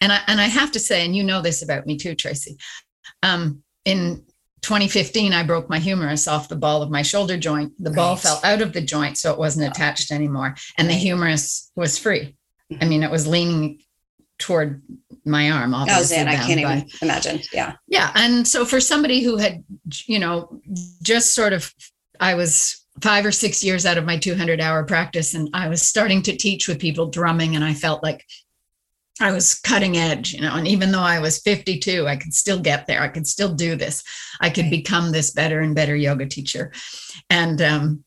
And 0.00 0.12
i 0.12 0.20
and 0.26 0.40
i 0.40 0.44
have 0.46 0.72
to 0.72 0.80
say 0.80 1.04
and 1.04 1.14
you 1.16 1.24
know 1.24 1.42
this 1.42 1.62
about 1.62 1.86
me 1.86 1.96
too 1.96 2.14
tracy 2.14 2.56
um 3.22 3.62
in 3.84 4.24
2015 4.62 5.32
i 5.32 5.42
broke 5.42 5.68
my 5.68 5.78
humerus 5.78 6.26
off 6.28 6.48
the 6.48 6.56
ball 6.56 6.82
of 6.82 6.90
my 6.90 7.02
shoulder 7.02 7.36
joint. 7.36 7.72
The 7.78 7.90
ball 7.90 8.14
Right. 8.14 8.22
fell 8.22 8.40
out 8.44 8.60
of 8.62 8.72
the 8.72 8.80
joint 8.80 9.18
so 9.18 9.32
it 9.32 9.38
wasn't 9.38 9.68
attached 9.70 10.10
anymore. 10.10 10.54
And 10.76 10.88
the 10.88 10.94
humerus 10.94 11.70
was 11.76 11.98
free. 11.98 12.36
I 12.80 12.84
mean 12.84 13.02
it 13.02 13.10
was 13.10 13.26
leaning 13.26 13.80
toward 14.38 14.82
my 15.24 15.50
arm 15.50 15.74
oh 15.74 16.02
zan 16.02 16.28
i 16.28 16.36
can't 16.36 16.62
by- 16.62 16.76
even 16.78 16.88
imagine. 17.02 17.40
Yeah. 17.52 17.74
Yeah 17.88 18.12
and 18.14 18.46
so 18.46 18.64
for 18.64 18.80
somebody 18.80 19.20
who 19.22 19.36
had 19.36 19.64
you 20.06 20.18
know 20.18 20.60
just 21.02 21.34
sort 21.34 21.52
of 21.52 21.72
i 22.20 22.34
was 22.34 22.84
five 23.02 23.24
or 23.26 23.32
six 23.32 23.62
years 23.64 23.84
out 23.86 23.98
of 23.98 24.04
my 24.04 24.16
200 24.16 24.60
hour 24.60 24.84
practice 24.84 25.34
and 25.34 25.48
i 25.54 25.68
was 25.68 25.82
starting 25.82 26.22
to 26.22 26.36
teach 26.36 26.66
with 26.68 26.78
people 26.80 27.06
drumming 27.06 27.54
and 27.56 27.64
i 27.64 27.74
felt 27.74 28.02
like 28.02 28.24
I 29.20 29.32
was 29.32 29.54
cutting 29.54 29.96
edge, 29.96 30.32
you 30.32 30.40
know, 30.40 30.54
and 30.54 30.68
even 30.68 30.92
though 30.92 31.00
I 31.00 31.18
was 31.18 31.40
52, 31.40 32.06
I 32.06 32.16
could 32.16 32.32
still 32.32 32.60
get 32.60 32.86
there. 32.86 33.00
I 33.00 33.08
could 33.08 33.26
still 33.26 33.52
do 33.52 33.74
this. 33.74 34.02
I 34.40 34.50
could 34.50 34.70
become 34.70 35.10
this 35.10 35.30
better 35.30 35.60
and 35.60 35.74
better 35.74 35.96
yoga 35.96 36.26
teacher. 36.26 36.72
And 37.28 37.60
um, 37.60 38.04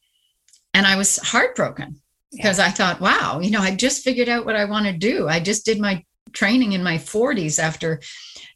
and 0.73 0.87
I 0.87 0.95
was 0.95 1.17
heartbroken 1.17 1.99
because 2.31 2.59
yeah. 2.59 2.65
I 2.65 2.69
thought, 2.69 3.01
wow, 3.01 3.39
you 3.41 3.51
know, 3.51 3.61
I 3.61 3.75
just 3.75 4.03
figured 4.03 4.29
out 4.29 4.45
what 4.45 4.55
I 4.55 4.65
want 4.65 4.85
to 4.85 4.93
do. 4.93 5.27
I 5.27 5.39
just 5.39 5.65
did 5.65 5.79
my 5.79 6.03
training 6.31 6.71
in 6.71 6.83
my 6.83 6.97
40s 6.97 7.59
after 7.59 7.99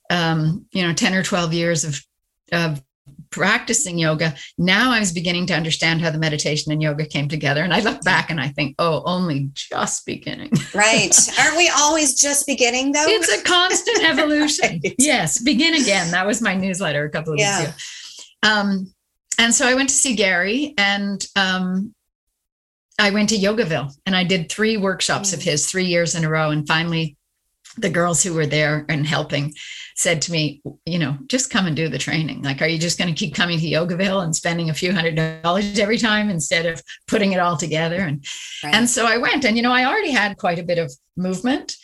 um, 0.10 0.66
you 0.72 0.84
know, 0.84 0.94
10 0.94 1.14
or 1.14 1.24
12 1.24 1.54
years 1.54 1.84
of 1.84 2.00
of 2.52 2.82
practicing 3.36 3.98
yoga, 3.98 4.34
now 4.58 4.94
I 4.94 5.00
was 5.00 5.12
beginning 5.12 5.46
to 5.48 5.54
understand 5.54 6.02
how 6.02 6.10
the 6.10 6.18
meditation 6.18 6.72
and 6.72 6.82
yoga 6.82 7.06
came 7.06 7.28
together. 7.28 7.66
And 7.66 7.74
I 7.74 7.82
look 7.82 8.02
back 8.02 8.30
and 8.30 8.40
I 8.40 8.48
think, 8.48 8.76
oh, 8.80 9.04
only 9.06 9.50
just 9.54 10.06
beginning. 10.06 10.52
right. 10.74 11.14
Aren't 11.38 11.58
we 11.58 11.70
always 11.70 12.20
just 12.20 12.48
beginning 12.48 12.94
though? 12.94 13.04
It's 13.06 13.30
a 13.30 13.44
constant 13.44 14.04
evolution. 14.06 14.80
right. 14.82 14.96
Yes. 14.98 15.42
Begin 15.42 15.74
again. 15.76 16.12
That 16.12 16.26
was 16.26 16.42
my 16.42 16.56
newsletter 16.56 17.04
a 17.04 17.10
couple 17.10 17.34
of 17.34 17.40
yeah. 17.40 17.60
weeks 17.60 17.70
ago. 17.72 18.50
Um, 18.50 18.94
and 19.38 19.54
so 19.54 19.68
I 19.68 19.74
went 19.74 19.90
to 19.90 19.96
see 19.96 20.16
Gary 20.16 20.74
and 20.78 21.26
um, 21.36 21.94
I 22.98 23.10
went 23.10 23.28
to 23.30 23.36
Yogaville 23.36 23.94
and 24.06 24.16
I 24.16 24.24
did 24.24 24.50
three 24.50 24.78
workshops 24.78 25.32
mm. 25.32 25.34
of 25.34 25.42
his 25.42 25.70
three 25.70 25.86
years 25.86 26.16
in 26.16 26.24
a 26.24 26.30
row. 26.30 26.52
And 26.52 26.66
finally, 26.66 27.18
the 27.78 27.90
girls 27.90 28.24
who 28.24 28.34
were 28.34 28.46
there 28.46 28.86
and 28.88 29.06
helping 29.06 29.54
said 29.96 30.22
to 30.22 30.32
me, 30.32 30.62
you 30.86 31.00
know, 31.00 31.18
just 31.28 31.50
come 31.50 31.66
and 31.66 31.76
do 31.76 31.88
the 31.88 31.98
training. 31.98 32.42
Like, 32.44 32.62
are 32.62 32.68
you 32.68 32.78
just 32.78 33.00
going 33.00 33.14
to 33.14 33.18
keep 33.18 33.34
coming 33.34 33.60
to 33.60 33.66
Yogaville 33.66 34.24
and 34.24 34.36
spending 34.36 34.70
a 34.70 34.74
few 34.74 34.94
hundred 34.94 35.16
dollars 35.42 35.80
every 35.80 35.98
time 35.98 36.30
instead 36.30 36.66
of 36.66 36.82
putting 37.08 37.32
it 37.32 37.40
all 37.40 37.56
together? 37.56 38.02
And 38.02 38.24
right. 38.64 38.76
and 38.76 38.90
so 38.90 39.06
I 39.06 39.18
went, 39.18 39.46
and 39.46 39.56
you 39.56 39.64
know, 39.64 39.72
I 39.72 39.86
already 39.86 40.12
had 40.12 40.38
quite 40.38 40.60
a 40.60 40.64
bit 40.64 40.78
of 40.78 40.92
movement. 41.16 41.76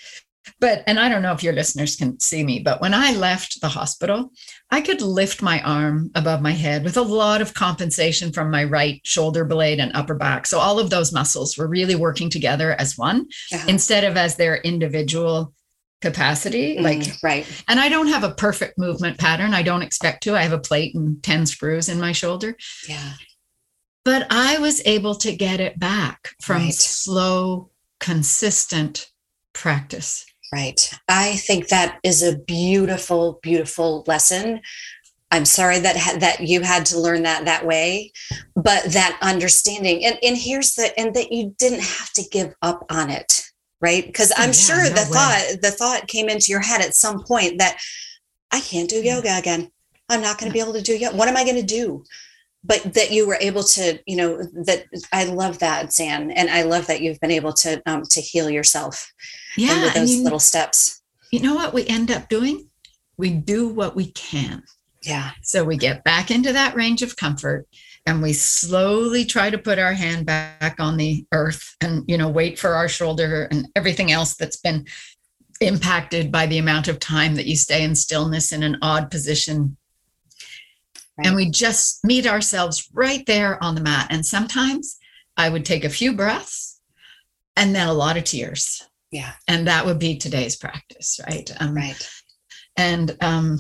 But, 0.59 0.83
and 0.87 0.99
I 0.99 1.07
don't 1.07 1.21
know 1.21 1.33
if 1.33 1.43
your 1.43 1.53
listeners 1.53 1.95
can 1.95 2.19
see 2.19 2.43
me, 2.43 2.59
but 2.59 2.81
when 2.81 2.93
I 2.93 3.13
left 3.13 3.61
the 3.61 3.67
hospital, 3.67 4.31
I 4.69 4.81
could 4.81 5.01
lift 5.01 5.41
my 5.41 5.61
arm 5.61 6.11
above 6.15 6.41
my 6.41 6.51
head 6.51 6.83
with 6.83 6.97
a 6.97 7.01
lot 7.01 7.41
of 7.41 7.53
compensation 7.53 8.31
from 8.31 8.51
my 8.51 8.63
right 8.63 8.99
shoulder 9.03 9.45
blade 9.45 9.79
and 9.79 9.91
upper 9.95 10.15
back. 10.15 10.47
So 10.47 10.59
all 10.59 10.79
of 10.79 10.89
those 10.89 11.13
muscles 11.13 11.57
were 11.57 11.67
really 11.67 11.95
working 11.95 12.29
together 12.29 12.73
as 12.73 12.97
one 12.97 13.27
uh-huh. 13.53 13.65
instead 13.67 14.03
of 14.03 14.17
as 14.17 14.35
their 14.35 14.57
individual 14.57 15.53
capacity 16.01 16.77
mm, 16.77 16.81
like 16.81 17.17
right. 17.23 17.45
and 17.67 17.79
i 17.79 17.87
don't 17.87 18.07
have 18.07 18.23
a 18.23 18.33
perfect 18.33 18.77
movement 18.77 19.17
pattern. 19.17 19.53
I 19.53 19.61
don't 19.61 19.83
expect 19.83 20.23
to. 20.23 20.35
I 20.35 20.43
have 20.43 20.53
a 20.53 20.59
plate 20.59 20.95
and 20.95 21.21
10 21.23 21.45
screws 21.45 21.89
in 21.89 21.99
my 21.99 22.11
shoulder. 22.11 22.55
Yeah. 22.87 23.13
But 24.03 24.27
i 24.29 24.57
was 24.59 24.81
able 24.85 25.15
to 25.15 25.35
get 25.35 25.59
it 25.59 25.79
back 25.79 26.29
from 26.41 26.63
right. 26.63 26.73
slow 26.73 27.69
consistent 27.99 29.11
practice. 29.53 30.25
Right. 30.53 30.91
I 31.07 31.35
think 31.37 31.69
that 31.69 31.99
is 32.03 32.23
a 32.23 32.37
beautiful 32.37 33.39
beautiful 33.41 34.03
lesson. 34.07 34.61
I'm 35.31 35.45
sorry 35.45 35.79
that 35.79 36.19
that 36.19 36.41
you 36.41 36.61
had 36.61 36.85
to 36.87 36.99
learn 36.99 37.23
that 37.23 37.45
that 37.45 37.65
way 37.65 38.11
but 38.55 38.83
that 38.91 39.17
understanding 39.21 40.03
and 40.05 40.17
and 40.21 40.37
here's 40.37 40.73
the 40.75 40.97
and 40.99 41.13
that 41.15 41.31
you 41.31 41.55
didn't 41.57 41.83
have 41.83 42.11
to 42.13 42.23
give 42.31 42.53
up 42.61 42.85
on 42.89 43.09
it 43.09 43.50
right? 43.81 44.05
Because 44.05 44.31
i'm 44.37 44.49
yeah, 44.49 44.51
sure 44.53 44.83
no 44.83 44.89
the 44.89 44.95
way. 44.95 45.17
thought 45.17 45.61
the 45.61 45.71
thought 45.71 46.07
came 46.07 46.29
into 46.29 46.47
your 46.49 46.61
head 46.61 46.81
at 46.81 46.95
some 46.95 47.23
point 47.23 47.57
that 47.59 47.77
i 48.51 48.59
can't 48.61 48.89
do 48.89 49.01
yoga 49.01 49.37
again. 49.37 49.71
I'm 50.09 50.21
not 50.21 50.37
going 50.37 50.49
to 50.49 50.53
be 50.53 50.59
able 50.59 50.73
to 50.73 50.81
do 50.81 50.97
yoga 50.97 51.15
what 51.15 51.27
am 51.27 51.37
i 51.37 51.43
going 51.43 51.55
to 51.55 51.63
do? 51.63 52.03
But 52.63 52.93
that 52.93 53.11
you 53.11 53.25
were 53.27 53.37
able 53.41 53.63
to 53.63 53.99
you 54.05 54.15
know 54.15 54.43
that 54.65 54.85
i 55.11 55.23
love 55.25 55.59
that 55.59 55.91
zan 55.91 56.31
and 56.31 56.49
i 56.49 56.61
love 56.61 56.85
that 56.87 57.01
you've 57.01 57.19
been 57.19 57.31
able 57.31 57.53
to 57.53 57.81
um, 57.87 58.03
to 58.03 58.21
heal 58.21 58.49
yourself 58.51 59.11
yeah 59.57 59.85
with 59.85 59.93
those 59.95 60.11
you, 60.13 60.23
little 60.23 60.39
steps. 60.39 61.01
You 61.31 61.39
know 61.39 61.55
what 61.55 61.73
we 61.73 61.87
end 61.87 62.11
up 62.11 62.27
doing? 62.29 62.69
We 63.17 63.31
do 63.31 63.69
what 63.69 63.95
we 63.95 64.11
can. 64.11 64.63
Yeah. 65.01 65.31
So 65.41 65.63
we 65.63 65.77
get 65.77 66.03
back 66.03 66.29
into 66.29 66.53
that 66.53 66.75
range 66.75 67.01
of 67.01 67.15
comfort 67.15 67.67
and 68.05 68.21
we 68.21 68.33
slowly 68.33 69.25
try 69.25 69.49
to 69.49 69.57
put 69.57 69.79
our 69.79 69.93
hand 69.93 70.25
back 70.25 70.75
on 70.79 70.97
the 70.97 71.25
earth 71.31 71.75
and 71.81 72.03
you 72.07 72.17
know 72.17 72.29
wait 72.29 72.57
for 72.57 72.73
our 72.73 72.87
shoulder 72.87 73.47
and 73.51 73.67
everything 73.75 74.11
else 74.11 74.35
that's 74.35 74.57
been 74.57 74.85
impacted 75.59 76.31
by 76.31 76.47
the 76.47 76.57
amount 76.57 76.87
of 76.87 76.99
time 76.99 77.35
that 77.35 77.45
you 77.45 77.55
stay 77.55 77.83
in 77.83 77.95
stillness 77.95 78.51
in 78.51 78.63
an 78.63 78.77
odd 78.81 79.11
position. 79.11 79.77
Right. 81.17 81.27
and 81.27 81.35
we 81.35 81.49
just 81.51 82.05
meet 82.05 82.25
ourselves 82.25 82.89
right 82.93 83.25
there 83.25 83.61
on 83.61 83.75
the 83.75 83.81
mat. 83.81 84.07
And 84.09 84.25
sometimes 84.25 84.97
i 85.37 85.49
would 85.49 85.65
take 85.65 85.83
a 85.83 85.89
few 85.89 86.13
breaths 86.13 86.79
and 87.55 87.75
then 87.75 87.87
a 87.87 87.93
lot 87.93 88.17
of 88.17 88.23
tears. 88.23 88.87
Yeah. 89.11 89.33
And 89.47 89.67
that 89.67 89.85
would 89.85 89.99
be 89.99 90.17
today's 90.17 90.55
practice 90.55 91.19
right? 91.27 91.51
Um, 91.59 91.75
right. 91.75 92.09
and 92.77 93.15
um 93.21 93.59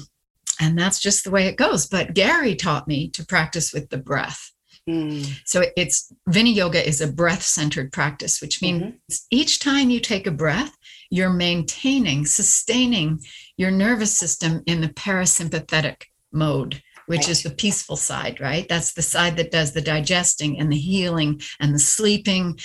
and 0.61 0.77
that's 0.77 0.99
just 0.99 1.23
the 1.23 1.31
way 1.31 1.47
it 1.47 1.57
goes 1.57 1.87
but 1.87 2.13
gary 2.13 2.55
taught 2.55 2.87
me 2.87 3.09
to 3.09 3.25
practice 3.25 3.73
with 3.73 3.89
the 3.89 3.97
breath 3.97 4.51
mm. 4.87 5.27
so 5.45 5.63
it's 5.75 6.13
vini 6.27 6.53
yoga 6.53 6.87
is 6.87 7.01
a 7.01 7.11
breath 7.11 7.41
centered 7.41 7.91
practice 7.91 8.41
which 8.41 8.61
means 8.61 8.81
mm-hmm. 8.81 9.15
each 9.31 9.59
time 9.59 9.89
you 9.89 9.99
take 9.99 10.27
a 10.27 10.31
breath 10.31 10.77
you're 11.09 11.33
maintaining 11.33 12.25
sustaining 12.25 13.19
your 13.57 13.71
nervous 13.71 14.17
system 14.17 14.61
in 14.67 14.79
the 14.79 14.89
parasympathetic 14.89 16.03
mode 16.31 16.81
which 17.07 17.21
right. 17.21 17.29
is 17.29 17.43
the 17.43 17.49
peaceful 17.49 17.97
side 17.97 18.39
right 18.39 18.69
that's 18.69 18.93
the 18.93 19.01
side 19.01 19.35
that 19.35 19.51
does 19.51 19.73
the 19.73 19.81
digesting 19.81 20.59
and 20.59 20.71
the 20.71 20.77
healing 20.77 21.41
and 21.59 21.73
the 21.73 21.79
sleeping 21.79 22.57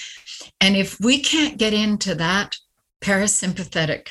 and 0.61 0.77
if 0.77 1.01
we 1.01 1.19
can't 1.19 1.59
get 1.59 1.73
into 1.73 2.15
that 2.15 2.57
parasympathetic 3.01 4.09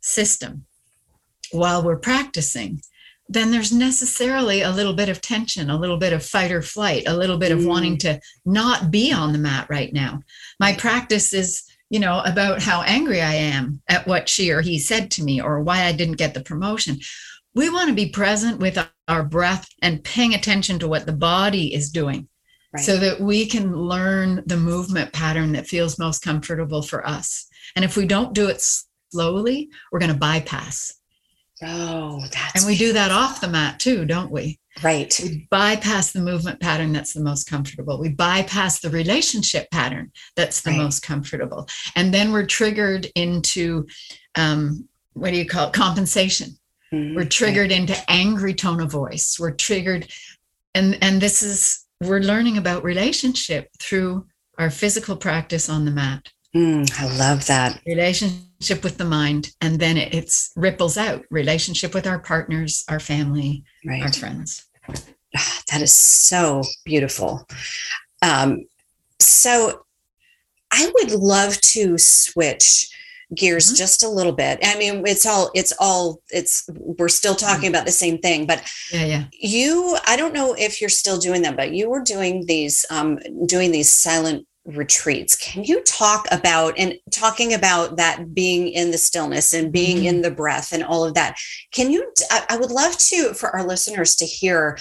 system 0.00 0.66
while 1.52 1.82
we're 1.82 1.96
practicing, 1.96 2.80
then 3.28 3.50
there's 3.50 3.72
necessarily 3.72 4.62
a 4.62 4.70
little 4.70 4.92
bit 4.92 5.08
of 5.08 5.20
tension, 5.20 5.70
a 5.70 5.78
little 5.78 5.96
bit 5.96 6.12
of 6.12 6.24
fight 6.24 6.52
or 6.52 6.62
flight, 6.62 7.04
a 7.06 7.16
little 7.16 7.38
bit 7.38 7.52
of 7.52 7.60
mm. 7.60 7.66
wanting 7.66 7.98
to 7.98 8.20
not 8.44 8.90
be 8.90 9.12
on 9.12 9.32
the 9.32 9.38
mat 9.38 9.66
right 9.70 9.92
now. 9.92 10.20
My 10.60 10.74
practice 10.74 11.32
is, 11.32 11.62
you 11.88 12.00
know, 12.00 12.20
about 12.24 12.62
how 12.62 12.82
angry 12.82 13.22
I 13.22 13.34
am 13.34 13.80
at 13.88 14.06
what 14.06 14.28
she 14.28 14.50
or 14.50 14.60
he 14.60 14.78
said 14.78 15.10
to 15.12 15.22
me 15.22 15.40
or 15.40 15.62
why 15.62 15.84
I 15.84 15.92
didn't 15.92 16.16
get 16.16 16.34
the 16.34 16.42
promotion. 16.42 16.98
We 17.54 17.70
want 17.70 17.88
to 17.88 17.94
be 17.94 18.08
present 18.08 18.58
with 18.58 18.78
our 19.08 19.22
breath 19.22 19.68
and 19.80 20.04
paying 20.04 20.34
attention 20.34 20.78
to 20.80 20.88
what 20.88 21.06
the 21.06 21.12
body 21.12 21.74
is 21.74 21.90
doing 21.90 22.28
right. 22.72 22.82
so 22.82 22.96
that 22.98 23.20
we 23.20 23.46
can 23.46 23.74
learn 23.74 24.42
the 24.46 24.56
movement 24.56 25.12
pattern 25.12 25.52
that 25.52 25.66
feels 25.66 25.98
most 25.98 26.22
comfortable 26.22 26.82
for 26.82 27.06
us. 27.06 27.46
And 27.76 27.84
if 27.84 27.96
we 27.96 28.06
don't 28.06 28.34
do 28.34 28.48
it 28.48 28.64
slowly, 29.10 29.70
we're 29.90 30.00
going 30.00 30.12
to 30.12 30.18
bypass 30.18 30.98
Oh, 31.62 32.20
that's 32.32 32.56
and 32.56 32.66
we 32.66 32.76
do 32.76 32.92
that 32.92 33.10
off 33.10 33.40
the 33.40 33.48
mat 33.48 33.78
too, 33.78 34.04
don't 34.04 34.30
we? 34.30 34.58
Right. 34.82 35.14
We 35.22 35.46
bypass 35.50 36.12
the 36.12 36.20
movement 36.20 36.60
pattern 36.60 36.92
that's 36.92 37.12
the 37.12 37.22
most 37.22 37.48
comfortable. 37.48 38.00
We 38.00 38.08
bypass 38.08 38.80
the 38.80 38.90
relationship 38.90 39.70
pattern 39.70 40.12
that's 40.34 40.62
the 40.62 40.70
right. 40.70 40.78
most 40.78 41.02
comfortable. 41.02 41.68
And 41.94 42.12
then 42.12 42.32
we're 42.32 42.46
triggered 42.46 43.06
into 43.14 43.86
um, 44.34 44.88
what 45.12 45.30
do 45.30 45.36
you 45.36 45.46
call 45.46 45.68
it? 45.68 45.74
Compensation. 45.74 46.56
Mm-hmm. 46.92 47.16
We're 47.16 47.24
triggered 47.24 47.70
right. 47.70 47.80
into 47.80 47.96
angry 48.10 48.54
tone 48.54 48.80
of 48.80 48.90
voice. 48.90 49.36
We're 49.38 49.52
triggered, 49.52 50.08
and 50.74 50.98
and 51.02 51.20
this 51.20 51.42
is 51.42 51.84
we're 52.02 52.20
learning 52.20 52.58
about 52.58 52.84
relationship 52.84 53.68
through 53.78 54.26
our 54.58 54.70
physical 54.70 55.16
practice 55.16 55.68
on 55.68 55.84
the 55.84 55.90
mat. 55.90 56.28
Mm, 56.54 56.90
I 57.00 57.16
love 57.16 57.46
that. 57.46 57.80
Relationship 57.86 58.40
with 58.70 58.98
the 58.98 59.04
mind. 59.04 59.50
And 59.60 59.78
then 59.78 59.96
it 59.96 60.14
it's 60.14 60.52
ripples 60.56 60.96
out 60.96 61.24
relationship 61.30 61.94
with 61.94 62.06
our 62.06 62.18
partners, 62.18 62.84
our 62.88 63.00
family, 63.00 63.64
right. 63.84 64.02
our 64.02 64.12
friends. 64.12 64.64
Ah, 65.34 65.62
that 65.70 65.80
is 65.80 65.92
so 65.92 66.62
beautiful. 66.84 67.46
Um, 68.22 68.66
so 69.18 69.84
I 70.70 70.90
would 70.94 71.12
love 71.12 71.60
to 71.60 71.98
switch 71.98 72.88
gears 73.34 73.66
mm-hmm. 73.66 73.76
just 73.76 74.02
a 74.02 74.08
little 74.08 74.32
bit. 74.32 74.58
I 74.62 74.78
mean, 74.78 75.06
it's 75.06 75.24
all, 75.24 75.50
it's 75.54 75.72
all, 75.80 76.20
it's, 76.30 76.68
we're 76.74 77.08
still 77.08 77.34
talking 77.34 77.64
mm-hmm. 77.64 77.74
about 77.74 77.86
the 77.86 77.92
same 77.92 78.18
thing, 78.18 78.46
but 78.46 78.62
yeah, 78.92 79.04
yeah. 79.04 79.24
You, 79.32 79.96
I 80.06 80.16
don't 80.16 80.34
know 80.34 80.54
if 80.54 80.80
you're 80.80 80.90
still 80.90 81.18
doing 81.18 81.42
them, 81.42 81.56
but 81.56 81.72
you 81.72 81.88
were 81.88 82.02
doing 82.02 82.44
these, 82.46 82.84
um, 82.90 83.18
doing 83.46 83.72
these 83.72 83.92
silent 83.92 84.46
retreats. 84.64 85.36
Can 85.36 85.64
you 85.64 85.82
talk 85.82 86.26
about 86.30 86.74
and 86.78 86.94
talking 87.10 87.52
about 87.52 87.96
that 87.96 88.34
being 88.34 88.68
in 88.68 88.90
the 88.90 88.98
stillness 88.98 89.52
and 89.52 89.72
being 89.72 89.98
mm-hmm. 89.98 90.06
in 90.06 90.22
the 90.22 90.30
breath 90.30 90.72
and 90.72 90.84
all 90.84 91.04
of 91.04 91.14
that? 91.14 91.36
Can 91.72 91.90
you? 91.90 92.12
I 92.48 92.56
would 92.56 92.70
love 92.70 92.96
to 92.98 93.34
for 93.34 93.50
our 93.50 93.66
listeners 93.66 94.14
to 94.16 94.26
hear 94.26 94.78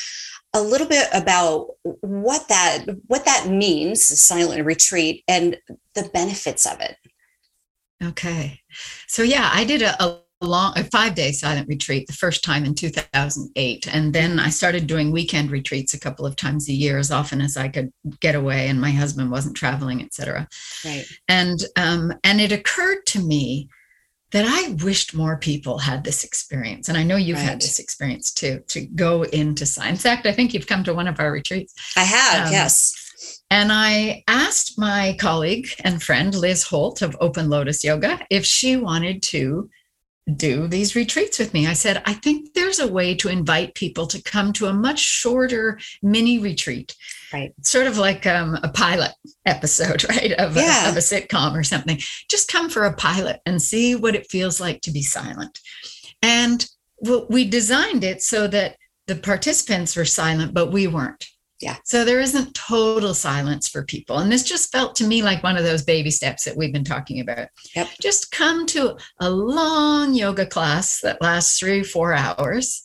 a 0.53 0.61
little 0.61 0.87
bit 0.87 1.07
about 1.13 1.67
what 1.83 2.47
that 2.49 2.85
what 3.07 3.25
that 3.25 3.47
means, 3.49 4.05
silent 4.05 4.65
retreat, 4.65 5.23
and 5.27 5.57
the 5.95 6.09
benefits 6.13 6.65
of 6.65 6.79
it. 6.81 6.97
Okay, 8.03 8.59
so 9.07 9.21
yeah, 9.21 9.49
I 9.53 9.63
did 9.63 9.81
a, 9.81 10.03
a 10.03 10.20
long 10.41 10.77
a 10.77 10.83
five 10.85 11.15
day 11.15 11.31
silent 11.31 11.67
retreat 11.67 12.07
the 12.07 12.13
first 12.13 12.43
time 12.43 12.65
in 12.65 12.73
2008 12.73 13.87
and 13.93 14.13
then 14.13 14.39
i 14.39 14.49
started 14.49 14.87
doing 14.87 15.11
weekend 15.11 15.51
retreats 15.51 15.93
a 15.93 15.99
couple 15.99 16.25
of 16.25 16.35
times 16.35 16.67
a 16.67 16.73
year 16.73 16.97
as 16.97 17.11
often 17.11 17.41
as 17.41 17.57
i 17.57 17.67
could 17.67 17.91
get 18.19 18.35
away 18.35 18.67
and 18.67 18.81
my 18.81 18.91
husband 18.91 19.29
wasn't 19.31 19.55
traveling 19.55 20.01
etc 20.01 20.47
right 20.83 21.05
and 21.27 21.65
um 21.77 22.13
and 22.23 22.41
it 22.41 22.51
occurred 22.51 23.05
to 23.05 23.19
me 23.19 23.69
that 24.31 24.45
I 24.47 24.73
wished 24.83 25.13
more 25.13 25.37
people 25.37 25.77
had 25.77 26.03
this 26.03 26.23
experience. 26.23 26.87
And 26.89 26.97
I 26.97 27.03
know 27.03 27.17
you've 27.17 27.37
right. 27.37 27.49
had 27.49 27.61
this 27.61 27.79
experience 27.79 28.31
too, 28.31 28.61
to 28.69 28.85
go 28.85 29.23
into 29.23 29.65
science. 29.65 30.05
In 30.05 30.09
fact, 30.09 30.25
I 30.25 30.31
think 30.31 30.53
you've 30.53 30.67
come 30.67 30.83
to 30.85 30.93
one 30.93 31.07
of 31.07 31.19
our 31.19 31.31
retreats. 31.31 31.73
I 31.97 32.03
have, 32.03 32.47
um, 32.47 32.53
yes. 32.53 32.93
And 33.49 33.71
I 33.71 34.23
asked 34.27 34.79
my 34.79 35.17
colleague 35.19 35.67
and 35.83 36.01
friend, 36.01 36.33
Liz 36.33 36.63
Holt 36.63 37.01
of 37.01 37.17
Open 37.19 37.49
Lotus 37.49 37.83
Yoga, 37.83 38.25
if 38.29 38.45
she 38.45 38.77
wanted 38.77 39.21
to 39.23 39.69
do 40.35 40.67
these 40.67 40.95
retreats 40.95 41.39
with 41.39 41.53
me. 41.53 41.67
I 41.67 41.73
said, 41.73 42.01
I 42.05 42.13
think 42.13 42.53
there's 42.53 42.79
a 42.79 42.91
way 42.91 43.15
to 43.15 43.29
invite 43.29 43.75
people 43.75 44.07
to 44.07 44.21
come 44.21 44.53
to 44.53 44.67
a 44.67 44.73
much 44.73 44.99
shorter 44.99 45.79
mini 46.01 46.39
retreat. 46.39 46.95
Right. 47.33 47.53
Sort 47.63 47.87
of 47.87 47.97
like 47.97 48.25
um, 48.27 48.57
a 48.61 48.69
pilot 48.69 49.11
episode, 49.45 50.03
right? 50.09 50.31
Of, 50.33 50.55
yeah. 50.55 50.87
a, 50.87 50.89
of 50.89 50.97
a 50.97 50.99
sitcom 50.99 51.57
or 51.57 51.63
something. 51.63 51.99
Just 52.29 52.51
come 52.51 52.69
for 52.69 52.85
a 52.85 52.93
pilot 52.93 53.41
and 53.45 53.61
see 53.61 53.95
what 53.95 54.15
it 54.15 54.29
feels 54.29 54.61
like 54.61 54.81
to 54.81 54.91
be 54.91 55.01
silent. 55.01 55.59
And 56.21 56.65
we 57.29 57.45
designed 57.45 58.03
it 58.03 58.21
so 58.21 58.47
that 58.47 58.77
the 59.07 59.15
participants 59.15 59.95
were 59.95 60.05
silent, 60.05 60.53
but 60.53 60.71
we 60.71 60.87
weren't. 60.87 61.25
Yeah. 61.61 61.77
So 61.83 62.03
there 62.03 62.19
isn't 62.19 62.55
total 62.55 63.13
silence 63.13 63.67
for 63.67 63.83
people. 63.83 64.17
And 64.17 64.31
this 64.31 64.43
just 64.43 64.71
felt 64.71 64.95
to 64.95 65.05
me 65.05 65.21
like 65.21 65.43
one 65.43 65.57
of 65.57 65.63
those 65.63 65.83
baby 65.83 66.11
steps 66.11 66.43
that 66.45 66.57
we've 66.57 66.73
been 66.73 66.83
talking 66.83 67.19
about. 67.19 67.49
Yep. 67.75 67.89
Just 68.01 68.31
come 68.31 68.65
to 68.67 68.97
a 69.19 69.29
long 69.29 70.13
yoga 70.13 70.45
class 70.45 71.01
that 71.01 71.21
lasts 71.21 71.59
three, 71.59 71.83
four 71.83 72.13
hours. 72.13 72.83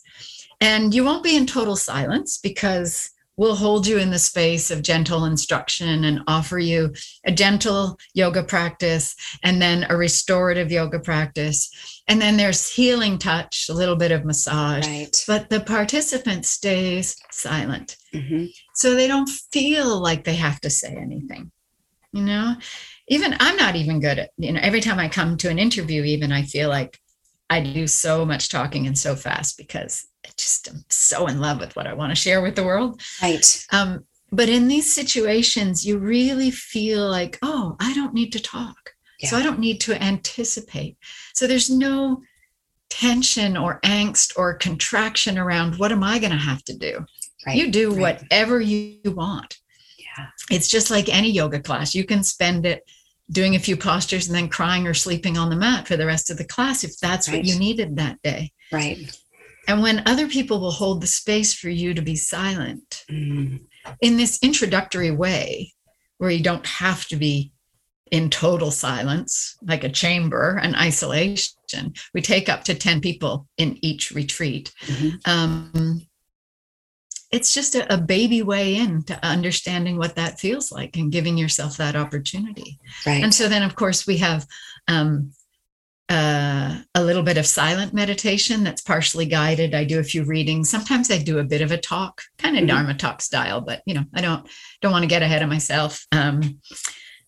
And 0.61 0.93
you 0.93 1.03
won't 1.03 1.23
be 1.23 1.35
in 1.35 1.45
total 1.45 1.75
silence 1.75 2.37
because 2.37 3.09
we'll 3.37 3.55
hold 3.55 3.87
you 3.87 3.97
in 3.99 4.09
the 4.09 4.19
space 4.19 4.71
of 4.71 4.81
gentle 4.81 5.25
instruction 5.25 6.03
and 6.03 6.21
offer 6.27 6.57
you 6.59 6.93
a 7.23 7.31
gentle 7.31 7.97
yoga 8.13 8.43
practice 8.43 9.15
and 9.43 9.61
then 9.61 9.85
a 9.89 9.95
restorative 9.95 10.71
yoga 10.71 10.99
practice. 10.99 11.69
And 12.07 12.21
then 12.21 12.35
there's 12.35 12.69
healing 12.69 13.17
touch, 13.17 13.67
a 13.69 13.73
little 13.73 13.95
bit 13.95 14.11
of 14.11 14.25
massage. 14.25 14.87
Right. 14.87 15.23
But 15.27 15.49
the 15.49 15.61
participant 15.61 16.45
stays 16.45 17.15
silent. 17.31 17.95
Mm-hmm. 18.13 18.45
So 18.73 18.95
they 18.95 19.07
don't 19.07 19.29
feel 19.29 19.99
like 19.99 20.23
they 20.23 20.35
have 20.35 20.59
to 20.61 20.69
say 20.69 20.95
anything. 20.95 21.51
You 22.13 22.23
know, 22.23 22.55
even 23.09 23.35
I'm 23.39 23.57
not 23.57 23.75
even 23.75 23.99
good 23.99 24.17
at, 24.17 24.31
you 24.37 24.51
know, 24.53 24.59
every 24.63 24.81
time 24.81 24.97
I 24.97 25.09
come 25.09 25.37
to 25.37 25.49
an 25.49 25.59
interview, 25.59 26.03
even 26.03 26.31
I 26.31 26.43
feel 26.43 26.69
like 26.69 26.99
I 27.49 27.61
do 27.61 27.85
so 27.85 28.25
much 28.25 28.49
talking 28.49 28.87
and 28.87 28.97
so 28.97 29.15
fast 29.15 29.57
because 29.57 30.06
I 30.27 30.31
just 30.35 30.67
am 30.67 30.83
so 30.89 31.27
in 31.27 31.39
love 31.39 31.59
with 31.59 31.75
what 31.75 31.87
I 31.87 31.93
want 31.93 32.11
to 32.11 32.15
share 32.15 32.41
with 32.41 32.55
the 32.55 32.63
world. 32.63 33.01
Right. 33.21 33.65
Um, 33.71 34.05
but 34.31 34.49
in 34.49 34.67
these 34.67 34.93
situations, 34.93 35.85
you 35.85 35.97
really 35.97 36.51
feel 36.51 37.09
like, 37.09 37.39
oh, 37.41 37.77
I 37.79 37.93
don't 37.93 38.13
need 38.13 38.33
to 38.33 38.41
talk. 38.41 38.93
Yeah. 39.19 39.29
So 39.29 39.37
I 39.37 39.43
don't 39.43 39.59
need 39.59 39.79
to 39.81 40.01
anticipate. 40.03 40.97
So 41.33 41.47
there's 41.47 41.69
no 41.69 42.21
tension 42.89 43.57
or 43.57 43.79
angst 43.81 44.37
or 44.37 44.53
contraction 44.53 45.37
around 45.37 45.77
what 45.77 45.91
am 45.91 46.03
I 46.03 46.19
going 46.19 46.31
to 46.31 46.37
have 46.37 46.63
to 46.65 46.77
do? 46.77 47.05
Right. 47.45 47.55
You 47.55 47.71
do 47.71 47.91
right. 47.91 48.21
whatever 48.21 48.59
you 48.59 48.99
want. 49.05 49.57
Yeah. 49.97 50.27
It's 50.51 50.67
just 50.67 50.91
like 50.91 51.09
any 51.09 51.31
yoga 51.31 51.59
class. 51.59 51.95
You 51.95 52.05
can 52.05 52.23
spend 52.23 52.65
it 52.65 52.83
doing 53.31 53.55
a 53.55 53.59
few 53.59 53.75
postures 53.75 54.27
and 54.27 54.35
then 54.35 54.49
crying 54.49 54.87
or 54.87 54.93
sleeping 54.93 55.37
on 55.37 55.49
the 55.49 55.55
mat 55.55 55.87
for 55.87 55.97
the 55.97 56.05
rest 56.05 56.29
of 56.29 56.37
the 56.37 56.45
class 56.45 56.83
if 56.83 56.97
that's 56.99 57.27
right. 57.27 57.37
what 57.37 57.45
you 57.45 57.57
needed 57.57 57.95
that 57.95 58.21
day. 58.21 58.51
Right. 58.71 59.17
And 59.67 59.81
when 59.81 60.03
other 60.05 60.27
people 60.27 60.59
will 60.59 60.71
hold 60.71 61.01
the 61.01 61.07
space 61.07 61.53
for 61.53 61.69
you 61.69 61.93
to 61.93 62.01
be 62.01 62.15
silent 62.15 63.03
mm. 63.11 63.59
in 64.01 64.17
this 64.17 64.39
introductory 64.41 65.11
way, 65.11 65.73
where 66.17 66.31
you 66.31 66.41
don't 66.41 66.65
have 66.65 67.05
to 67.07 67.15
be 67.15 67.51
in 68.11 68.29
total 68.29 68.71
silence, 68.71 69.57
like 69.61 69.83
a 69.83 69.89
chamber, 69.89 70.57
an 70.61 70.75
isolation. 70.75 71.93
We 72.13 72.21
take 72.21 72.49
up 72.49 72.63
to 72.65 72.75
10 72.75 73.01
people 73.01 73.47
in 73.57 73.77
each 73.83 74.11
retreat. 74.11 74.73
Mm-hmm. 74.85 75.29
Um, 75.29 76.07
it's 77.31 77.53
just 77.53 77.75
a, 77.75 77.93
a, 77.93 77.97
baby 77.97 78.41
way 78.41 78.77
in 78.77 79.03
to 79.03 79.25
understanding 79.25 79.97
what 79.97 80.15
that 80.15 80.39
feels 80.39 80.71
like 80.71 80.95
and 80.95 81.11
giving 81.11 81.37
yourself 81.37 81.75
that 81.75 81.97
opportunity. 81.97 82.79
Right. 83.05 83.21
And 83.21 83.33
so 83.33 83.49
then, 83.49 83.63
of 83.63 83.75
course, 83.75 84.07
we 84.07 84.17
have 84.17 84.47
um, 84.87 85.33
uh, 86.09 86.77
a 86.95 87.03
little 87.03 87.23
bit 87.23 87.37
of 87.37 87.45
silent 87.45 87.93
meditation 87.93 88.63
that's 88.63 88.81
partially 88.81 89.25
guided. 89.25 89.75
I 89.75 89.83
do 89.83 89.99
a 89.99 90.03
few 90.03 90.23
readings. 90.23 90.69
Sometimes 90.69 91.11
I 91.11 91.17
do 91.17 91.39
a 91.39 91.43
bit 91.43 91.61
of 91.61 91.71
a 91.71 91.77
talk, 91.77 92.21
kind 92.37 92.55
of 92.55 92.61
mm-hmm. 92.61 92.69
Dharma 92.69 92.93
talk 92.93 93.21
style, 93.21 93.61
but 93.61 93.81
you 93.85 93.93
know, 93.93 94.05
I 94.13 94.21
don't 94.21 94.47
don't 94.81 94.91
want 94.91 95.03
to 95.03 95.09
get 95.09 95.21
ahead 95.21 95.43
of 95.43 95.49
myself. 95.49 96.05
Um, 96.11 96.61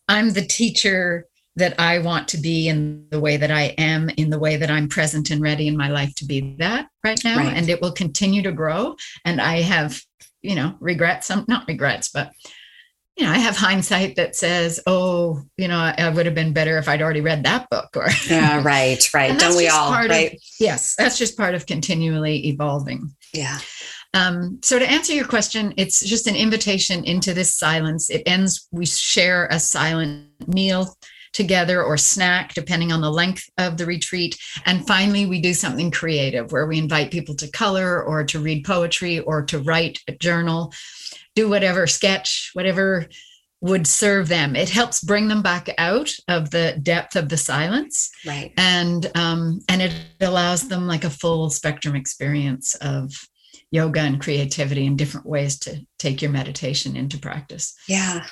I'm 0.07 0.31
the 0.31 0.45
teacher 0.45 1.25
that 1.55 1.79
I 1.79 1.99
want 1.99 2.29
to 2.29 2.37
be 2.37 2.69
in 2.69 3.05
the 3.09 3.19
way 3.19 3.35
that 3.35 3.51
I 3.51 3.75
am, 3.77 4.09
in 4.09 4.29
the 4.29 4.39
way 4.39 4.55
that 4.55 4.71
I'm 4.71 4.87
present 4.87 5.29
and 5.29 5.41
ready 5.41 5.67
in 5.67 5.75
my 5.75 5.89
life 5.89 6.15
to 6.15 6.25
be 6.25 6.55
that 6.59 6.87
right 7.03 7.19
now, 7.23 7.37
right. 7.37 7.53
and 7.55 7.69
it 7.69 7.81
will 7.81 7.91
continue 7.91 8.41
to 8.43 8.51
grow. 8.53 8.95
And 9.25 9.41
I 9.41 9.61
have, 9.61 10.01
you 10.41 10.55
know, 10.55 10.75
regrets. 10.79 11.27
Some 11.27 11.43
not 11.49 11.67
regrets, 11.67 12.09
but 12.09 12.31
you 13.19 13.25
know, 13.25 13.31
I 13.31 13.37
have 13.37 13.57
hindsight 13.57 14.15
that 14.15 14.33
says, 14.33 14.79
"Oh, 14.87 15.43
you 15.57 15.67
know, 15.67 15.77
I, 15.77 16.09
would 16.09 16.25
have 16.25 16.35
been 16.35 16.53
better 16.53 16.77
if 16.77 16.87
I'd 16.87 17.01
already 17.01 17.19
read 17.19 17.43
that 17.43 17.69
book." 17.69 17.89
Or 17.97 18.07
yeah, 18.29 18.61
right, 18.65 19.13
right. 19.13 19.37
Don't 19.37 19.57
we 19.57 19.67
all? 19.67 19.91
Right. 19.91 20.33
Of, 20.33 20.39
yes, 20.57 20.95
that's 20.97 21.17
just 21.17 21.37
part 21.37 21.53
of 21.53 21.65
continually 21.65 22.47
evolving. 22.47 23.13
Yeah. 23.33 23.59
Um, 24.13 24.59
so 24.63 24.79
to 24.79 24.89
answer 24.89 25.13
your 25.13 25.27
question, 25.27 25.73
it's 25.75 25.99
just 26.03 26.27
an 26.27 26.35
invitation 26.35 27.03
into 27.03 27.33
this 27.33 27.53
silence. 27.53 28.09
It 28.09 28.23
ends. 28.25 28.69
We 28.71 28.85
share 28.85 29.47
a 29.51 29.59
silent 29.59 30.47
meal 30.47 30.95
together 31.33 31.83
or 31.83 31.97
snack, 31.97 32.53
depending 32.53 32.93
on 32.93 33.01
the 33.01 33.11
length 33.11 33.49
of 33.57 33.75
the 33.75 33.85
retreat. 33.85 34.37
And 34.65 34.87
finally, 34.87 35.25
we 35.25 35.41
do 35.41 35.53
something 35.53 35.91
creative 35.91 36.53
where 36.53 36.67
we 36.67 36.77
invite 36.77 37.11
people 37.11 37.35
to 37.35 37.51
color 37.51 38.01
or 38.01 38.23
to 38.23 38.39
read 38.39 38.63
poetry 38.63 39.19
or 39.19 39.43
to 39.43 39.59
write 39.59 39.99
a 40.07 40.13
journal 40.13 40.73
do 41.39 41.49
whatever 41.49 41.87
sketch, 41.87 42.51
whatever 42.53 43.07
would 43.61 43.85
serve 43.85 44.27
them. 44.27 44.55
It 44.55 44.69
helps 44.69 45.03
bring 45.03 45.27
them 45.27 45.41
back 45.41 45.69
out 45.77 46.11
of 46.27 46.49
the 46.49 46.79
depth 46.81 47.15
of 47.15 47.29
the 47.29 47.37
silence, 47.37 48.09
right? 48.25 48.53
And 48.57 49.09
um, 49.15 49.59
and 49.67 49.81
it 49.81 49.93
allows 50.21 50.67
them 50.67 50.87
like 50.87 51.03
a 51.03 51.09
full 51.09 51.49
spectrum 51.49 51.95
experience 51.95 52.75
of 52.75 53.11
yoga 53.71 53.99
and 53.99 54.21
creativity 54.21 54.87
and 54.87 54.97
different 54.97 55.27
ways 55.27 55.59
to 55.59 55.85
take 55.97 56.21
your 56.21 56.31
meditation 56.31 56.95
into 56.95 57.19
practice. 57.19 57.75
Yeah, 57.87 58.25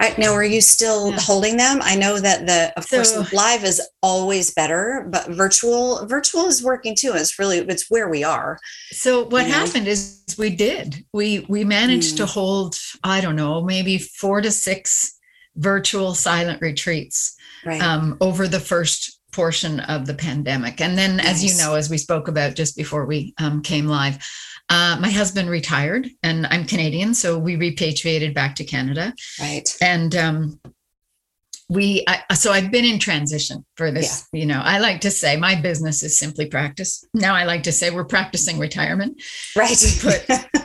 I, 0.00 0.14
now, 0.18 0.32
are 0.32 0.44
you 0.44 0.60
still 0.60 1.10
yeah. 1.10 1.20
holding 1.20 1.56
them? 1.56 1.80
I 1.82 1.94
know 1.94 2.18
that 2.18 2.46
the, 2.46 2.72
of 2.76 2.84
so, 2.84 2.96
course, 2.96 3.32
live 3.32 3.64
is 3.64 3.80
always 4.02 4.52
better, 4.52 5.06
but 5.10 5.28
virtual, 5.28 6.06
virtual 6.06 6.46
is 6.46 6.62
working 6.62 6.96
too. 6.96 7.12
It's 7.14 7.38
really, 7.38 7.58
it's 7.58 7.90
where 7.90 8.08
we 8.08 8.24
are. 8.24 8.58
So 8.90 9.24
what 9.26 9.46
happened 9.46 9.84
know? 9.84 9.92
is 9.92 10.24
we 10.38 10.50
did, 10.50 11.04
we, 11.12 11.46
we 11.48 11.64
managed 11.64 12.14
mm. 12.14 12.18
to 12.18 12.26
hold, 12.26 12.76
I 13.04 13.20
don't 13.20 13.36
know, 13.36 13.62
maybe 13.62 13.98
four 13.98 14.40
to 14.40 14.50
six 14.50 15.18
virtual 15.56 16.14
silent 16.14 16.60
retreats 16.62 17.36
right. 17.64 17.82
um, 17.82 18.16
over 18.20 18.48
the 18.48 18.60
first 18.60 19.17
portion 19.32 19.80
of 19.80 20.06
the 20.06 20.14
pandemic. 20.14 20.80
And 20.80 20.96
then, 20.96 21.16
nice. 21.16 21.26
as 21.26 21.44
you 21.44 21.62
know, 21.62 21.74
as 21.74 21.90
we 21.90 21.98
spoke 21.98 22.28
about 22.28 22.54
just 22.54 22.76
before 22.76 23.04
we 23.04 23.34
um, 23.38 23.62
came 23.62 23.86
live, 23.86 24.18
uh, 24.70 24.98
my 25.00 25.10
husband 25.10 25.48
retired, 25.48 26.08
and 26.22 26.46
I'm 26.46 26.66
Canadian, 26.66 27.14
so 27.14 27.38
we 27.38 27.56
repatriated 27.56 28.34
back 28.34 28.54
to 28.56 28.64
Canada. 28.64 29.14
Right. 29.40 29.68
And 29.80 30.14
um, 30.14 30.60
we, 31.70 32.04
I, 32.06 32.34
so 32.34 32.52
I've 32.52 32.70
been 32.70 32.84
in 32.84 32.98
transition 32.98 33.64
for 33.76 33.90
this. 33.90 34.26
Yeah. 34.32 34.40
You 34.40 34.46
know, 34.46 34.60
I 34.62 34.78
like 34.78 35.00
to 35.02 35.10
say 35.10 35.36
my 35.36 35.54
business 35.54 36.02
is 36.02 36.18
simply 36.18 36.46
practice. 36.46 37.04
Now 37.14 37.34
I 37.34 37.44
like 37.44 37.62
to 37.64 37.72
say 37.72 37.90
we're 37.90 38.04
practicing 38.04 38.58
retirement. 38.58 39.22
Right. 39.56 39.76
We 39.82 40.10
put 40.10 40.28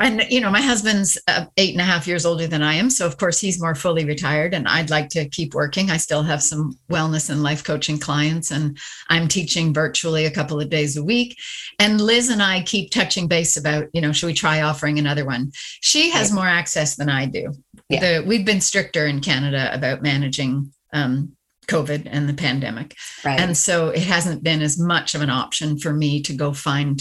and 0.00 0.24
you 0.30 0.40
know 0.40 0.50
my 0.50 0.60
husband's 0.60 1.18
uh, 1.28 1.46
eight 1.56 1.72
and 1.72 1.80
a 1.80 1.84
half 1.84 2.06
years 2.06 2.24
older 2.24 2.46
than 2.46 2.62
i 2.62 2.74
am 2.74 2.90
so 2.90 3.06
of 3.06 3.16
course 3.16 3.40
he's 3.40 3.60
more 3.60 3.74
fully 3.74 4.04
retired 4.04 4.54
and 4.54 4.68
i'd 4.68 4.90
like 4.90 5.08
to 5.08 5.28
keep 5.28 5.54
working 5.54 5.90
i 5.90 5.96
still 5.96 6.22
have 6.22 6.42
some 6.42 6.76
wellness 6.90 7.30
and 7.30 7.42
life 7.42 7.64
coaching 7.64 7.98
clients 7.98 8.50
and 8.50 8.78
i'm 9.08 9.28
teaching 9.28 9.72
virtually 9.74 10.26
a 10.26 10.30
couple 10.30 10.60
of 10.60 10.70
days 10.70 10.96
a 10.96 11.04
week 11.04 11.36
and 11.78 12.00
liz 12.00 12.28
and 12.28 12.42
i 12.42 12.62
keep 12.62 12.90
touching 12.90 13.28
base 13.28 13.56
about 13.56 13.86
you 13.92 14.00
know 14.00 14.12
should 14.12 14.26
we 14.26 14.34
try 14.34 14.62
offering 14.62 14.98
another 14.98 15.24
one 15.24 15.50
she 15.80 16.10
has 16.10 16.32
more 16.32 16.46
access 16.46 16.96
than 16.96 17.08
i 17.08 17.26
do 17.26 17.52
yeah. 17.88 18.00
the, 18.20 18.26
we've 18.26 18.46
been 18.46 18.60
stricter 18.60 19.06
in 19.06 19.20
canada 19.20 19.70
about 19.72 20.02
managing 20.02 20.72
um, 20.92 21.32
COVID 21.68 22.08
and 22.10 22.26
the 22.26 22.32
pandemic. 22.32 22.96
Right. 23.24 23.38
And 23.38 23.54
so 23.54 23.90
it 23.90 24.02
hasn't 24.02 24.42
been 24.42 24.62
as 24.62 24.78
much 24.78 25.14
of 25.14 25.20
an 25.20 25.28
option 25.28 25.78
for 25.78 25.92
me 25.92 26.22
to 26.22 26.32
go 26.32 26.54
find 26.54 26.98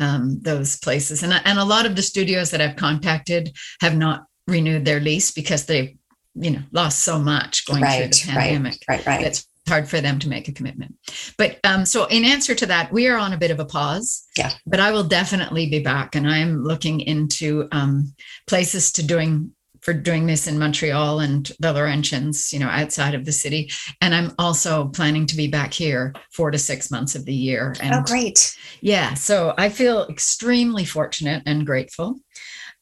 um, 0.00 0.40
those 0.42 0.78
places. 0.78 1.22
And, 1.22 1.32
and 1.44 1.58
a 1.58 1.64
lot 1.64 1.86
of 1.86 1.96
the 1.96 2.02
studios 2.02 2.50
that 2.50 2.60
I've 2.60 2.76
contacted 2.76 3.54
have 3.80 3.96
not 3.96 4.24
renewed 4.46 4.84
their 4.84 5.00
lease 5.00 5.30
because 5.30 5.66
they've, 5.66 5.96
you 6.34 6.50
know, 6.50 6.62
lost 6.72 7.00
so 7.00 7.18
much 7.18 7.66
going 7.66 7.82
right, 7.82 8.14
through 8.14 8.32
the 8.32 8.38
pandemic. 8.38 8.78
Right, 8.88 9.04
right, 9.04 9.18
right. 9.18 9.26
It's 9.26 9.46
hard 9.68 9.88
for 9.88 10.00
them 10.00 10.18
to 10.18 10.28
make 10.28 10.48
a 10.48 10.52
commitment. 10.52 10.94
But 11.36 11.58
um, 11.64 11.84
so 11.84 12.06
in 12.06 12.24
answer 12.24 12.54
to 12.54 12.66
that, 12.66 12.92
we 12.92 13.06
are 13.06 13.18
on 13.18 13.32
a 13.32 13.38
bit 13.38 13.50
of 13.50 13.60
a 13.60 13.64
pause. 13.64 14.24
Yeah. 14.36 14.52
But 14.66 14.80
I 14.80 14.90
will 14.90 15.04
definitely 15.04 15.68
be 15.68 15.80
back, 15.80 16.14
and 16.14 16.28
I 16.28 16.38
am 16.38 16.64
looking 16.64 17.00
into 17.00 17.68
um, 17.72 18.14
places 18.46 18.92
to 18.92 19.06
doing 19.06 19.52
for 19.88 19.94
doing 19.94 20.26
this 20.26 20.46
in 20.46 20.58
Montreal 20.58 21.20
and 21.20 21.46
the 21.60 21.72
Laurentians, 21.72 22.52
you 22.52 22.58
know, 22.58 22.68
outside 22.68 23.14
of 23.14 23.24
the 23.24 23.32
city. 23.32 23.70
And 24.02 24.14
I'm 24.14 24.34
also 24.38 24.88
planning 24.88 25.24
to 25.24 25.34
be 25.34 25.48
back 25.48 25.72
here 25.72 26.12
four 26.30 26.50
to 26.50 26.58
six 26.58 26.90
months 26.90 27.14
of 27.14 27.24
the 27.24 27.32
year. 27.32 27.74
And 27.80 27.94
oh, 27.94 28.02
great. 28.02 28.54
Yeah. 28.82 29.14
So 29.14 29.54
I 29.56 29.70
feel 29.70 30.06
extremely 30.10 30.84
fortunate 30.84 31.42
and 31.46 31.64
grateful. 31.64 32.20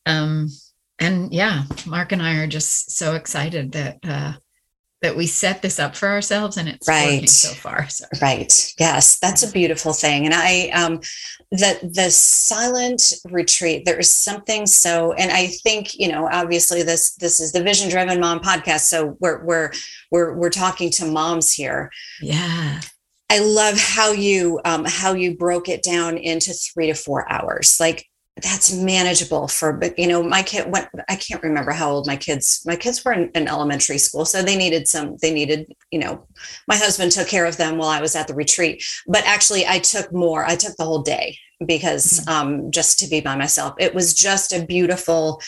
Um, 0.04 0.48
and 0.98 1.32
yeah, 1.32 1.62
Mark 1.86 2.10
and 2.10 2.20
I 2.20 2.38
are 2.38 2.48
just 2.48 2.98
so 2.98 3.14
excited 3.14 3.70
that 3.70 3.98
uh, 4.02 4.32
that 5.06 5.16
we 5.16 5.28
set 5.28 5.62
this 5.62 5.78
up 5.78 5.94
for 5.94 6.08
ourselves 6.08 6.56
and 6.56 6.68
it's 6.68 6.88
right. 6.88 7.12
working 7.14 7.28
so 7.28 7.54
far. 7.54 7.88
So. 7.88 8.06
Right. 8.20 8.74
Yes, 8.76 9.20
that's 9.20 9.44
a 9.44 9.52
beautiful 9.52 9.92
thing. 9.92 10.24
And 10.24 10.34
I 10.34 10.68
um 10.70 11.00
the 11.52 11.78
the 11.94 12.10
silent 12.10 13.12
retreat, 13.30 13.84
there 13.84 14.00
is 14.00 14.12
something 14.12 14.66
so 14.66 15.12
and 15.12 15.30
I 15.30 15.46
think, 15.46 15.94
you 15.94 16.08
know, 16.08 16.28
obviously 16.28 16.82
this 16.82 17.14
this 17.14 17.38
is 17.38 17.52
the 17.52 17.62
vision 17.62 17.88
driven 17.88 18.18
mom 18.18 18.40
podcast. 18.40 18.80
So 18.80 19.16
we're 19.20 19.44
we're 19.44 19.70
we're 20.10 20.34
we're 20.34 20.50
talking 20.50 20.90
to 20.92 21.06
moms 21.06 21.52
here. 21.52 21.92
Yeah. 22.20 22.80
I 23.30 23.38
love 23.38 23.78
how 23.78 24.10
you 24.10 24.60
um 24.64 24.84
how 24.84 25.12
you 25.12 25.36
broke 25.36 25.68
it 25.68 25.84
down 25.84 26.18
into 26.18 26.52
three 26.52 26.88
to 26.88 26.94
four 26.94 27.30
hours. 27.30 27.76
Like 27.78 28.08
that's 28.42 28.72
manageable 28.72 29.48
for 29.48 29.72
but 29.72 29.98
you 29.98 30.06
know 30.06 30.22
my 30.22 30.42
kid 30.42 30.70
went 30.70 30.88
i 31.08 31.16
can't 31.16 31.42
remember 31.42 31.70
how 31.70 31.90
old 31.90 32.06
my 32.06 32.16
kids 32.16 32.62
my 32.66 32.76
kids 32.76 33.02
were 33.04 33.12
in, 33.12 33.30
in, 33.30 33.48
elementary 33.48 33.96
school 33.96 34.24
so 34.26 34.42
they 34.42 34.56
needed 34.56 34.86
some 34.86 35.16
they 35.22 35.32
needed 35.32 35.72
you 35.90 35.98
know 35.98 36.26
my 36.68 36.76
husband 36.76 37.10
took 37.10 37.28
care 37.28 37.46
of 37.46 37.56
them 37.56 37.78
while 37.78 37.88
i 37.88 38.00
was 38.00 38.14
at 38.14 38.28
the 38.28 38.34
retreat 38.34 38.84
but 39.06 39.24
actually 39.24 39.66
i 39.66 39.78
took 39.78 40.12
more 40.12 40.44
i 40.44 40.54
took 40.54 40.76
the 40.76 40.84
whole 40.84 41.02
day 41.02 41.36
because 41.66 42.20
mm-hmm. 42.20 42.28
um 42.30 42.70
just 42.70 42.98
to 42.98 43.08
be 43.08 43.20
by 43.20 43.34
myself 43.34 43.74
it 43.78 43.94
was 43.94 44.12
just 44.12 44.52
a 44.52 44.64
beautiful 44.64 45.40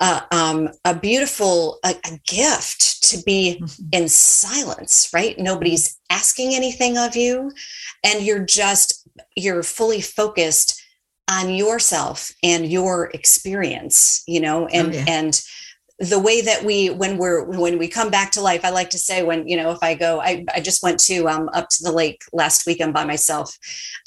uh, 0.00 0.22
um, 0.32 0.68
a 0.84 0.98
beautiful 0.98 1.78
a, 1.84 1.90
a 1.90 2.18
gift 2.26 3.04
to 3.04 3.22
be 3.22 3.60
mm-hmm. 3.60 3.82
in 3.92 4.08
silence 4.08 5.08
right 5.12 5.38
nobody's 5.38 5.98
asking 6.10 6.54
anything 6.54 6.96
of 6.96 7.16
you 7.16 7.52
and 8.04 8.24
you're 8.24 8.44
just 8.44 9.08
you're 9.36 9.62
fully 9.62 10.00
focused 10.00 10.81
on 11.30 11.50
yourself 11.50 12.30
and 12.42 12.70
your 12.70 13.10
experience 13.14 14.22
you 14.26 14.40
know 14.40 14.66
and 14.66 14.88
oh, 14.88 14.92
yeah. 14.92 15.04
and 15.08 15.42
the 15.98 16.18
way 16.18 16.40
that 16.40 16.64
we 16.64 16.90
when 16.90 17.16
we're 17.16 17.44
when 17.44 17.78
we 17.78 17.86
come 17.86 18.10
back 18.10 18.32
to 18.32 18.40
life 18.40 18.64
i 18.64 18.70
like 18.70 18.90
to 18.90 18.98
say 18.98 19.22
when 19.22 19.46
you 19.46 19.56
know 19.56 19.70
if 19.70 19.78
i 19.82 19.94
go 19.94 20.20
i, 20.20 20.44
I 20.54 20.60
just 20.60 20.82
went 20.82 20.98
to 21.00 21.28
um 21.28 21.48
up 21.52 21.68
to 21.70 21.84
the 21.84 21.92
lake 21.92 22.22
last 22.32 22.66
weekend 22.66 22.92
by 22.92 23.04
myself 23.04 23.56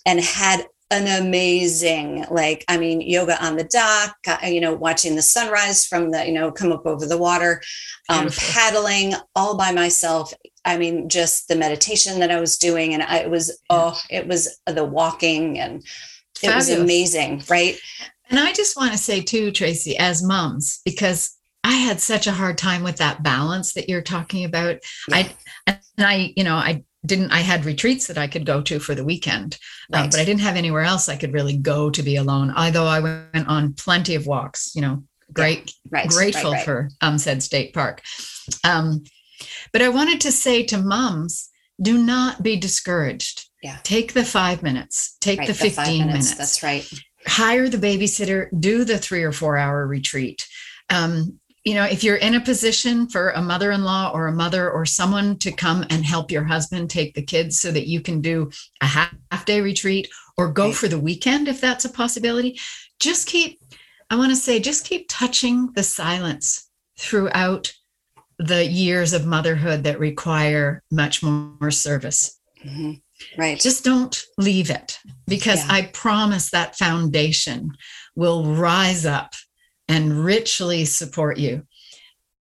and 0.06 0.20
had 0.20 0.66
an 0.92 1.24
amazing 1.24 2.26
like 2.30 2.64
i 2.68 2.78
mean 2.78 3.02
yoga 3.02 3.44
on 3.44 3.56
the 3.56 3.64
dock 3.64 4.16
uh, 4.28 4.38
you 4.46 4.62
know 4.62 4.74
watching 4.74 5.16
the 5.16 5.22
sunrise 5.22 5.86
from 5.86 6.12
the 6.12 6.26
you 6.26 6.34
know 6.34 6.52
come 6.52 6.72
up 6.72 6.86
over 6.86 7.06
the 7.06 7.18
water 7.18 7.62
um, 8.10 8.30
paddling 8.38 9.16
all 9.36 9.58
by 9.58 9.72
myself. 9.72 10.32
I 10.64 10.78
mean 10.78 11.10
just 11.10 11.48
the 11.48 11.56
meditation 11.56 12.20
that 12.20 12.30
i 12.30 12.40
was 12.40 12.58
doing 12.58 12.94
and 12.94 13.02
I, 13.02 13.20
it 13.20 13.30
was 13.32 13.60
oh 13.70 14.00
it 14.12 14.28
was 14.28 14.60
the 14.68 14.86
walking 14.86 15.60
and 15.60 15.84
it 16.42 16.48
Fabulous. 16.48 16.70
was 16.70 16.80
amazing, 16.80 17.44
right? 17.50 17.78
And 18.30 18.40
I 18.40 18.54
just 18.54 18.76
want 18.76 18.92
to 18.92 18.98
say 18.98 19.22
too, 19.22 19.52
Tracy, 19.52 19.98
as 19.98 20.24
moms, 20.24 20.82
because 20.84 21.36
I 21.64 21.74
had 21.74 22.00
such 22.00 22.28
a 22.28 22.32
hard 22.32 22.58
time 22.58 22.84
with 22.84 22.98
that 22.98 23.24
balance 23.24 23.74
that 23.74 23.90
you're 23.90 24.02
talking 24.02 24.46
about. 24.46 24.78
Yeah. 25.08 25.16
I 25.16 25.36
and 25.68 25.80
I, 26.00 26.34
you 26.36 26.44
know, 26.44 26.56
I 26.56 26.84
didn't. 27.06 27.32
I 27.32 27.40
had 27.40 27.66
retreats 27.66 28.08
that 28.08 28.18
I 28.18 28.28
could 28.28 28.46
go 28.46 28.62
to 28.62 28.80
for 28.80 28.96
the 28.96 29.04
weekend, 29.04 29.58
um, 29.92 30.00
right. 30.00 30.04
um, 30.06 30.10
but 30.12 30.20
I 30.20 30.26
didn't 30.26 30.42
have 30.42 30.56
anywhere 30.56 30.84
else 30.84 31.10
I 31.10 31.16
could 31.16 31.34
really 31.34 31.58
go 31.58 31.90
to 31.90 32.04
be 32.04 32.18
alone. 32.18 32.54
Although 32.56 32.86
I 32.86 33.00
went 33.00 33.48
on 33.48 33.74
plenty 33.74 34.16
of 34.16 34.28
walks, 34.28 34.76
you 34.76 34.82
know, 34.82 35.04
great, 35.34 35.74
yeah. 35.86 36.00
right. 36.00 36.10
grateful 36.10 36.52
right, 36.52 36.66
for 36.66 36.90
said 37.18 37.42
State 37.42 37.74
Park. 37.74 38.02
Um, 38.64 39.04
but 39.72 39.82
I 39.82 39.90
wanted 39.90 40.22
to 40.22 40.32
say 40.32 40.64
to 40.64 40.78
moms, 40.78 41.50
do 41.82 41.98
not 41.98 42.44
be 42.44 42.58
discouraged 42.58 43.50
yeah. 43.64 43.78
Take 43.84 44.14
the 44.14 44.26
five 44.26 44.64
minutes, 44.64 45.18
take 45.22 45.40
right, 45.40 45.48
the 45.48 45.54
15 45.54 45.84
the 45.84 46.06
minutes, 46.06 46.32
minutes. 46.32 46.36
That's 46.36 46.64
right. 46.64 46.90
Hire 47.26 47.68
the 47.68 47.78
babysitter, 47.78 48.48
do 48.60 48.84
the 48.84 48.98
three 48.98 49.24
or 49.24 49.32
four 49.32 49.58
hour 49.58 49.88
retreat. 49.88 50.48
Um, 50.90 51.40
you 51.64 51.74
know, 51.74 51.84
if 51.84 52.04
you're 52.04 52.18
in 52.18 52.36
a 52.36 52.42
position 52.42 53.08
for 53.10 53.32
a 53.32 53.42
mother 53.42 53.72
in 53.72 53.84
law 53.84 54.12
or 54.14 54.28
a 54.28 54.32
mother 54.32 54.70
or 54.70 54.86
someone 54.86 55.40
to 55.40 55.52
come 55.52 55.84
and 55.90 56.06
help 56.06 56.30
your 56.30 56.44
husband 56.44 56.92
take 56.92 57.16
the 57.16 57.24
kids 57.24 57.60
so 57.60 57.72
that 57.72 57.88
you 57.88 58.02
can 58.02 58.22
do 58.22 58.52
a 58.82 58.86
half 58.86 59.46
day 59.46 59.62
retreat 59.62 60.08
or 60.38 60.52
go 60.52 60.66
right. 60.66 60.76
for 60.76 60.88
the 60.88 61.00
weekend, 61.00 61.48
if 61.48 61.60
that's 61.60 61.86
a 61.86 61.90
possibility, 61.90 62.60
just 63.00 63.28
keep, 63.28 63.60
I 64.12 64.16
want 64.16 64.30
to 64.30 64.36
say, 64.36 64.60
just 64.60 64.86
keep 64.86 65.08
touching 65.10 65.72
the 65.74 65.82
silence 65.82 66.70
throughout 67.00 67.74
the 68.38 68.66
years 68.66 69.14
of 69.14 69.26
motherhood 69.26 69.86
that 69.86 70.00
require 70.00 70.84
much 70.92 71.24
more 71.24 71.72
service. 71.72 72.40
Mm-hmm. 72.64 72.94
Right. 73.38 73.60
Just 73.60 73.84
don't 73.84 74.24
leave 74.38 74.70
it 74.70 75.00
because 75.28 75.66
yeah. 75.66 75.74
I 75.74 75.82
promise 75.94 76.50
that 76.50 76.78
foundation 76.78 77.72
will 78.16 78.46
rise 78.56 79.06
up 79.06 79.34
and 79.88 80.26
richly 80.26 80.86
support 80.86 81.38
you, 81.38 81.64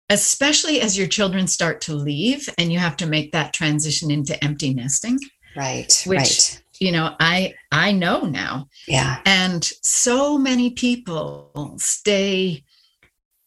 especially 0.08 0.80
as 0.80 0.96
your 0.96 1.06
children 1.06 1.46
start 1.46 1.80
to 1.82 1.94
leave 1.94 2.48
and 2.58 2.72
you 2.72 2.78
have 2.78 2.96
to 2.98 3.06
make 3.06 3.32
that 3.32 3.52
transition 3.52 4.10
into 4.10 4.42
empty 4.42 4.74
nesting. 4.74 5.18
Right. 5.56 6.02
Which, 6.06 6.18
right. 6.18 6.62
you 6.80 6.92
know, 6.92 7.14
I 7.20 7.54
I 7.70 7.92
know 7.92 8.22
now. 8.22 8.68
Yeah. 8.88 9.20
And 9.24 9.64
so 9.82 10.38
many 10.38 10.70
people 10.70 11.76
stay 11.78 12.64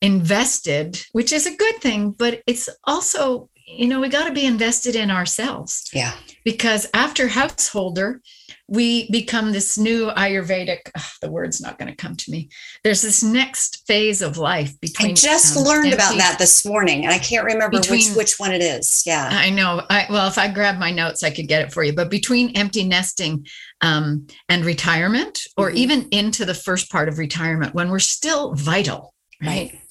invested, 0.01 1.03
which 1.11 1.33
is 1.33 1.45
a 1.45 1.55
good 1.55 1.75
thing, 1.77 2.11
but 2.11 2.41
it's 2.47 2.69
also 2.85 3.49
you 3.67 3.88
know, 3.88 3.99
we 3.99 4.08
got 4.08 4.27
to 4.27 4.34
be 4.34 4.45
invested 4.45 4.95
in 4.95 5.12
ourselves. 5.12 5.89
Yeah. 5.93 6.13
Because 6.45 6.88
after 6.93 7.27
householder, 7.27 8.21
we 8.69 9.12
become 9.12 9.51
this 9.51 9.77
new 9.77 10.08
Ayurvedic. 10.12 10.89
Oh, 10.97 11.10
the 11.21 11.30
word's 11.30 11.60
not 11.60 11.77
going 11.77 11.89
to 11.89 11.95
come 11.95 12.15
to 12.15 12.32
me. 12.32 12.49
There's 12.84 13.01
this 13.01 13.21
next 13.21 13.86
phase 13.86 14.21
of 14.21 14.38
life 14.38 14.80
between. 14.80 15.12
I 15.12 15.13
just 15.13 15.58
um, 15.58 15.63
learned 15.63 15.93
about 15.93 16.17
that 16.17 16.38
this 16.39 16.65
morning, 16.65 17.03
and 17.03 17.13
I 17.13 17.19
can't 17.19 17.45
remember 17.45 17.80
between, 17.80 18.10
which 18.10 18.17
which 18.17 18.39
one 18.39 18.53
it 18.53 18.62
is. 18.62 19.03
Yeah, 19.06 19.30
I 19.32 19.49
know. 19.49 19.84
I, 19.89 20.06
well, 20.10 20.27
if 20.27 20.38
I 20.38 20.49
grab 20.49 20.77
my 20.77 20.91
notes, 20.91 21.23
I 21.23 21.30
could 21.30 21.47
get 21.47 21.62
it 21.62 21.73
for 21.73 21.84
you. 21.84 21.93
But 21.93 22.10
between 22.10 22.56
empty 22.58 22.84
nesting 22.84 23.47
um, 23.82 24.27
and 24.49 24.65
retirement, 24.65 25.41
or 25.58 25.69
mm-hmm. 25.69 25.77
even 25.77 26.08
into 26.12 26.43
the 26.45 26.53
first 26.53 26.89
part 26.91 27.08
of 27.08 27.19
retirement, 27.19 27.73
when 27.73 27.89
we're 27.89 27.99
still 27.99 28.53
vital, 28.53 29.13
right? 29.41 29.71
right 29.73 29.82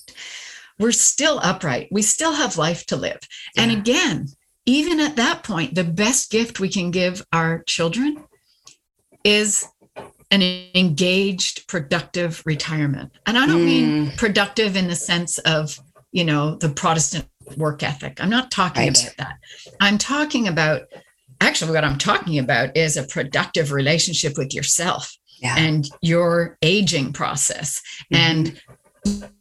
we're 0.78 0.92
still 0.92 1.40
upright. 1.42 1.88
We 1.90 2.02
still 2.02 2.32
have 2.32 2.58
life 2.58 2.86
to 2.86 2.96
live. 2.96 3.20
Yeah. 3.54 3.62
And 3.62 3.72
again, 3.72 4.28
even 4.66 5.00
at 5.00 5.16
that 5.16 5.42
point, 5.42 5.74
the 5.74 5.84
best 5.84 6.30
gift 6.30 6.60
we 6.60 6.68
can 6.68 6.90
give 6.90 7.24
our 7.32 7.62
children 7.64 8.24
is 9.24 9.66
an 10.30 10.42
engaged, 10.74 11.68
productive 11.68 12.42
retirement. 12.44 13.12
And 13.26 13.38
I 13.38 13.46
don't 13.46 13.60
mm. 13.60 13.64
mean 13.64 14.10
productive 14.16 14.76
in 14.76 14.88
the 14.88 14.96
sense 14.96 15.38
of, 15.38 15.78
you 16.12 16.24
know, 16.24 16.56
the 16.56 16.68
Protestant 16.68 17.26
work 17.56 17.82
ethic. 17.82 18.20
I'm 18.20 18.30
not 18.30 18.50
talking 18.50 18.88
right. 18.88 19.02
about 19.02 19.16
that. 19.18 19.36
I'm 19.80 19.98
talking 19.98 20.48
about 20.48 20.82
actually 21.40 21.72
what 21.72 21.84
I'm 21.84 21.98
talking 21.98 22.38
about 22.38 22.76
is 22.76 22.96
a 22.96 23.04
productive 23.04 23.70
relationship 23.70 24.36
with 24.36 24.52
yourself 24.52 25.16
yeah. 25.40 25.54
and 25.56 25.88
your 26.00 26.58
aging 26.62 27.12
process 27.12 27.80
mm-hmm. 28.12 28.16
and 28.16 28.62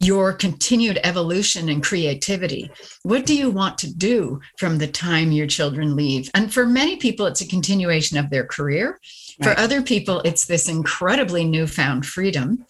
your 0.00 0.32
continued 0.32 0.98
evolution 1.04 1.68
and 1.68 1.82
creativity. 1.82 2.70
What 3.02 3.26
do 3.26 3.36
you 3.36 3.50
want 3.50 3.78
to 3.78 3.92
do 3.92 4.40
from 4.58 4.78
the 4.78 4.86
time 4.86 5.32
your 5.32 5.46
children 5.46 5.96
leave? 5.96 6.30
And 6.34 6.52
for 6.52 6.66
many 6.66 6.96
people, 6.96 7.26
it's 7.26 7.40
a 7.40 7.48
continuation 7.48 8.18
of 8.18 8.30
their 8.30 8.44
career. 8.44 9.00
For 9.42 9.58
other 9.58 9.82
people, 9.82 10.20
it's 10.24 10.46
this 10.46 10.68
incredibly 10.68 11.44
newfound 11.44 12.06
freedom. 12.06 12.64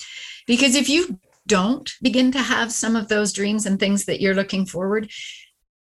Because 0.46 0.74
if 0.74 0.88
you 0.88 1.18
don't 1.46 1.90
begin 2.02 2.32
to 2.32 2.38
have 2.38 2.72
some 2.72 2.96
of 2.96 3.08
those 3.08 3.32
dreams 3.32 3.66
and 3.66 3.78
things 3.78 4.04
that 4.06 4.20
you're 4.20 4.34
looking 4.34 4.66
forward, 4.66 5.10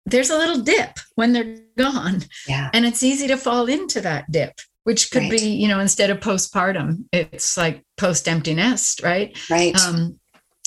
there's 0.07 0.31
a 0.31 0.38
little 0.38 0.61
dip 0.61 0.98
when 1.14 1.33
they're 1.33 1.57
gone. 1.79 2.22
Yeah. 2.46 2.70
And 2.74 2.85
it's 2.85 3.03
easy 3.03 3.27
to 3.29 3.37
fall 3.37 3.66
into 3.66 4.00
that 4.03 4.31
dip 4.31 4.61
which 4.85 5.11
could 5.11 5.22
right. 5.22 5.31
be 5.31 5.48
you 5.48 5.66
know 5.66 5.81
instead 5.81 6.11
of 6.11 6.20
postpartum 6.20 7.05
it's 7.11 7.57
like 7.57 7.83
post 7.96 8.29
empty 8.29 8.55
nest 8.55 9.03
right 9.03 9.37
right 9.50 9.74
um, 9.81 10.18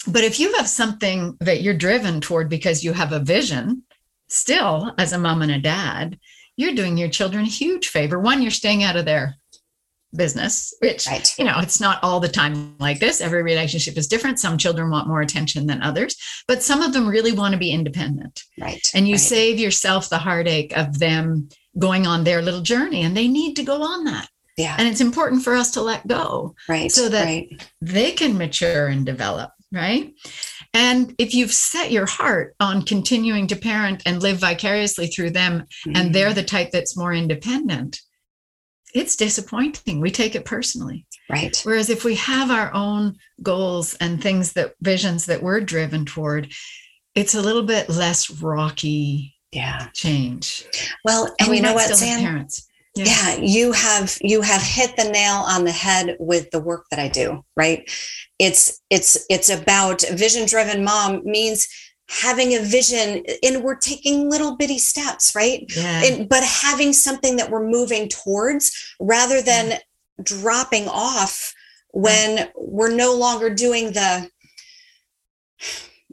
but 0.05 0.23
if 0.23 0.39
you 0.39 0.53
have 0.57 0.67
something 0.67 1.37
that 1.39 1.61
you're 1.61 1.73
driven 1.73 2.21
toward 2.21 2.49
because 2.49 2.83
you 2.83 2.93
have 2.93 3.11
a 3.11 3.19
vision, 3.19 3.83
still 4.27 4.93
as 4.97 5.13
a 5.13 5.17
mom 5.17 5.41
and 5.41 5.51
a 5.51 5.59
dad, 5.59 6.19
you're 6.55 6.75
doing 6.75 6.97
your 6.97 7.09
children 7.09 7.43
a 7.43 7.49
huge 7.49 7.87
favor. 7.87 8.19
One, 8.19 8.41
you're 8.41 8.51
staying 8.51 8.83
out 8.83 8.95
of 8.95 9.05
their 9.05 9.35
business, 10.15 10.73
which, 10.79 11.05
right. 11.07 11.37
you 11.37 11.45
know, 11.45 11.59
it's 11.59 11.79
not 11.79 12.03
all 12.03 12.19
the 12.19 12.27
time 12.27 12.75
like 12.79 12.99
this. 12.99 13.21
Every 13.21 13.43
relationship 13.43 13.97
is 13.97 14.07
different. 14.07 14.39
Some 14.39 14.57
children 14.57 14.89
want 14.89 15.07
more 15.07 15.21
attention 15.21 15.67
than 15.67 15.83
others, 15.83 16.15
but 16.47 16.63
some 16.63 16.81
of 16.81 16.93
them 16.93 17.07
really 17.07 17.33
want 17.33 17.53
to 17.53 17.59
be 17.59 17.71
independent. 17.71 18.43
Right. 18.59 18.85
And 18.93 19.07
you 19.07 19.15
right. 19.15 19.21
save 19.21 19.59
yourself 19.59 20.09
the 20.09 20.17
heartache 20.17 20.75
of 20.75 20.99
them 20.99 21.49
going 21.77 22.07
on 22.07 22.23
their 22.23 22.41
little 22.41 22.61
journey 22.61 23.03
and 23.03 23.15
they 23.15 23.27
need 23.27 23.55
to 23.57 23.63
go 23.63 23.83
on 23.83 24.05
that. 24.05 24.29
Yeah. 24.57 24.75
And 24.79 24.87
it's 24.87 25.01
important 25.01 25.43
for 25.43 25.53
us 25.53 25.71
to 25.71 25.81
let 25.81 26.07
go. 26.07 26.55
Right. 26.67 26.91
So 26.91 27.09
that 27.09 27.25
right. 27.25 27.69
they 27.81 28.11
can 28.11 28.37
mature 28.37 28.87
and 28.87 29.05
develop 29.05 29.51
right? 29.71 30.13
And 30.73 31.13
if 31.17 31.33
you've 31.33 31.51
set 31.51 31.91
your 31.91 32.05
heart 32.05 32.55
on 32.59 32.83
continuing 32.83 33.47
to 33.47 33.55
parent 33.55 34.03
and 34.05 34.21
live 34.21 34.37
vicariously 34.37 35.07
through 35.07 35.31
them, 35.31 35.61
mm-hmm. 35.61 35.95
and 35.95 36.13
they're 36.13 36.33
the 36.33 36.43
type 36.43 36.71
that's 36.71 36.97
more 36.97 37.13
independent, 37.13 37.99
it's 38.93 39.15
disappointing. 39.15 39.99
We 39.99 40.11
take 40.11 40.35
it 40.35 40.45
personally. 40.45 41.05
Right. 41.29 41.59
Whereas 41.63 41.89
if 41.89 42.05
we 42.05 42.15
have 42.15 42.51
our 42.51 42.73
own 42.73 43.17
goals 43.43 43.95
and 43.95 44.21
things 44.21 44.53
that 44.53 44.73
visions 44.81 45.25
that 45.25 45.43
we're 45.43 45.59
driven 45.59 46.05
toward, 46.05 46.51
it's 47.15 47.35
a 47.35 47.41
little 47.41 47.63
bit 47.63 47.89
less 47.89 48.29
rocky 48.29 49.35
yeah 49.51 49.89
change. 49.93 50.65
Well, 51.03 51.25
and, 51.25 51.35
and 51.41 51.49
we 51.49 51.57
you 51.57 51.63
know 51.63 51.73
what, 51.73 51.93
Zan? 51.95 52.19
Parents. 52.19 52.67
Yeah. 52.97 53.05
yeah, 53.05 53.35
you 53.37 53.71
have 53.71 54.17
you 54.21 54.41
have 54.41 54.61
hit 54.61 54.95
the 54.97 55.09
nail 55.09 55.35
on 55.35 55.63
the 55.63 55.71
head 55.71 56.17
with 56.19 56.49
the 56.51 56.59
work 56.59 56.85
that 56.89 56.99
I 56.99 57.07
do, 57.07 57.43
right? 57.55 57.89
It's 58.39 58.81
it's 58.89 59.25
it's 59.29 59.49
about 59.49 60.03
vision 60.11 60.45
driven 60.45 60.83
mom 60.83 61.21
means 61.23 61.67
having 62.09 62.55
a 62.55 62.59
vision 62.59 63.23
and 63.43 63.63
we're 63.63 63.75
taking 63.75 64.29
little 64.29 64.55
bitty 64.55 64.79
steps 64.79 65.35
right 65.35 65.65
yeah. 65.75 66.03
and, 66.05 66.29
but 66.29 66.41
having 66.41 66.93
something 66.93 67.35
that 67.35 67.51
we're 67.51 67.67
moving 67.67 68.07
towards 68.07 68.95
rather 69.01 69.41
than 69.41 69.71
yeah. 69.71 69.79
dropping 70.23 70.87
off 70.87 71.53
when 71.91 72.37
yeah. 72.37 72.47
we're 72.55 72.93
no 72.93 73.13
longer 73.13 73.53
doing 73.53 73.91
the 73.91 74.29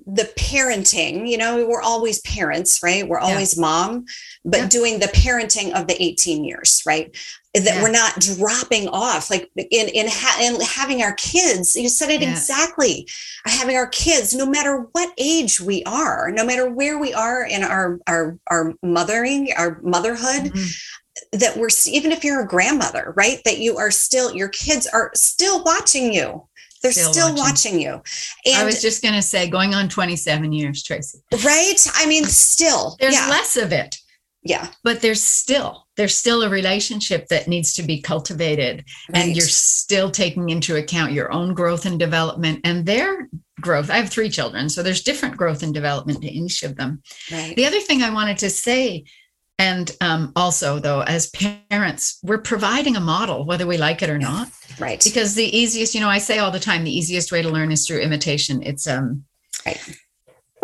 the 0.06 0.24
parenting 0.36 1.28
you 1.28 1.38
know 1.38 1.66
we're 1.66 1.80
always 1.80 2.20
parents 2.22 2.80
right 2.82 3.08
we're 3.08 3.18
always 3.18 3.58
mom 3.58 4.04
but 4.44 4.68
doing 4.68 4.98
the 4.98 5.06
parenting 5.06 5.72
of 5.72 5.86
the 5.86 6.02
18 6.02 6.44
years 6.44 6.82
right 6.86 7.16
that 7.54 7.64
yeah. 7.64 7.82
we're 7.82 7.90
not 7.90 8.18
dropping 8.20 8.88
off 8.88 9.30
like 9.30 9.50
in 9.56 9.88
in, 9.88 10.06
ha- 10.08 10.38
in 10.42 10.60
having 10.60 11.02
our 11.02 11.14
kids 11.14 11.74
you 11.74 11.88
said 11.88 12.10
it 12.10 12.20
yeah. 12.20 12.30
exactly 12.30 13.08
having 13.46 13.76
our 13.76 13.86
kids 13.86 14.34
no 14.34 14.44
matter 14.44 14.88
what 14.92 15.12
age 15.16 15.60
we 15.60 15.82
are 15.84 16.30
no 16.30 16.44
matter 16.44 16.68
where 16.68 16.98
we 16.98 17.14
are 17.14 17.44
in 17.44 17.62
our 17.62 17.98
our 18.06 18.38
our 18.48 18.74
mothering 18.82 19.48
our 19.56 19.80
motherhood 19.82 20.52
mm-hmm. 20.52 21.38
that 21.38 21.56
we're 21.56 21.68
even 21.86 22.12
if 22.12 22.24
you're 22.24 22.42
a 22.42 22.48
grandmother 22.48 23.14
right 23.16 23.40
that 23.44 23.58
you 23.58 23.78
are 23.78 23.90
still 23.90 24.34
your 24.34 24.48
kids 24.48 24.86
are 24.88 25.10
still 25.14 25.62
watching 25.64 26.12
you 26.12 26.46
they're 26.84 26.92
still, 26.92 27.12
still 27.12 27.34
watching. 27.34 27.74
watching. 27.74 27.80
you. 27.80 28.02
And 28.46 28.56
I 28.56 28.64
was 28.64 28.80
just 28.80 29.02
going 29.02 29.14
to 29.14 29.22
say, 29.22 29.48
going 29.48 29.74
on 29.74 29.88
27 29.88 30.52
years, 30.52 30.84
Tracy. 30.84 31.18
Right? 31.44 31.86
I 31.94 32.06
mean, 32.06 32.24
still. 32.24 32.96
There's 33.00 33.14
yeah. 33.14 33.28
less 33.28 33.56
of 33.56 33.72
it 33.72 33.96
yeah 34.44 34.68
but 34.82 35.00
there's 35.00 35.22
still 35.22 35.86
there's 35.96 36.14
still 36.14 36.42
a 36.42 36.48
relationship 36.48 37.26
that 37.28 37.48
needs 37.48 37.74
to 37.74 37.82
be 37.82 38.00
cultivated 38.00 38.84
right. 39.12 39.24
and 39.24 39.36
you're 39.36 39.46
still 39.46 40.10
taking 40.10 40.50
into 40.50 40.76
account 40.76 41.12
your 41.12 41.32
own 41.32 41.54
growth 41.54 41.86
and 41.86 41.98
development 41.98 42.60
and 42.64 42.84
their 42.84 43.28
growth 43.60 43.90
i 43.90 43.96
have 43.96 44.10
three 44.10 44.28
children 44.28 44.68
so 44.68 44.82
there's 44.82 45.02
different 45.02 45.36
growth 45.36 45.62
and 45.62 45.72
development 45.72 46.20
to 46.20 46.30
each 46.30 46.62
of 46.62 46.76
them 46.76 47.02
right. 47.32 47.56
the 47.56 47.64
other 47.64 47.80
thing 47.80 48.02
i 48.02 48.10
wanted 48.10 48.36
to 48.36 48.50
say 48.50 49.04
and 49.58 49.96
um, 50.00 50.32
also 50.34 50.78
though 50.78 51.00
as 51.02 51.30
parents 51.70 52.18
we're 52.22 52.38
providing 52.38 52.96
a 52.96 53.00
model 53.00 53.44
whether 53.44 53.66
we 53.66 53.76
like 53.76 54.02
it 54.02 54.10
or 54.10 54.18
not 54.18 54.48
right 54.78 55.02
because 55.04 55.34
the 55.34 55.56
easiest 55.56 55.94
you 55.94 56.00
know 56.00 56.08
i 56.08 56.18
say 56.18 56.38
all 56.38 56.50
the 56.50 56.60
time 56.60 56.84
the 56.84 56.96
easiest 56.96 57.30
way 57.30 57.40
to 57.42 57.50
learn 57.50 57.70
is 57.70 57.86
through 57.86 58.00
imitation 58.00 58.62
it's 58.62 58.86
um 58.86 59.24
right 59.64 59.78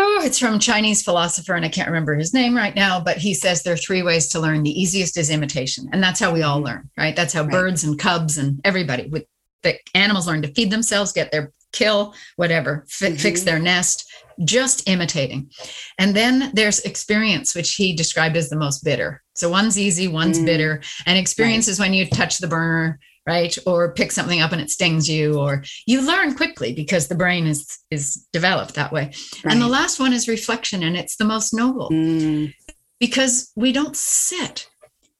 oh, 0.01 0.23
it's 0.25 0.39
from 0.39 0.59
Chinese 0.59 1.03
philosopher, 1.03 1.55
and 1.55 1.65
I 1.65 1.69
can't 1.69 1.89
remember 1.89 2.15
his 2.15 2.33
name 2.33 2.57
right 2.57 2.75
now, 2.75 3.01
but 3.01 3.19
he 3.19 3.35
says 3.35 3.63
there 3.63 3.75
are 3.75 3.79
three 3.79 4.03
ways 4.03 4.29
to 4.29 4.41
learn. 4.41 4.63
The 4.63 4.81
easiest 4.81 5.17
is 5.17 5.31
imitation, 5.31 5.89
and 5.93 6.03
that's 6.03 6.21
how 6.21 6.33
we 6.33 6.43
all 6.43 6.57
mm-hmm. 6.57 6.67
learn, 6.67 6.91
right? 6.97 7.15
That's 7.15 7.35
how 7.35 7.43
right. 7.43 7.51
birds 7.51 7.85
and 7.85 7.99
cubs 7.99 8.39
and 8.39 8.61
everybody 8.65 9.09
with 9.09 9.27
the 9.63 9.79
animals 9.95 10.27
learn 10.27 10.43
to 10.43 10.53
feed 10.55 10.71
themselves, 10.71 11.13
get 11.13 11.31
their 11.31 11.53
kill, 11.73 12.15
whatever, 12.37 12.87
mm-hmm. 12.89 13.17
fix 13.17 13.43
their 13.43 13.59
nest, 13.59 14.10
just 14.45 14.89
imitating. 14.89 15.51
And 15.99 16.15
then 16.15 16.51
there's 16.55 16.81
experience, 16.81 17.55
which 17.55 17.75
he 17.75 17.95
described 17.95 18.37
as 18.37 18.49
the 18.49 18.57
most 18.57 18.85
bitter. 18.85 19.23
So 19.35 19.49
one's 19.49 19.79
easy, 19.79 20.09
one's 20.09 20.39
mm. 20.39 20.47
bitter, 20.47 20.83
and 21.07 21.19
experience 21.19 21.67
right. 21.67 21.73
is 21.73 21.81
when 21.81 21.95
you 21.95 22.07
touch 22.07 22.39
the 22.39 22.49
burner 22.49 22.99
right 23.27 23.57
or 23.67 23.93
pick 23.93 24.13
something 24.13 24.41
up 24.41 24.53
and 24.53 24.61
it 24.61 24.71
stings 24.71 25.09
you 25.09 25.39
or 25.39 25.63
you 25.87 26.01
learn 26.01 26.35
quickly 26.35 26.73
because 26.73 27.09
the 27.09 27.15
brain 27.15 27.47
is 27.47 27.79
is 27.91 28.27
developed 28.33 28.75
that 28.75 28.93
way 28.93 29.13
right. 29.45 29.53
and 29.53 29.61
the 29.61 29.69
last 29.69 30.01
one 30.01 30.13
is 30.13 30.27
reflection 30.27 30.83
and 30.83 30.97
it's 30.97 31.17
the 31.17 31.25
most 31.25 31.53
noble 31.53 31.91
mm. 31.91 32.53
because 32.99 33.53
we 33.57 33.73
don't 33.73 33.97
sit 33.97 34.69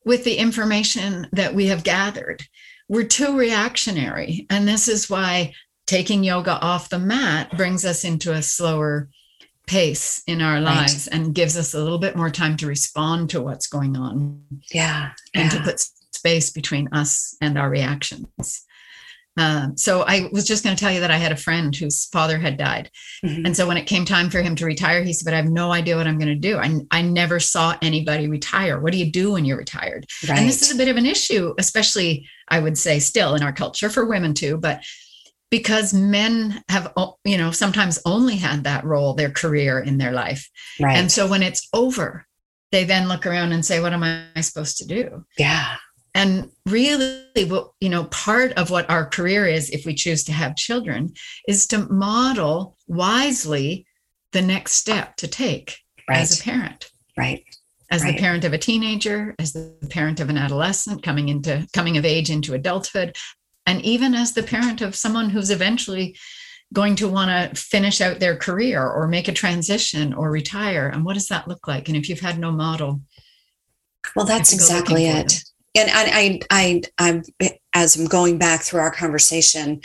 with 0.05 0.25
the 0.25 0.37
information 0.37 1.29
that 1.33 1.55
we 1.55 1.67
have 1.67 1.85
gathered 1.85 2.43
we're 2.89 3.05
too 3.05 3.37
reactionary 3.37 4.47
and 4.49 4.67
this 4.67 4.89
is 4.89 5.11
why 5.11 5.53
taking 5.91 6.23
yoga 6.23 6.53
off 6.61 6.89
the 6.89 6.99
mat 6.99 7.51
brings 7.57 7.85
us 7.85 8.05
into 8.05 8.33
a 8.33 8.41
slower 8.41 9.09
pace 9.67 10.23
in 10.29 10.41
our 10.41 10.61
lives 10.61 11.09
right. 11.11 11.21
and 11.21 11.35
gives 11.35 11.57
us 11.57 11.75
a 11.75 11.83
little 11.83 11.99
bit 11.99 12.17
more 12.17 12.31
time 12.31 12.57
to 12.57 12.67
respond 12.67 13.29
to 13.29 13.41
what's 13.41 13.67
going 13.67 13.97
on 13.97 14.41
yeah 14.73 15.11
and 15.35 15.53
yeah. 15.53 15.59
to 15.59 15.65
put 15.65 15.81
space 16.21 16.51
between 16.51 16.89
us 16.93 17.37
and 17.41 17.59
our 17.59 17.71
reactions. 17.71 18.67
Um, 19.37 19.77
so 19.77 20.03
I 20.03 20.29
was 20.33 20.47
just 20.47 20.63
going 20.63 20.77
to 20.77 20.81
tell 20.81 20.93
you 20.93 21.01
that 21.01 21.11
I 21.11 21.17
had 21.17 21.33
a 21.33 21.37
friend 21.37 21.75
whose 21.75 22.07
father 22.07 22.39
had 22.39 22.59
died. 22.59 22.91
Mm-hmm. 23.25 23.47
And 23.47 23.57
so 23.57 23.67
when 23.67 23.77
it 23.79 23.87
came 23.87 24.05
time 24.05 24.29
for 24.29 24.43
him 24.43 24.55
to 24.57 24.67
retire, 24.67 25.03
he 25.03 25.13
said, 25.13 25.25
but 25.25 25.35
I 25.35 25.39
have 25.39 25.51
no 25.51 25.73
idea 25.73 25.97
what 25.97 26.07
I'm 26.07 26.19
going 26.19 26.29
to 26.29 26.35
do. 26.35 26.59
I, 26.59 26.81
I 26.91 27.01
never 27.01 27.41
saw 27.41 27.75
anybody 27.81 28.29
retire. 28.29 28.81
What 28.81 28.93
do 28.93 28.99
you 28.99 29.11
do 29.11 29.33
when 29.33 29.45
you're 29.45 29.57
retired? 29.57 30.07
Right. 30.29 30.39
And 30.39 30.49
this 30.49 30.63
is 30.63 30.75
a 30.75 30.77
bit 30.77 30.89
of 30.89 30.97
an 30.97 31.07
issue, 31.07 31.55
especially 31.59 32.29
I 32.49 32.61
would 32.61 32.77
say 32.77 32.99
still 32.99 33.35
in 33.35 33.43
our 33.43 33.53
culture 33.53 33.89
for 33.89 34.05
women 34.05 34.35
too, 34.35 34.59
but 34.59 34.83
because 35.51 35.93
men 35.93 36.63
have, 36.69 36.93
you 37.25 37.37
know, 37.37 37.51
sometimes 37.51 37.99
only 38.07 38.37
had 38.37 38.65
that 38.65 38.85
role, 38.85 39.15
their 39.15 39.31
career 39.31 39.81
in 39.81 39.99
their 39.99 40.13
life. 40.13 40.49
Right. 40.81 40.97
And 40.97 41.11
so 41.11 41.27
when 41.27 41.43
it's 41.43 41.69
over, 41.73 42.27
they 42.73 42.85
then 42.85 43.09
look 43.09 43.27
around 43.27 43.53
and 43.53 43.65
say, 43.65 43.81
what 43.81 43.93
am 43.93 44.05
I 44.05 44.41
supposed 44.41 44.79
to 44.79 44.87
do? 44.87 45.25
Yeah 45.37 45.77
and 46.15 46.51
really 46.67 47.45
what 47.47 47.71
you 47.81 47.89
know 47.89 48.05
part 48.05 48.53
of 48.55 48.71
what 48.71 48.89
our 48.91 49.07
career 49.07 49.47
is 49.47 49.71
if 49.71 49.87
we 49.87 49.95
choose 49.95 50.25
to 50.25 50.33
have 50.33 50.57
children 50.57 51.13
is 51.47 51.67
to 51.67 51.79
model 51.93 52.77
wisely 52.87 53.87
the 54.33 54.43
next 54.43 54.73
step 54.73 55.17
to 55.17 55.29
take 55.29 55.79
right. 56.09 56.19
as 56.19 56.41
a 56.41 56.43
parent 56.43 56.91
right 57.17 57.45
as 57.91 58.03
right. 58.03 58.15
the 58.15 58.21
parent 58.21 58.45
of 58.45 58.53
a 58.53 58.59
teenager 58.59 59.35
as 59.39 59.53
the 59.53 59.77
parent 59.91 60.21
of 60.21 60.31
an 60.31 60.39
adolescent 60.39 61.03
coming 61.03 61.29
into 61.29 61.67
coming 61.73 61.97
of 61.97 62.05
age 62.05 62.31
into 62.31 62.55
adulthood 62.55 63.17
and 63.67 63.83
even 63.85 64.15
as 64.15 64.33
the 64.33 64.43
parent 64.43 64.81
of 64.81 64.97
someone 64.97 65.31
who's 65.31 65.51
eventually 65.51 66.17
going 66.73 66.95
to 66.97 67.09
want 67.09 67.31
to 67.31 67.61
finish 67.61 68.01
out 68.01 68.21
their 68.21 68.37
career 68.37 68.87
or 68.87 69.09
make 69.09 69.29
a 69.29 69.33
transition 69.33 70.15
or 70.15 70.31
retire 70.31 70.89
and 70.89 71.05
what 71.05 71.15
does 71.15 71.29
that 71.29 71.49
look 71.49 71.67
like? 71.67 71.89
And 71.89 71.97
if 71.97 72.09
you've 72.09 72.21
had 72.21 72.39
no 72.39 72.53
model 72.53 73.01
well 74.17 74.27
that's 74.27 74.53
exactly 74.53 75.07
it. 75.07 75.43
and 75.77 75.91
I, 75.93 76.41
I, 76.51 76.83
I, 76.99 77.23
I, 77.41 77.59
as 77.75 77.97
I'm 77.97 78.07
going 78.07 78.39
back 78.39 78.63
through 78.63 78.81
our 78.81 78.91
conversation, 78.91 79.81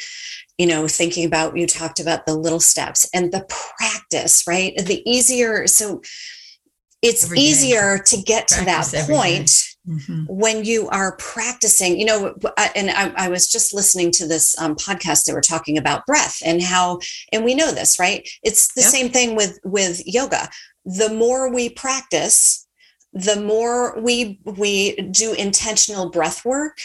you 0.58 0.68
know, 0.68 0.88
thinking 0.88 1.26
about 1.26 1.58
you 1.58 1.68
talked 1.68 2.00
about 2.00 2.26
the 2.26 2.36
little 2.36 2.60
steps 2.60 3.08
and 3.14 3.32
the 3.32 3.46
practice, 3.78 4.46
right? 4.48 4.74
The 4.78 5.08
easier, 5.10 5.68
so 5.68 6.02
it's 7.06 7.34
easier 7.34 8.00
to 8.00 8.18
get 8.18 8.48
practice 8.48 8.92
to 8.92 8.96
that 8.96 9.08
point 9.08 9.50
mm-hmm. 9.88 10.24
when 10.28 10.64
you 10.66 10.90
are 10.90 11.16
practicing. 11.18 12.00
You 12.00 12.06
know, 12.06 12.36
and 12.76 12.90
I, 12.92 13.14
I 13.16 13.30
was 13.30 13.48
just 13.48 13.74
listening 13.74 14.12
to 14.12 14.28
this 14.28 14.58
um, 14.60 14.76
podcast. 14.76 15.26
They 15.26 15.34
were 15.34 15.42
talking 15.42 15.78
about 15.78 16.06
breath 16.06 16.38
and 16.46 16.62
how, 16.62 17.00
and 17.32 17.44
we 17.44 17.56
know 17.56 17.72
this, 17.72 18.00
right? 18.00 18.28
It's 18.44 18.74
the 18.74 18.82
yep. 18.82 18.90
same 18.90 19.10
thing 19.10 19.36
with 19.36 19.60
with 19.64 20.02
yoga. 20.06 20.50
The 20.86 21.10
more 21.10 21.52
we 21.54 21.70
practice, 21.70 22.68
the 23.14 23.42
more 23.42 24.00
we 24.00 24.40
we 24.44 24.96
do 24.96 25.34
intentional 25.34 26.10
breath 26.10 26.46
work 26.46 26.78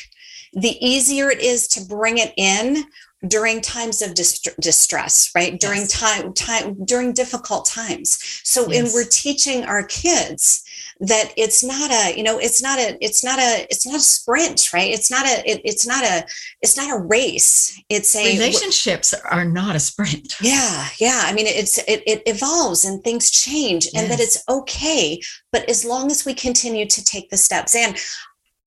the 0.52 0.84
easier 0.84 1.30
it 1.30 1.40
is 1.40 1.68
to 1.68 1.84
bring 1.84 2.18
it 2.18 2.32
in 2.36 2.84
during 3.26 3.60
times 3.60 4.00
of 4.02 4.14
dist- 4.14 4.48
distress 4.60 5.30
right? 5.34 5.60
During 5.60 5.80
yes. 5.80 6.00
time 6.00 6.32
time 6.32 6.84
during 6.84 7.12
difficult 7.12 7.66
times. 7.66 8.18
So 8.44 8.68
yes. 8.68 8.78
and 8.78 8.94
we're 8.94 9.08
teaching 9.08 9.64
our 9.64 9.84
kids 9.84 10.64
that 11.00 11.32
it's 11.36 11.64
not 11.64 11.90
a 11.90 12.16
you 12.16 12.22
know 12.22 12.38
it's 12.38 12.62
not 12.62 12.78
a 12.78 12.96
it's 13.00 13.24
not 13.24 13.38
a 13.38 13.66
it's 13.70 13.86
not 13.86 13.96
a 13.96 14.00
sprint 14.00 14.72
right? 14.72 14.90
It's 14.90 15.10
not 15.10 15.26
a 15.26 15.50
it, 15.50 15.60
it's 15.64 15.86
not 15.86 16.04
a 16.04 16.24
it's 16.62 16.76
not 16.76 16.90
a 16.90 16.98
race. 16.98 17.78
It's 17.88 18.14
a 18.16 18.36
relationships 18.36 19.12
are 19.12 19.44
not 19.44 19.76
a 19.76 19.80
sprint. 19.80 20.36
Yeah 20.40 20.88
yeah. 20.98 21.22
I 21.24 21.32
mean 21.32 21.46
it's 21.46 21.78
it, 21.78 22.02
it 22.06 22.22
evolves 22.26 22.84
and 22.84 23.02
things 23.02 23.30
change 23.30 23.86
and 23.86 24.08
yes. 24.08 24.08
that 24.08 24.20
it's 24.20 24.44
okay. 24.48 25.20
But 25.52 25.68
as 25.68 25.84
long 25.84 26.10
as 26.10 26.24
we 26.24 26.34
continue 26.34 26.86
to 26.86 27.04
take 27.04 27.30
the 27.30 27.36
steps 27.36 27.74
and 27.74 27.96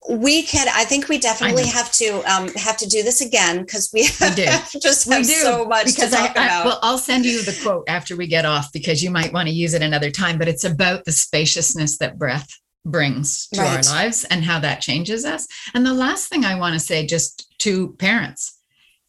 we 0.09 0.43
could 0.43 0.67
i 0.69 0.83
think 0.83 1.07
we 1.07 1.17
definitely 1.17 1.65
have 1.65 1.91
to 1.91 2.21
um, 2.31 2.47
have 2.55 2.77
to 2.77 2.87
do 2.87 3.03
this 3.03 3.21
again 3.21 3.61
because 3.61 3.89
we, 3.93 4.01
we 4.21 4.35
do. 4.35 4.45
just 4.79 5.07
we 5.07 5.17
do 5.17 5.23
so 5.23 5.65
much 5.65 5.85
because 5.85 6.11
to 6.11 6.15
talk 6.15 6.37
I, 6.37 6.45
about. 6.45 6.65
I, 6.65 6.65
well 6.65 6.79
i'll 6.81 6.97
send 6.97 7.25
you 7.25 7.41
the 7.43 7.57
quote 7.63 7.85
after 7.87 8.15
we 8.15 8.27
get 8.27 8.45
off 8.45 8.71
because 8.73 9.03
you 9.03 9.11
might 9.11 9.33
want 9.33 9.47
to 9.47 9.53
use 9.53 9.73
it 9.73 9.81
another 9.81 10.11
time 10.11 10.37
but 10.37 10.47
it's 10.47 10.63
about 10.63 11.05
the 11.05 11.11
spaciousness 11.11 11.97
that 11.99 12.17
breath 12.17 12.49
brings 12.85 13.47
to 13.53 13.61
right. 13.61 13.77
our 13.87 13.95
lives 13.95 14.25
and 14.25 14.43
how 14.43 14.59
that 14.59 14.81
changes 14.81 15.23
us 15.23 15.47
and 15.73 15.85
the 15.85 15.93
last 15.93 16.27
thing 16.27 16.43
i 16.43 16.59
want 16.59 16.73
to 16.73 16.79
say 16.79 17.05
just 17.05 17.53
to 17.59 17.93
parents 17.93 18.59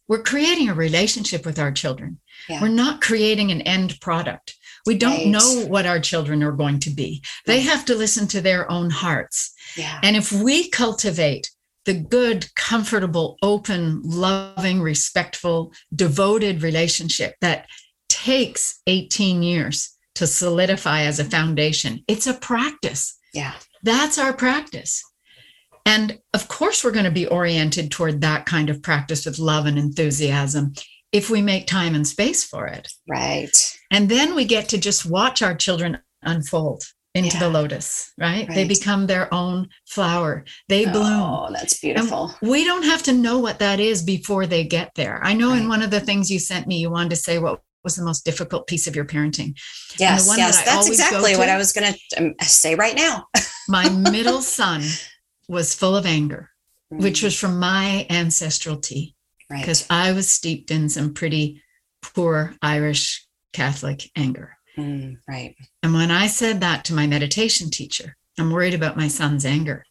we're 0.08 0.22
creating 0.22 0.68
a 0.68 0.74
relationship 0.74 1.46
with 1.46 1.58
our 1.58 1.72
children. 1.72 2.20
Yeah. 2.48 2.60
We're 2.60 2.68
not 2.68 3.00
creating 3.00 3.50
an 3.50 3.62
end 3.62 3.98
product. 4.00 4.54
We 4.86 4.96
don't 4.98 5.12
Right. 5.16 5.26
know 5.28 5.64
what 5.66 5.86
our 5.86 5.98
children 5.98 6.42
are 6.42 6.52
going 6.52 6.78
to 6.80 6.90
be. 6.90 7.22
They 7.46 7.60
have 7.62 7.84
to 7.86 7.94
listen 7.94 8.28
to 8.28 8.40
their 8.40 8.70
own 8.70 8.90
hearts. 8.90 9.52
Yeah. 9.76 9.98
And 10.02 10.16
if 10.16 10.30
we 10.30 10.68
cultivate 10.68 11.50
the 11.86 11.94
good, 11.94 12.54
comfortable, 12.54 13.36
open, 13.42 14.00
loving, 14.02 14.80
respectful, 14.80 15.72
devoted 15.94 16.62
relationship 16.62 17.34
that 17.40 17.66
takes 18.08 18.80
18 18.86 19.42
years 19.42 19.90
to 20.14 20.26
solidify 20.26 21.02
as 21.02 21.18
a 21.18 21.24
foundation, 21.24 22.02
it's 22.08 22.26
a 22.26 22.34
practice. 22.34 23.18
Yeah. 23.32 23.54
That's 23.82 24.18
our 24.18 24.32
practice. 24.32 25.02
And 25.86 26.18
of 26.32 26.48
course, 26.48 26.82
we're 26.82 26.92
going 26.92 27.04
to 27.04 27.10
be 27.10 27.26
oriented 27.26 27.90
toward 27.90 28.22
that 28.22 28.46
kind 28.46 28.70
of 28.70 28.82
practice 28.82 29.26
with 29.26 29.38
love 29.38 29.66
and 29.66 29.78
enthusiasm 29.78 30.72
if 31.14 31.30
we 31.30 31.40
make 31.40 31.66
time 31.66 31.94
and 31.94 32.06
space 32.06 32.44
for 32.44 32.66
it. 32.66 32.88
Right. 33.08 33.56
And 33.90 34.08
then 34.08 34.34
we 34.34 34.44
get 34.44 34.68
to 34.70 34.78
just 34.78 35.06
watch 35.06 35.40
our 35.42 35.54
children 35.54 35.98
unfold 36.22 36.82
into 37.14 37.38
the 37.38 37.48
lotus, 37.48 38.12
right? 38.18 38.48
They 38.52 38.66
become 38.66 39.06
their 39.06 39.32
own 39.32 39.68
flower. 39.86 40.44
They 40.68 40.84
bloom. 40.84 41.04
Oh, 41.22 41.48
that's 41.52 41.78
beautiful. 41.78 42.34
We 42.42 42.64
don't 42.64 42.82
have 42.82 43.04
to 43.04 43.12
know 43.12 43.38
what 43.38 43.60
that 43.60 43.78
is 43.78 44.02
before 44.02 44.46
they 44.46 44.64
get 44.64 44.90
there. 44.96 45.20
I 45.22 45.32
know 45.34 45.52
in 45.52 45.68
one 45.68 45.82
of 45.82 45.92
the 45.92 46.00
things 46.00 46.28
you 46.28 46.40
sent 46.40 46.66
me, 46.66 46.78
you 46.78 46.90
wanted 46.90 47.10
to 47.10 47.16
say 47.16 47.38
what 47.38 47.60
was 47.84 47.94
the 47.94 48.04
most 48.04 48.24
difficult 48.24 48.66
piece 48.66 48.88
of 48.88 48.96
your 48.96 49.04
parenting. 49.04 49.54
yes. 50.00 50.26
one 50.26 50.38
Yes. 50.38 50.56
that 50.56 50.64
That's 50.64 50.88
exactly 50.88 51.36
what 51.36 51.48
I 51.48 51.56
was 51.56 51.70
going 51.72 51.92
to 51.94 51.98
um, 52.20 52.34
say 52.40 52.74
right 52.74 52.96
now. 52.96 53.28
My 53.68 53.88
middle 53.88 54.42
son 54.42 54.82
was 55.48 55.72
full 55.74 55.94
of 55.94 56.06
anger, 56.06 56.50
which 56.88 57.20
Mm, 57.20 57.24
was 57.24 57.38
from 57.38 57.60
my 57.60 58.06
ancestral 58.10 58.76
tea, 58.78 59.13
right. 59.50 59.60
because 59.60 59.86
I 59.90 60.12
was 60.12 60.28
steeped 60.28 60.70
in 60.70 60.88
some 60.88 61.14
pretty 61.14 61.62
poor 62.02 62.54
Irish 62.62 63.24
Catholic 63.52 64.10
anger. 64.16 64.56
Mm, 64.76 65.18
right. 65.28 65.54
And 65.82 65.94
when 65.94 66.10
I 66.10 66.26
said 66.26 66.60
that 66.60 66.84
to 66.86 66.94
my 66.94 67.06
meditation 67.06 67.70
teacher, 67.70 68.16
I'm 68.38 68.50
worried 68.50 68.74
about 68.74 68.96
my 68.96 69.08
son's 69.08 69.44
anger. 69.46 69.84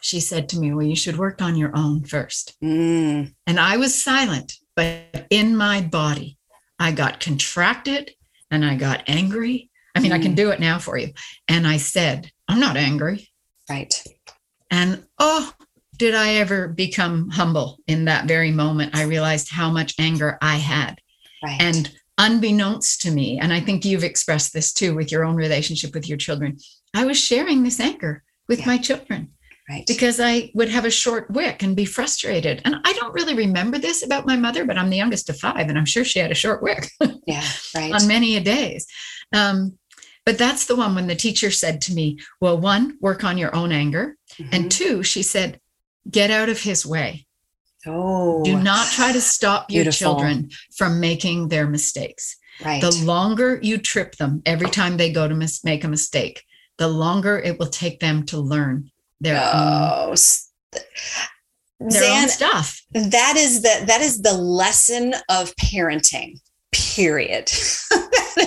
She 0.00 0.20
said 0.20 0.48
to 0.50 0.58
me, 0.60 0.72
Well, 0.72 0.86
you 0.86 0.94
should 0.96 1.16
work 1.18 1.42
on 1.42 1.56
your 1.56 1.72
own 1.76 2.04
first. 2.04 2.54
Mm, 2.62 3.34
And 3.46 3.58
I 3.58 3.76
was 3.78 4.00
silent, 4.00 4.52
but 4.76 5.26
in 5.30 5.56
my 5.56 5.80
body, 5.80 6.38
I 6.78 6.92
got 6.92 7.20
contracted 7.20 8.12
and 8.50 8.64
I 8.64 8.76
got 8.76 9.02
angry. 9.08 9.70
I 9.96 10.00
mean, 10.00 10.12
I 10.12 10.18
can 10.18 10.32
Mm. 10.32 10.36
do 10.36 10.50
it 10.50 10.60
now 10.60 10.78
for 10.78 10.98
you. 10.98 11.12
And 11.48 11.66
I 11.66 11.78
said, 11.78 12.30
I'm 12.48 12.60
not 12.60 12.76
angry. 12.76 13.28
right. 13.70 13.94
And 14.70 15.04
oh, 15.18 15.52
did 15.96 16.14
I 16.14 16.34
ever 16.34 16.68
become 16.68 17.30
humble 17.30 17.78
in 17.86 18.04
that 18.06 18.26
very 18.26 18.50
moment? 18.50 18.94
I 18.96 19.02
realized 19.04 19.50
how 19.50 19.70
much 19.70 19.94
anger 19.98 20.38
I 20.42 20.56
had. 20.56 20.98
Right. 21.42 21.60
And 21.60 21.92
unbeknownst 22.18 23.02
to 23.02 23.10
me, 23.10 23.38
and 23.38 23.52
I 23.52 23.60
think 23.60 23.84
you've 23.84 24.04
expressed 24.04 24.52
this 24.52 24.72
too 24.72 24.94
with 24.94 25.12
your 25.12 25.24
own 25.24 25.36
relationship 25.36 25.94
with 25.94 26.08
your 26.08 26.18
children, 26.18 26.58
I 26.94 27.04
was 27.04 27.18
sharing 27.18 27.62
this 27.62 27.80
anger 27.80 28.22
with 28.48 28.60
Yeah. 28.60 28.66
my 28.66 28.78
children 28.78 29.30
right. 29.68 29.84
because 29.86 30.20
I 30.20 30.50
would 30.54 30.68
have 30.68 30.84
a 30.84 30.90
short 30.90 31.30
wick 31.30 31.62
and 31.62 31.74
be 31.76 31.84
frustrated. 31.84 32.62
And 32.64 32.76
I 32.84 32.92
don't 32.94 33.14
really 33.14 33.34
remember 33.34 33.78
this 33.78 34.04
about 34.04 34.26
my 34.26 34.36
mother, 34.36 34.64
but 34.64 34.78
I'm 34.78 34.90
the 34.90 34.96
youngest 34.96 35.28
of 35.28 35.38
five, 35.38 35.68
and 35.68 35.76
I'm 35.78 35.84
sure 35.86 36.04
she 36.04 36.18
had 36.18 36.30
a 36.30 36.34
short 36.36 36.62
wick 36.62 36.88
Yeah. 37.26 37.44
Right. 37.74 37.92
on 37.92 38.06
many 38.06 38.36
a 38.36 38.40
days. 38.40 38.86
Um, 39.32 39.78
but 40.24 40.38
that's 40.38 40.64
the 40.66 40.76
one 40.76 40.94
when 40.94 41.06
the 41.08 41.14
teacher 41.16 41.50
said 41.50 41.80
to 41.82 41.92
me, 41.94 42.18
Well, 42.40 42.58
one, 42.58 42.96
work 43.00 43.24
on 43.24 43.36
your 43.38 43.54
own 43.54 43.72
anger. 43.72 44.16
And 44.52 44.66
Mhm. 44.66 44.70
two, 44.70 45.02
she 45.02 45.22
said, 45.22 45.60
get 46.10 46.30
out 46.30 46.48
of 46.48 46.60
his 46.60 46.84
way. 46.86 47.26
oh, 47.86 48.42
Do 48.44 48.58
not 48.60 48.86
try 48.92 49.12
to 49.12 49.20
stop 49.20 49.70
your 49.70 49.84
Beautiful. 49.84 50.14
children 50.16 50.50
from 50.76 51.00
making 51.00 51.48
their 51.48 51.66
mistakes. 51.66 52.36
right. 52.64 52.80
The 52.80 52.90
longer 53.04 53.58
you 53.62 53.78
trip 53.78 54.16
them 54.16 54.42
every 54.46 54.70
time 54.70 54.96
they 54.96 55.12
go 55.12 55.26
to 55.28 55.34
mis- 55.34 55.64
make 55.64 55.84
a 55.84 55.88
mistake, 55.88 56.42
the 56.78 56.88
longer 56.88 57.38
it 57.38 57.58
will 57.58 57.68
take 57.68 58.00
them 58.00 58.24
to 58.26 58.38
learn 58.38 58.90
their 59.20 59.40
oh, 59.54 60.12
s- 60.12 60.50
their 61.80 61.90
Zan, 61.90 62.22
own 62.24 62.28
stuff. 62.28 62.80
that 62.92 63.34
is 63.36 63.62
the 63.62 63.84
that 63.86 64.00
is 64.00 64.22
the 64.22 64.32
lesson 64.32 65.14
of 65.28 65.54
parenting. 65.56 66.40
Period. 66.72 67.50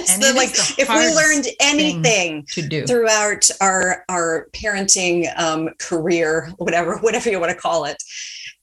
that 0.08 0.20
is 0.20 0.26
And 0.26 0.36
the, 0.36 0.38
like 0.38 0.80
if 0.80 0.90
we 0.90 1.16
learned 1.16 1.48
anything 1.60 2.46
To 2.52 2.62
do. 2.68 2.86
throughout 2.86 3.50
our 3.62 4.04
our 4.10 4.48
parenting 4.54 5.38
um, 5.40 5.70
career, 5.80 6.52
whatever 6.58 6.98
whatever 7.02 7.30
you 7.30 7.40
want 7.40 7.52
to 7.52 7.58
call 7.58 7.86
it, 7.86 8.02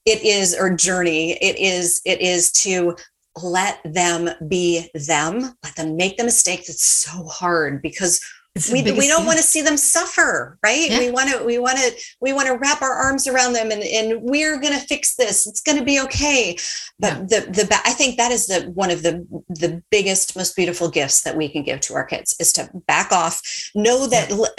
it 0.05 0.23
is 0.23 0.55
or 0.55 0.69
journey. 0.69 1.33
It 1.33 1.57
is 1.57 2.01
it 2.05 2.21
is 2.21 2.51
to 2.63 2.95
let 3.41 3.79
them 3.83 4.29
be 4.47 4.89
them. 4.93 5.55
Let 5.63 5.75
them 5.75 5.97
make 5.97 6.17
the 6.17 6.23
mistake 6.23 6.65
that's 6.67 6.85
so 6.85 7.25
hard 7.25 7.81
because 7.81 8.21
It's 8.55 8.71
we, 8.71 8.81
we 8.83 9.07
don't 9.07 9.25
want 9.25 9.37
to 9.37 9.43
see 9.43 9.61
them 9.61 9.75
suffer 9.75 10.57
right 10.63 10.89
Yeah. 10.89 10.99
we 10.99 11.11
want 11.11 11.29
to 11.29 11.43
we 11.43 11.57
want 11.59 11.77
to 11.77 11.91
we 12.21 12.31
want 12.31 12.47
to 12.47 12.55
wrap 12.55 12.81
our 12.81 12.93
arms 12.93 13.27
around 13.27 13.51
them 13.51 13.69
and 13.69 13.83
and 13.83 14.21
we're 14.21 14.57
going 14.59 14.73
to 14.73 14.79
fix 14.79 15.15
this 15.15 15.45
it's 15.45 15.59
going 15.59 15.77
to 15.77 15.83
be 15.83 15.99
okay 16.01 16.55
but 16.97 17.13
Yeah. 17.13 17.19
the 17.41 17.51
the 17.67 17.81
i 17.85 17.91
think 17.91 18.15
that 18.17 18.31
is 18.31 18.47
the 18.47 18.71
one 18.73 18.91
of 18.91 19.03
the 19.03 19.25
the 19.49 19.83
biggest 19.91 20.37
most 20.37 20.55
beautiful 20.55 20.89
gifts 20.89 21.21
that 21.23 21.35
we 21.35 21.49
can 21.49 21.63
give 21.63 21.81
to 21.81 21.95
our 21.95 22.05
kids 22.05 22.33
is 22.39 22.53
to 22.53 22.69
back 22.87 23.11
off 23.11 23.41
know 23.75 24.07
that 24.07 24.31
let, 24.31 24.57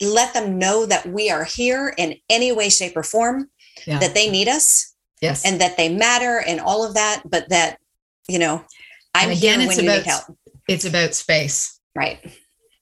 let 0.00 0.32
them 0.32 0.58
know 0.58 0.86
that 0.86 1.04
we 1.06 1.30
are 1.30 1.44
here 1.44 1.92
in 1.98 2.14
any 2.30 2.52
way 2.52 2.70
shape 2.70 2.96
or 2.96 3.02
form 3.02 3.50
Yeah. 3.86 3.98
that 3.98 4.14
they 4.14 4.30
need 4.30 4.48
us 4.48 4.94
yes. 5.20 5.44
and 5.44 5.60
that 5.60 5.76
they 5.76 5.90
matter 5.90 6.42
and 6.48 6.58
all 6.58 6.86
of 6.86 6.94
that 6.94 7.22
but 7.26 7.50
that 7.50 7.78
you 8.28 8.38
know 8.38 8.64
i'm 9.14 9.28
And 9.28 9.38
again, 9.38 9.60
here 9.60 9.68
it's 9.68 9.76
when 9.76 9.84
you 9.84 9.90
need 9.92 9.98
about- 10.00 10.24
help 10.24 10.38
it's 10.68 10.86
about 10.86 11.14
space. 11.14 11.78
right 11.94 12.18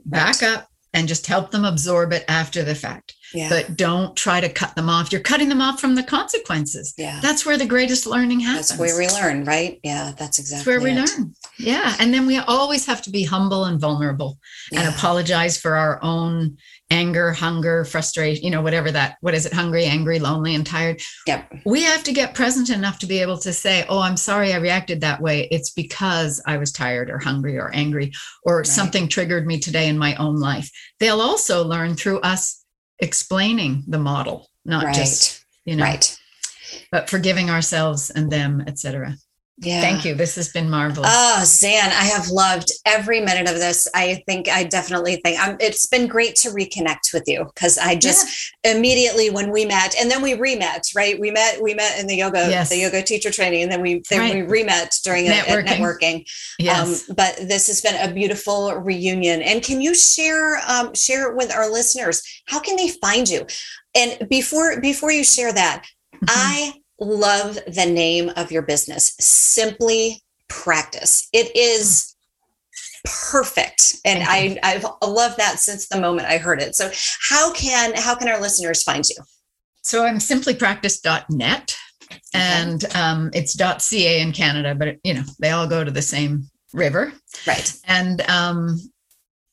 Back 0.05 0.43
up 0.43 0.69
and 0.93 1.09
just 1.09 1.27
help 1.27 1.51
them 1.51 1.65
absorb 1.65 2.13
it 2.13 2.25
after 2.29 2.63
the 2.63 2.75
fact. 2.75 3.15
yeah 3.35 3.49
But 3.49 3.77
don't 3.77 4.15
try 4.17 4.41
to 4.41 4.49
cut 4.49 4.77
them 4.77 4.89
off. 4.89 5.11
You're 5.11 5.21
cutting 5.21 5.49
them 5.49 5.61
off 5.61 5.81
from 5.81 5.97
the 5.97 6.05
consequences. 6.05 6.95
yeah 6.97 7.19
That's 7.21 7.45
where 7.45 7.59
the 7.59 7.67
greatest 7.67 8.07
learning 8.07 8.41
happens. 8.41 8.69
That's 8.69 8.81
where 8.81 8.97
we 8.97 9.09
learn, 9.09 9.45
right? 9.45 9.81
Yeah, 9.83 10.13
that's 10.17 10.39
exactly 10.39 10.73
That's 10.73 10.85
where 10.85 10.95
we 10.95 10.99
learn. 11.01 11.35
Yeah. 11.59 11.97
And 11.99 12.13
then 12.15 12.27
we 12.27 12.39
always 12.39 12.87
have 12.87 13.03
to 13.03 13.11
be 13.11 13.25
humble 13.25 13.65
and 13.65 13.81
vulnerable 13.81 14.39
and 14.73 14.87
apologize 14.89 15.59
for 15.59 15.75
our 15.75 15.99
own 16.03 16.57
anger, 16.91 17.33
hunger, 17.33 17.85
frustration, 17.85 18.45
you 18.45 18.51
know, 18.51 18.63
whatever 18.63 18.91
that, 18.91 19.17
what 19.21 19.35
is 19.35 19.47
it, 19.47 19.53
hungry, 19.53 19.85
angry, 19.85 20.19
lonely, 20.19 20.55
and 20.55 20.67
tired. 20.67 21.01
Yep. 21.27 21.53
We 21.65 21.83
have 21.83 22.05
to 22.05 22.13
get 22.13 22.35
present 22.35 22.71
enough 22.71 22.99
to 23.01 23.07
be 23.07 23.21
able 23.21 23.39
to 23.39 23.53
say, 23.53 23.85
oh, 23.89 24.01
I'm 24.01 24.17
sorry 24.17 24.53
I 24.53 24.59
reacted 24.59 25.01
that 25.01 25.21
way. 25.21 25.49
It's 25.51 25.71
because 25.71 26.43
I 26.47 26.59
was 26.59 26.73
tired 26.73 27.11
or 27.11 27.19
hungry 27.19 27.59
or 27.59 27.71
angry 27.75 28.13
or 28.45 28.59
Right. 28.59 28.67
something 28.67 29.09
triggered 29.09 29.47
me 29.47 29.59
today 29.59 29.89
in 29.89 29.99
my 29.99 30.15
own 30.17 30.37
life. 30.37 30.71
They'll 31.01 31.21
also 31.21 31.65
learn 31.65 31.95
through 31.97 32.21
us 32.21 32.65
explaining 33.01 33.85
the 33.89 33.99
model, 33.99 34.51
not 34.65 34.85
right. 34.85 34.95
just, 34.95 35.45
you 35.65 35.77
know, 35.77 35.85
right. 35.85 36.19
but 36.93 37.11
forgiving 37.11 37.51
ourselves 37.51 38.11
and 38.11 38.31
them, 38.31 38.63
etc. 38.67 39.17
Yeah. 39.59 39.81
Thank 39.81 40.05
you. 40.05 40.15
This 40.17 40.35
has 40.35 40.49
been 40.49 40.69
marvelous. 40.69 41.09
Oh, 41.13 41.43
Zan, 41.45 41.85
I 41.91 42.05
have 42.07 42.27
loved 42.29 42.73
every 42.87 43.21
minute 43.21 43.49
of 43.49 43.55
this. 43.61 43.87
I 43.95 44.21
think 44.27 44.49
I 44.49 44.65
definitely 44.65 45.21
think 45.25 45.39
um, 45.39 45.57
it's 45.61 45.87
been 45.87 46.09
great 46.09 46.35
to 46.37 46.49
reconnect 46.49 47.13
with 47.15 47.23
you 47.29 47.45
because 47.55 47.79
I 47.79 47.95
just 47.95 48.53
immediately 48.65 49.31
when 49.31 49.53
we 49.53 49.65
met 49.65 49.95
and 49.99 50.11
then 50.11 50.23
we 50.23 50.33
remet, 50.33 50.83
right? 50.97 51.21
We 51.21 51.31
met, 51.31 51.63
we 51.63 51.73
met 51.73 52.01
in 52.01 52.09
the 52.09 52.17
yoga, 52.17 52.49
Yes. 52.51 52.69
the 52.69 52.79
yoga 52.79 53.01
teacher 53.03 53.31
training, 53.31 53.63
and 53.63 53.71
then 53.71 53.81
we 53.81 54.03
then 54.11 54.19
Right. 54.21 54.35
we 54.49 54.63
remet 54.65 55.01
during 55.03 55.29
a, 55.29 55.31
a 55.31 55.35
Networking. 55.35 55.67
networking. 55.67 56.27
yes. 56.59 57.09
Um, 57.09 57.15
but 57.15 57.37
this 57.37 57.69
has 57.69 57.81
been 57.81 58.11
a 58.11 58.13
beautiful 58.13 58.73
reunion. 58.75 59.41
And 59.41 59.63
can 59.63 59.81
you 59.81 59.95
share 59.95 60.61
um, 60.69 60.93
share 60.95 61.31
it 61.31 61.37
with 61.37 61.55
our 61.55 61.71
listeners? 61.71 62.23
How 62.47 62.59
can 62.59 62.75
they 62.77 62.89
find 62.89 63.29
you? 63.29 63.47
And 63.95 64.29
before 64.29 64.81
before 64.81 65.13
you 65.13 65.23
share 65.23 65.53
that, 65.53 65.85
Mhm. 66.17 66.27
I 66.29 66.73
love 67.05 67.59
the 67.67 67.87
name 67.87 68.31
of 68.37 68.51
your 68.51 68.63
business, 68.63 69.15
Simply 69.21 70.23
Practice. 70.49 71.29
It 71.33 71.55
is 71.57 72.15
perfect, 73.31 73.97
and 74.05 74.25
I, 74.27 74.59
i've 74.63 74.87
loved 75.07 75.37
that 75.37 75.59
since 75.59 75.89
the 75.89 76.01
moment 76.01 76.29
I 76.29 76.39
heard 76.39 76.63
it. 76.63 76.75
So 76.75 76.91
how 77.29 77.53
can 77.53 77.93
how 77.95 78.15
can 78.15 78.29
our 78.29 78.41
listeners 78.41 78.83
find 78.83 79.05
you? 79.09 79.17
So 79.83 80.05
I'm 80.07 80.17
simplypractice.net 80.17 81.77
and 82.33 82.85
um, 82.95 83.31
it's 83.35 83.57
.ca 83.57 84.21
in 84.21 84.33
Canada, 84.33 84.75
but 84.75 84.97
you 85.05 85.15
know, 85.15 85.23
they 85.39 85.51
all 85.51 85.67
go 85.67 85.85
to 85.85 85.91
the 85.91 86.03
same 86.03 86.49
river. 86.73 87.13
Right. 87.47 87.73
And 87.87 88.21
um, 88.23 88.79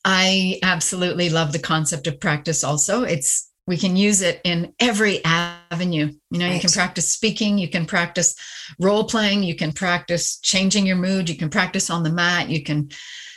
I 0.04 0.58
absolutely 0.62 1.30
love 1.30 1.52
the 1.52 1.58
concept 1.58 2.06
of 2.06 2.20
practice 2.20 2.64
also. 2.64 3.04
It's 3.04 3.50
we 3.66 3.76
can 3.76 3.96
use 3.96 4.22
it 4.22 4.40
in 4.44 4.74
every 4.80 5.24
avenue. 5.72 6.12
You 6.30 6.38
know, 6.38 6.48
you 6.48 6.60
can 6.60 6.70
practice 6.70 7.10
speaking, 7.10 7.58
you 7.58 7.68
can 7.68 7.86
practice 7.86 8.34
role 8.78 9.04
playing, 9.04 9.42
you 9.42 9.56
can 9.56 9.72
practice 9.72 10.38
changing 10.38 10.86
your 10.86 10.96
mood, 10.96 11.28
you 11.28 11.36
can 11.36 11.48
practice 11.48 11.90
on 11.90 12.02
the 12.02 12.10
mat, 12.10 12.48
you 12.48 12.62
can 12.62 12.90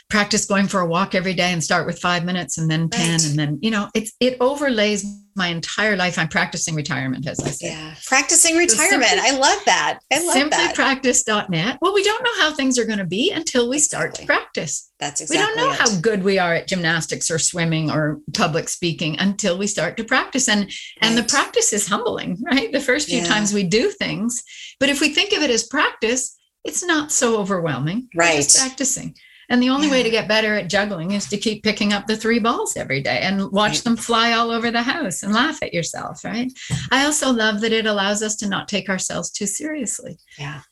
practice 0.08 0.44
going 0.44 0.68
for 0.68 0.80
a 0.80 0.86
walk 0.86 1.14
every 1.14 1.34
day 1.34 1.52
and 1.52 1.62
start 1.62 1.86
with 1.86 1.98
five 1.98 2.24
minutes 2.24 2.58
and 2.58 2.70
then 2.70 2.88
10 2.88 3.10
right. 3.10 3.26
and 3.26 3.38
then 3.38 3.58
you 3.60 3.70
know 3.70 3.88
it's 3.94 4.12
it 4.20 4.36
overlays 4.40 5.04
my 5.34 5.48
entire 5.48 5.96
life. 5.96 6.18
I'm 6.18 6.28
practicing 6.28 6.74
retirement 6.74 7.26
as 7.26 7.38
i 7.40 7.50
say 7.50 7.68
yeah. 7.68 7.94
Practicing 8.06 8.56
retirement. 8.56 9.02
So 9.02 9.08
simply, 9.08 9.30
i 9.30 9.38
love 9.38 9.62
that. 9.66 9.98
I 10.10 10.24
love 10.24 10.50
that. 10.50 10.74
simplypractice.net 10.74 11.78
well 11.80 11.92
we 11.92 12.04
don't 12.04 12.22
know 12.22 12.40
how 12.40 12.54
things 12.54 12.78
are 12.78 12.84
going 12.84 13.00
to 13.00 13.06
be 13.06 13.32
until 13.32 13.68
we 13.68 13.76
exactly. 13.76 13.98
start 13.98 14.14
to 14.14 14.26
practice. 14.26 14.90
That's 15.00 15.20
exactly 15.20 15.36
we 15.36 15.46
don't 15.46 15.56
know 15.56 15.72
it. 15.72 15.78
how 15.78 16.00
good 16.00 16.22
we 16.22 16.38
are 16.38 16.54
at 16.54 16.68
gymnastics 16.68 17.30
or 17.30 17.38
swimming 17.38 17.90
or 17.90 18.20
public 18.32 18.68
speaking 18.68 19.18
until 19.18 19.58
we 19.58 19.66
start 19.66 19.96
to 19.96 20.04
practice. 20.04 20.48
And 20.48 20.62
right. 20.62 20.72
and 21.02 21.18
the 21.18 21.24
practice 21.24 21.72
is 21.72 21.88
humbling 21.88 22.38
right? 22.42 22.72
The 22.72 22.80
first 22.80 23.08
few 23.08 23.18
yeah. 23.18 23.26
times 23.26 23.52
we 23.52 23.64
do 23.64 23.90
things. 23.90 24.42
But 24.78 24.88
if 24.88 25.00
we 25.00 25.08
think 25.08 25.32
of 25.32 25.42
it 25.42 25.50
as 25.50 25.66
practice 25.66 26.34
it's 26.64 26.82
not 26.82 27.12
so 27.12 27.38
overwhelming. 27.38 28.08
Right. 28.16 28.44
practicing 28.56 29.14
and 29.48 29.62
the 29.62 29.70
only 29.70 29.90
way 29.90 30.02
to 30.02 30.10
get 30.10 30.28
better 30.28 30.54
at 30.54 30.68
juggling 30.68 31.12
is 31.12 31.28
to 31.28 31.36
keep 31.36 31.62
picking 31.62 31.92
up 31.92 32.06
the 32.06 32.16
three 32.16 32.38
balls 32.38 32.76
every 32.76 33.00
day 33.00 33.20
and 33.20 33.50
watch 33.52 33.82
them 33.82 33.96
fly 33.96 34.32
all 34.32 34.50
over 34.50 34.70
the 34.70 34.82
house 34.82 35.22
and 35.22 35.32
laugh 35.32 35.62
at 35.62 35.74
yourself, 35.74 36.24
right? 36.24 36.52
I 36.90 37.04
also 37.04 37.32
love 37.32 37.60
that 37.60 37.72
it 37.72 37.86
allows 37.86 38.22
us 38.22 38.36
to 38.36 38.48
not 38.48 38.68
take 38.68 38.88
ourselves 38.88 39.30
too 39.30 39.46
seriously. 39.46 40.18
Yeah. 40.38 40.62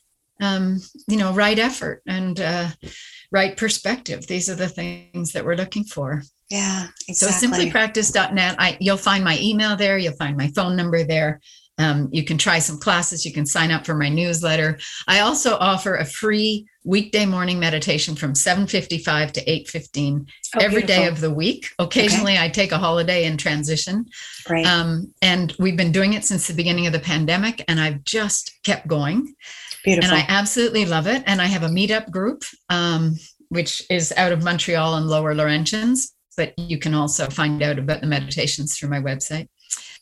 Um, 0.41 0.81
you 1.07 1.15
know, 1.15 1.31
right 1.31 1.57
effort 1.57 2.01
and 2.05 2.39
uh, 2.39 2.67
right 3.31 3.55
perspective. 3.55 4.27
These 4.27 4.49
are 4.49 4.55
the 4.55 4.67
things 4.67 5.31
that 5.31 5.45
we're 5.45 5.55
looking 5.55 5.85
for. 5.85 6.23
Yeah, 6.49 6.87
exactly. 7.07 7.47
So 7.47 7.47
simplypractice.net. 7.47 8.55
I 8.59 8.77
you'll 8.79 8.97
find 8.97 9.23
my 9.23 9.39
email 9.39 9.75
there, 9.75 9.97
you'll 9.97 10.13
find 10.13 10.37
my 10.37 10.49
phone 10.49 10.75
number 10.75 11.03
there. 11.03 11.39
Um, 11.77 12.09
you 12.11 12.23
can 12.23 12.37
try 12.37 12.59
some 12.59 12.79
classes. 12.79 13.25
You 13.25 13.33
can 13.33 13.45
sign 13.45 13.71
up 13.71 13.85
for 13.85 13.95
my 13.95 14.09
newsletter. 14.09 14.77
I 15.07 15.19
also 15.21 15.57
offer 15.57 15.95
a 15.95 16.05
free 16.05 16.67
weekday 16.85 17.25
morning 17.25 17.59
meditation 17.59 18.15
from 18.15 18.33
7.55 18.33 19.31
to 19.31 19.43
8.15 19.43 20.29
oh, 20.55 20.59
every 20.59 20.81
beautiful. 20.81 20.87
day 20.87 21.07
of 21.07 21.19
the 21.19 21.33
week. 21.33 21.67
Occasionally, 21.79 22.33
okay. 22.33 22.43
I 22.43 22.49
take 22.49 22.71
a 22.71 22.77
holiday 22.77 23.25
in 23.25 23.37
transition. 23.37 24.05
Right. 24.47 24.65
Um, 24.65 25.11
and 25.21 25.53
we've 25.59 25.75
been 25.75 25.91
doing 25.91 26.13
it 26.13 26.23
since 26.23 26.47
the 26.47 26.53
beginning 26.53 26.85
of 26.85 26.93
the 26.93 26.99
pandemic, 26.99 27.65
and 27.67 27.79
I've 27.79 28.03
just 28.03 28.59
kept 28.63 28.87
going. 28.87 29.35
Beautiful. 29.83 30.11
And 30.11 30.17
I 30.17 30.25
absolutely 30.29 30.85
love 30.85 31.07
it. 31.07 31.23
And 31.25 31.41
I 31.41 31.45
have 31.45 31.63
a 31.63 31.69
meetup 31.69 32.11
group, 32.11 32.43
um, 32.69 33.15
which 33.49 33.83
is 33.89 34.13
out 34.15 34.31
of 34.31 34.43
Montreal 34.43 34.95
and 34.95 35.07
Lower 35.07 35.33
Laurentians, 35.33 36.11
but 36.37 36.57
you 36.57 36.77
can 36.77 36.93
also 36.93 37.27
find 37.29 37.61
out 37.63 37.79
about 37.79 38.01
the 38.01 38.07
meditations 38.07 38.77
through 38.77 38.89
my 38.89 38.99
website. 38.99 39.47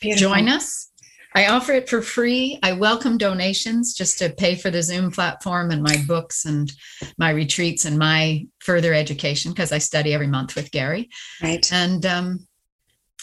Beautiful. 0.02 0.30
Join 0.30 0.50
us 0.50 0.92
I 1.36 1.48
offer 1.48 1.74
it 1.74 1.90
for 1.90 2.02
free. 2.02 2.60
I 2.62 2.74
welcome 2.74 3.18
donations 3.18 3.94
just 3.94 4.20
to 4.20 4.30
pay 4.30 4.56
for 4.56 4.70
the 4.70 4.84
Zoom 4.84 5.12
platform 5.12 5.72
and 5.72 5.82
my 5.82 6.04
books 6.08 6.46
and 6.46 6.72
my 7.18 7.32
retreats 7.32 7.86
and 7.86 7.98
my 7.98 8.46
further 8.60 8.94
education 8.94 9.52
because 9.52 9.72
I 9.72 9.80
study 9.80 10.14
every 10.14 10.28
month 10.28 10.56
with 10.56 10.72
Gary. 10.72 11.10
Right. 11.42 11.72
And, 11.72 12.06
um, 12.06 12.48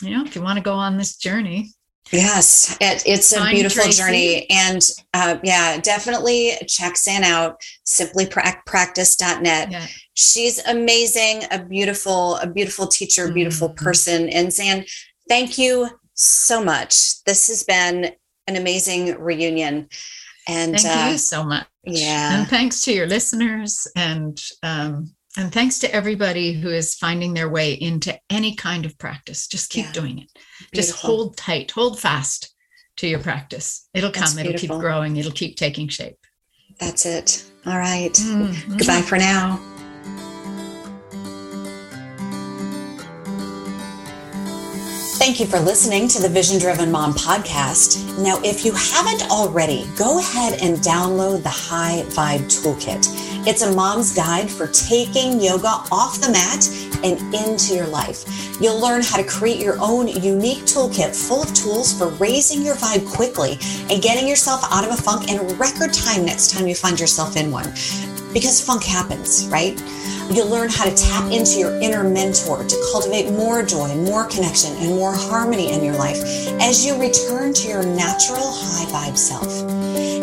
you 0.02 0.11
know, 0.11 0.24
if 0.24 0.34
you 0.34 0.42
want 0.42 0.56
to 0.56 0.62
go 0.62 0.74
on 0.74 0.96
this 0.96 1.16
journey, 1.16 1.70
Yes, 2.12 2.76
it, 2.80 3.04
it's 3.06 3.32
a 3.36 3.48
beautiful 3.50 3.84
Tracy. 3.84 4.02
journey. 4.02 4.50
And 4.50 4.82
uh, 5.14 5.36
yeah, 5.44 5.78
definitely 5.78 6.54
check 6.66 6.96
Zan 6.96 7.22
out, 7.22 7.61
simplypractice.net. 7.86 9.70
Yeah. 9.70 9.86
She's 10.14 10.58
amazing, 10.66 11.44
a 11.52 11.64
beautiful, 11.64 12.36
a 12.36 12.48
beautiful 12.48 12.88
teacher, 12.88 13.30
beautiful 13.32 13.68
mm-hmm. 13.68 13.84
person. 13.84 14.28
And 14.28 14.52
Zan, 14.52 14.84
thank 15.28 15.56
you 15.56 15.88
so 16.20 16.62
much. 16.62 17.22
This 17.24 17.48
has 17.48 17.62
been 17.62 18.12
an 18.46 18.56
amazing 18.56 19.18
reunion. 19.20 19.88
And 20.48 20.78
thank 20.78 21.08
uh, 21.08 21.10
you 21.12 21.18
so 21.18 21.44
much. 21.44 21.66
Yeah. 21.84 22.40
And 22.40 22.48
thanks 22.48 22.80
to 22.82 22.92
your 22.92 23.06
listeners 23.06 23.86
and 23.96 24.40
um, 24.62 25.14
and 25.36 25.52
thanks 25.52 25.78
to 25.80 25.94
everybody 25.94 26.52
who 26.52 26.70
is 26.70 26.96
finding 26.96 27.34
their 27.34 27.48
way 27.48 27.74
into 27.74 28.18
any 28.30 28.56
kind 28.56 28.84
of 28.84 28.98
practice. 28.98 29.46
Just 29.46 29.70
keep 29.70 29.86
yeah. 29.86 29.92
doing 29.92 30.18
it. 30.18 30.30
Beautiful. 30.32 30.74
Just 30.74 30.92
hold 30.96 31.36
tight, 31.36 31.70
hold 31.70 32.00
fast 32.00 32.52
to 32.96 33.06
your 33.06 33.20
practice. 33.20 33.88
It'll 33.94 34.10
come, 34.10 34.38
it'll 34.38 34.58
keep 34.58 34.70
growing, 34.70 35.16
it'll 35.16 35.30
keep 35.30 35.56
taking 35.56 35.88
shape. 35.88 36.18
That's 36.80 37.06
it. 37.06 37.44
All 37.64 37.78
right. 37.78 38.12
mm-hmm. 38.12 38.76
Goodbye 38.76 39.02
for 39.02 39.18
now. 39.18 39.60
Thank 45.31 45.39
you 45.39 45.47
for 45.47 45.61
listening 45.61 46.09
to 46.09 46.20
the 46.20 46.28
Vision 46.28 46.59
Driven 46.59 46.91
Mom 46.91 47.14
podcast. 47.14 48.18
Now, 48.18 48.41
if 48.43 48.64
you 48.64 48.72
haven't 48.72 49.31
already, 49.31 49.89
go 49.97 50.18
ahead 50.18 50.61
and 50.61 50.78
download 50.78 51.45
the 51.45 51.49
High 51.49 52.03
Vibe 52.09 52.47
Toolkit. 52.47 53.07
It's 53.47 53.62
a 53.62 53.72
mom's 53.72 54.12
guide 54.12 54.51
for 54.51 54.66
taking 54.66 55.41
yoga 55.41 55.68
off 55.93 56.20
the 56.20 56.33
mat 56.33 56.68
and 57.05 57.33
into 57.33 57.76
your 57.76 57.87
life. 57.87 58.24
You'll 58.61 58.81
learn 58.81 59.03
how 59.03 59.18
to 59.18 59.22
create 59.22 59.61
your 59.61 59.78
own 59.81 60.09
unique 60.09 60.64
toolkit 60.64 61.14
full 61.14 61.45
of 61.45 61.55
tools 61.55 61.97
for 61.97 62.09
raising 62.09 62.62
your 62.62 62.74
vibe 62.74 63.09
quickly 63.09 63.57
and 63.89 64.03
getting 64.03 64.26
yourself 64.26 64.64
out 64.72 64.85
of 64.85 64.91
a 64.91 65.01
funk 65.01 65.31
in 65.31 65.39
record 65.59 65.95
time 65.95 66.26
next 66.26 66.51
time 66.51 66.66
you 66.66 66.74
find 66.74 66.99
yourself 66.99 67.37
in 67.37 67.53
one. 67.53 67.72
Because 68.33 68.61
funk 68.61 68.83
happens, 68.83 69.47
right? 69.47 69.81
You'll 70.33 70.49
learn 70.49 70.68
how 70.68 70.85
to 70.85 70.95
tap 70.95 71.33
into 71.33 71.59
your 71.59 71.72
inner 71.81 72.05
mentor 72.05 72.62
to 72.62 72.89
cultivate 72.93 73.33
more 73.33 73.64
joy, 73.64 73.95
more 73.97 74.24
connection, 74.26 74.76
and 74.76 74.91
more 74.91 75.12
harmony 75.12 75.72
in 75.72 75.83
your 75.83 75.97
life 75.97 76.22
as 76.61 76.87
you 76.87 77.01
return 77.01 77.53
to 77.53 77.68
your 77.68 77.83
natural 77.83 78.53
high 78.53 79.09
vibe 79.09 79.18
self. 79.18 79.53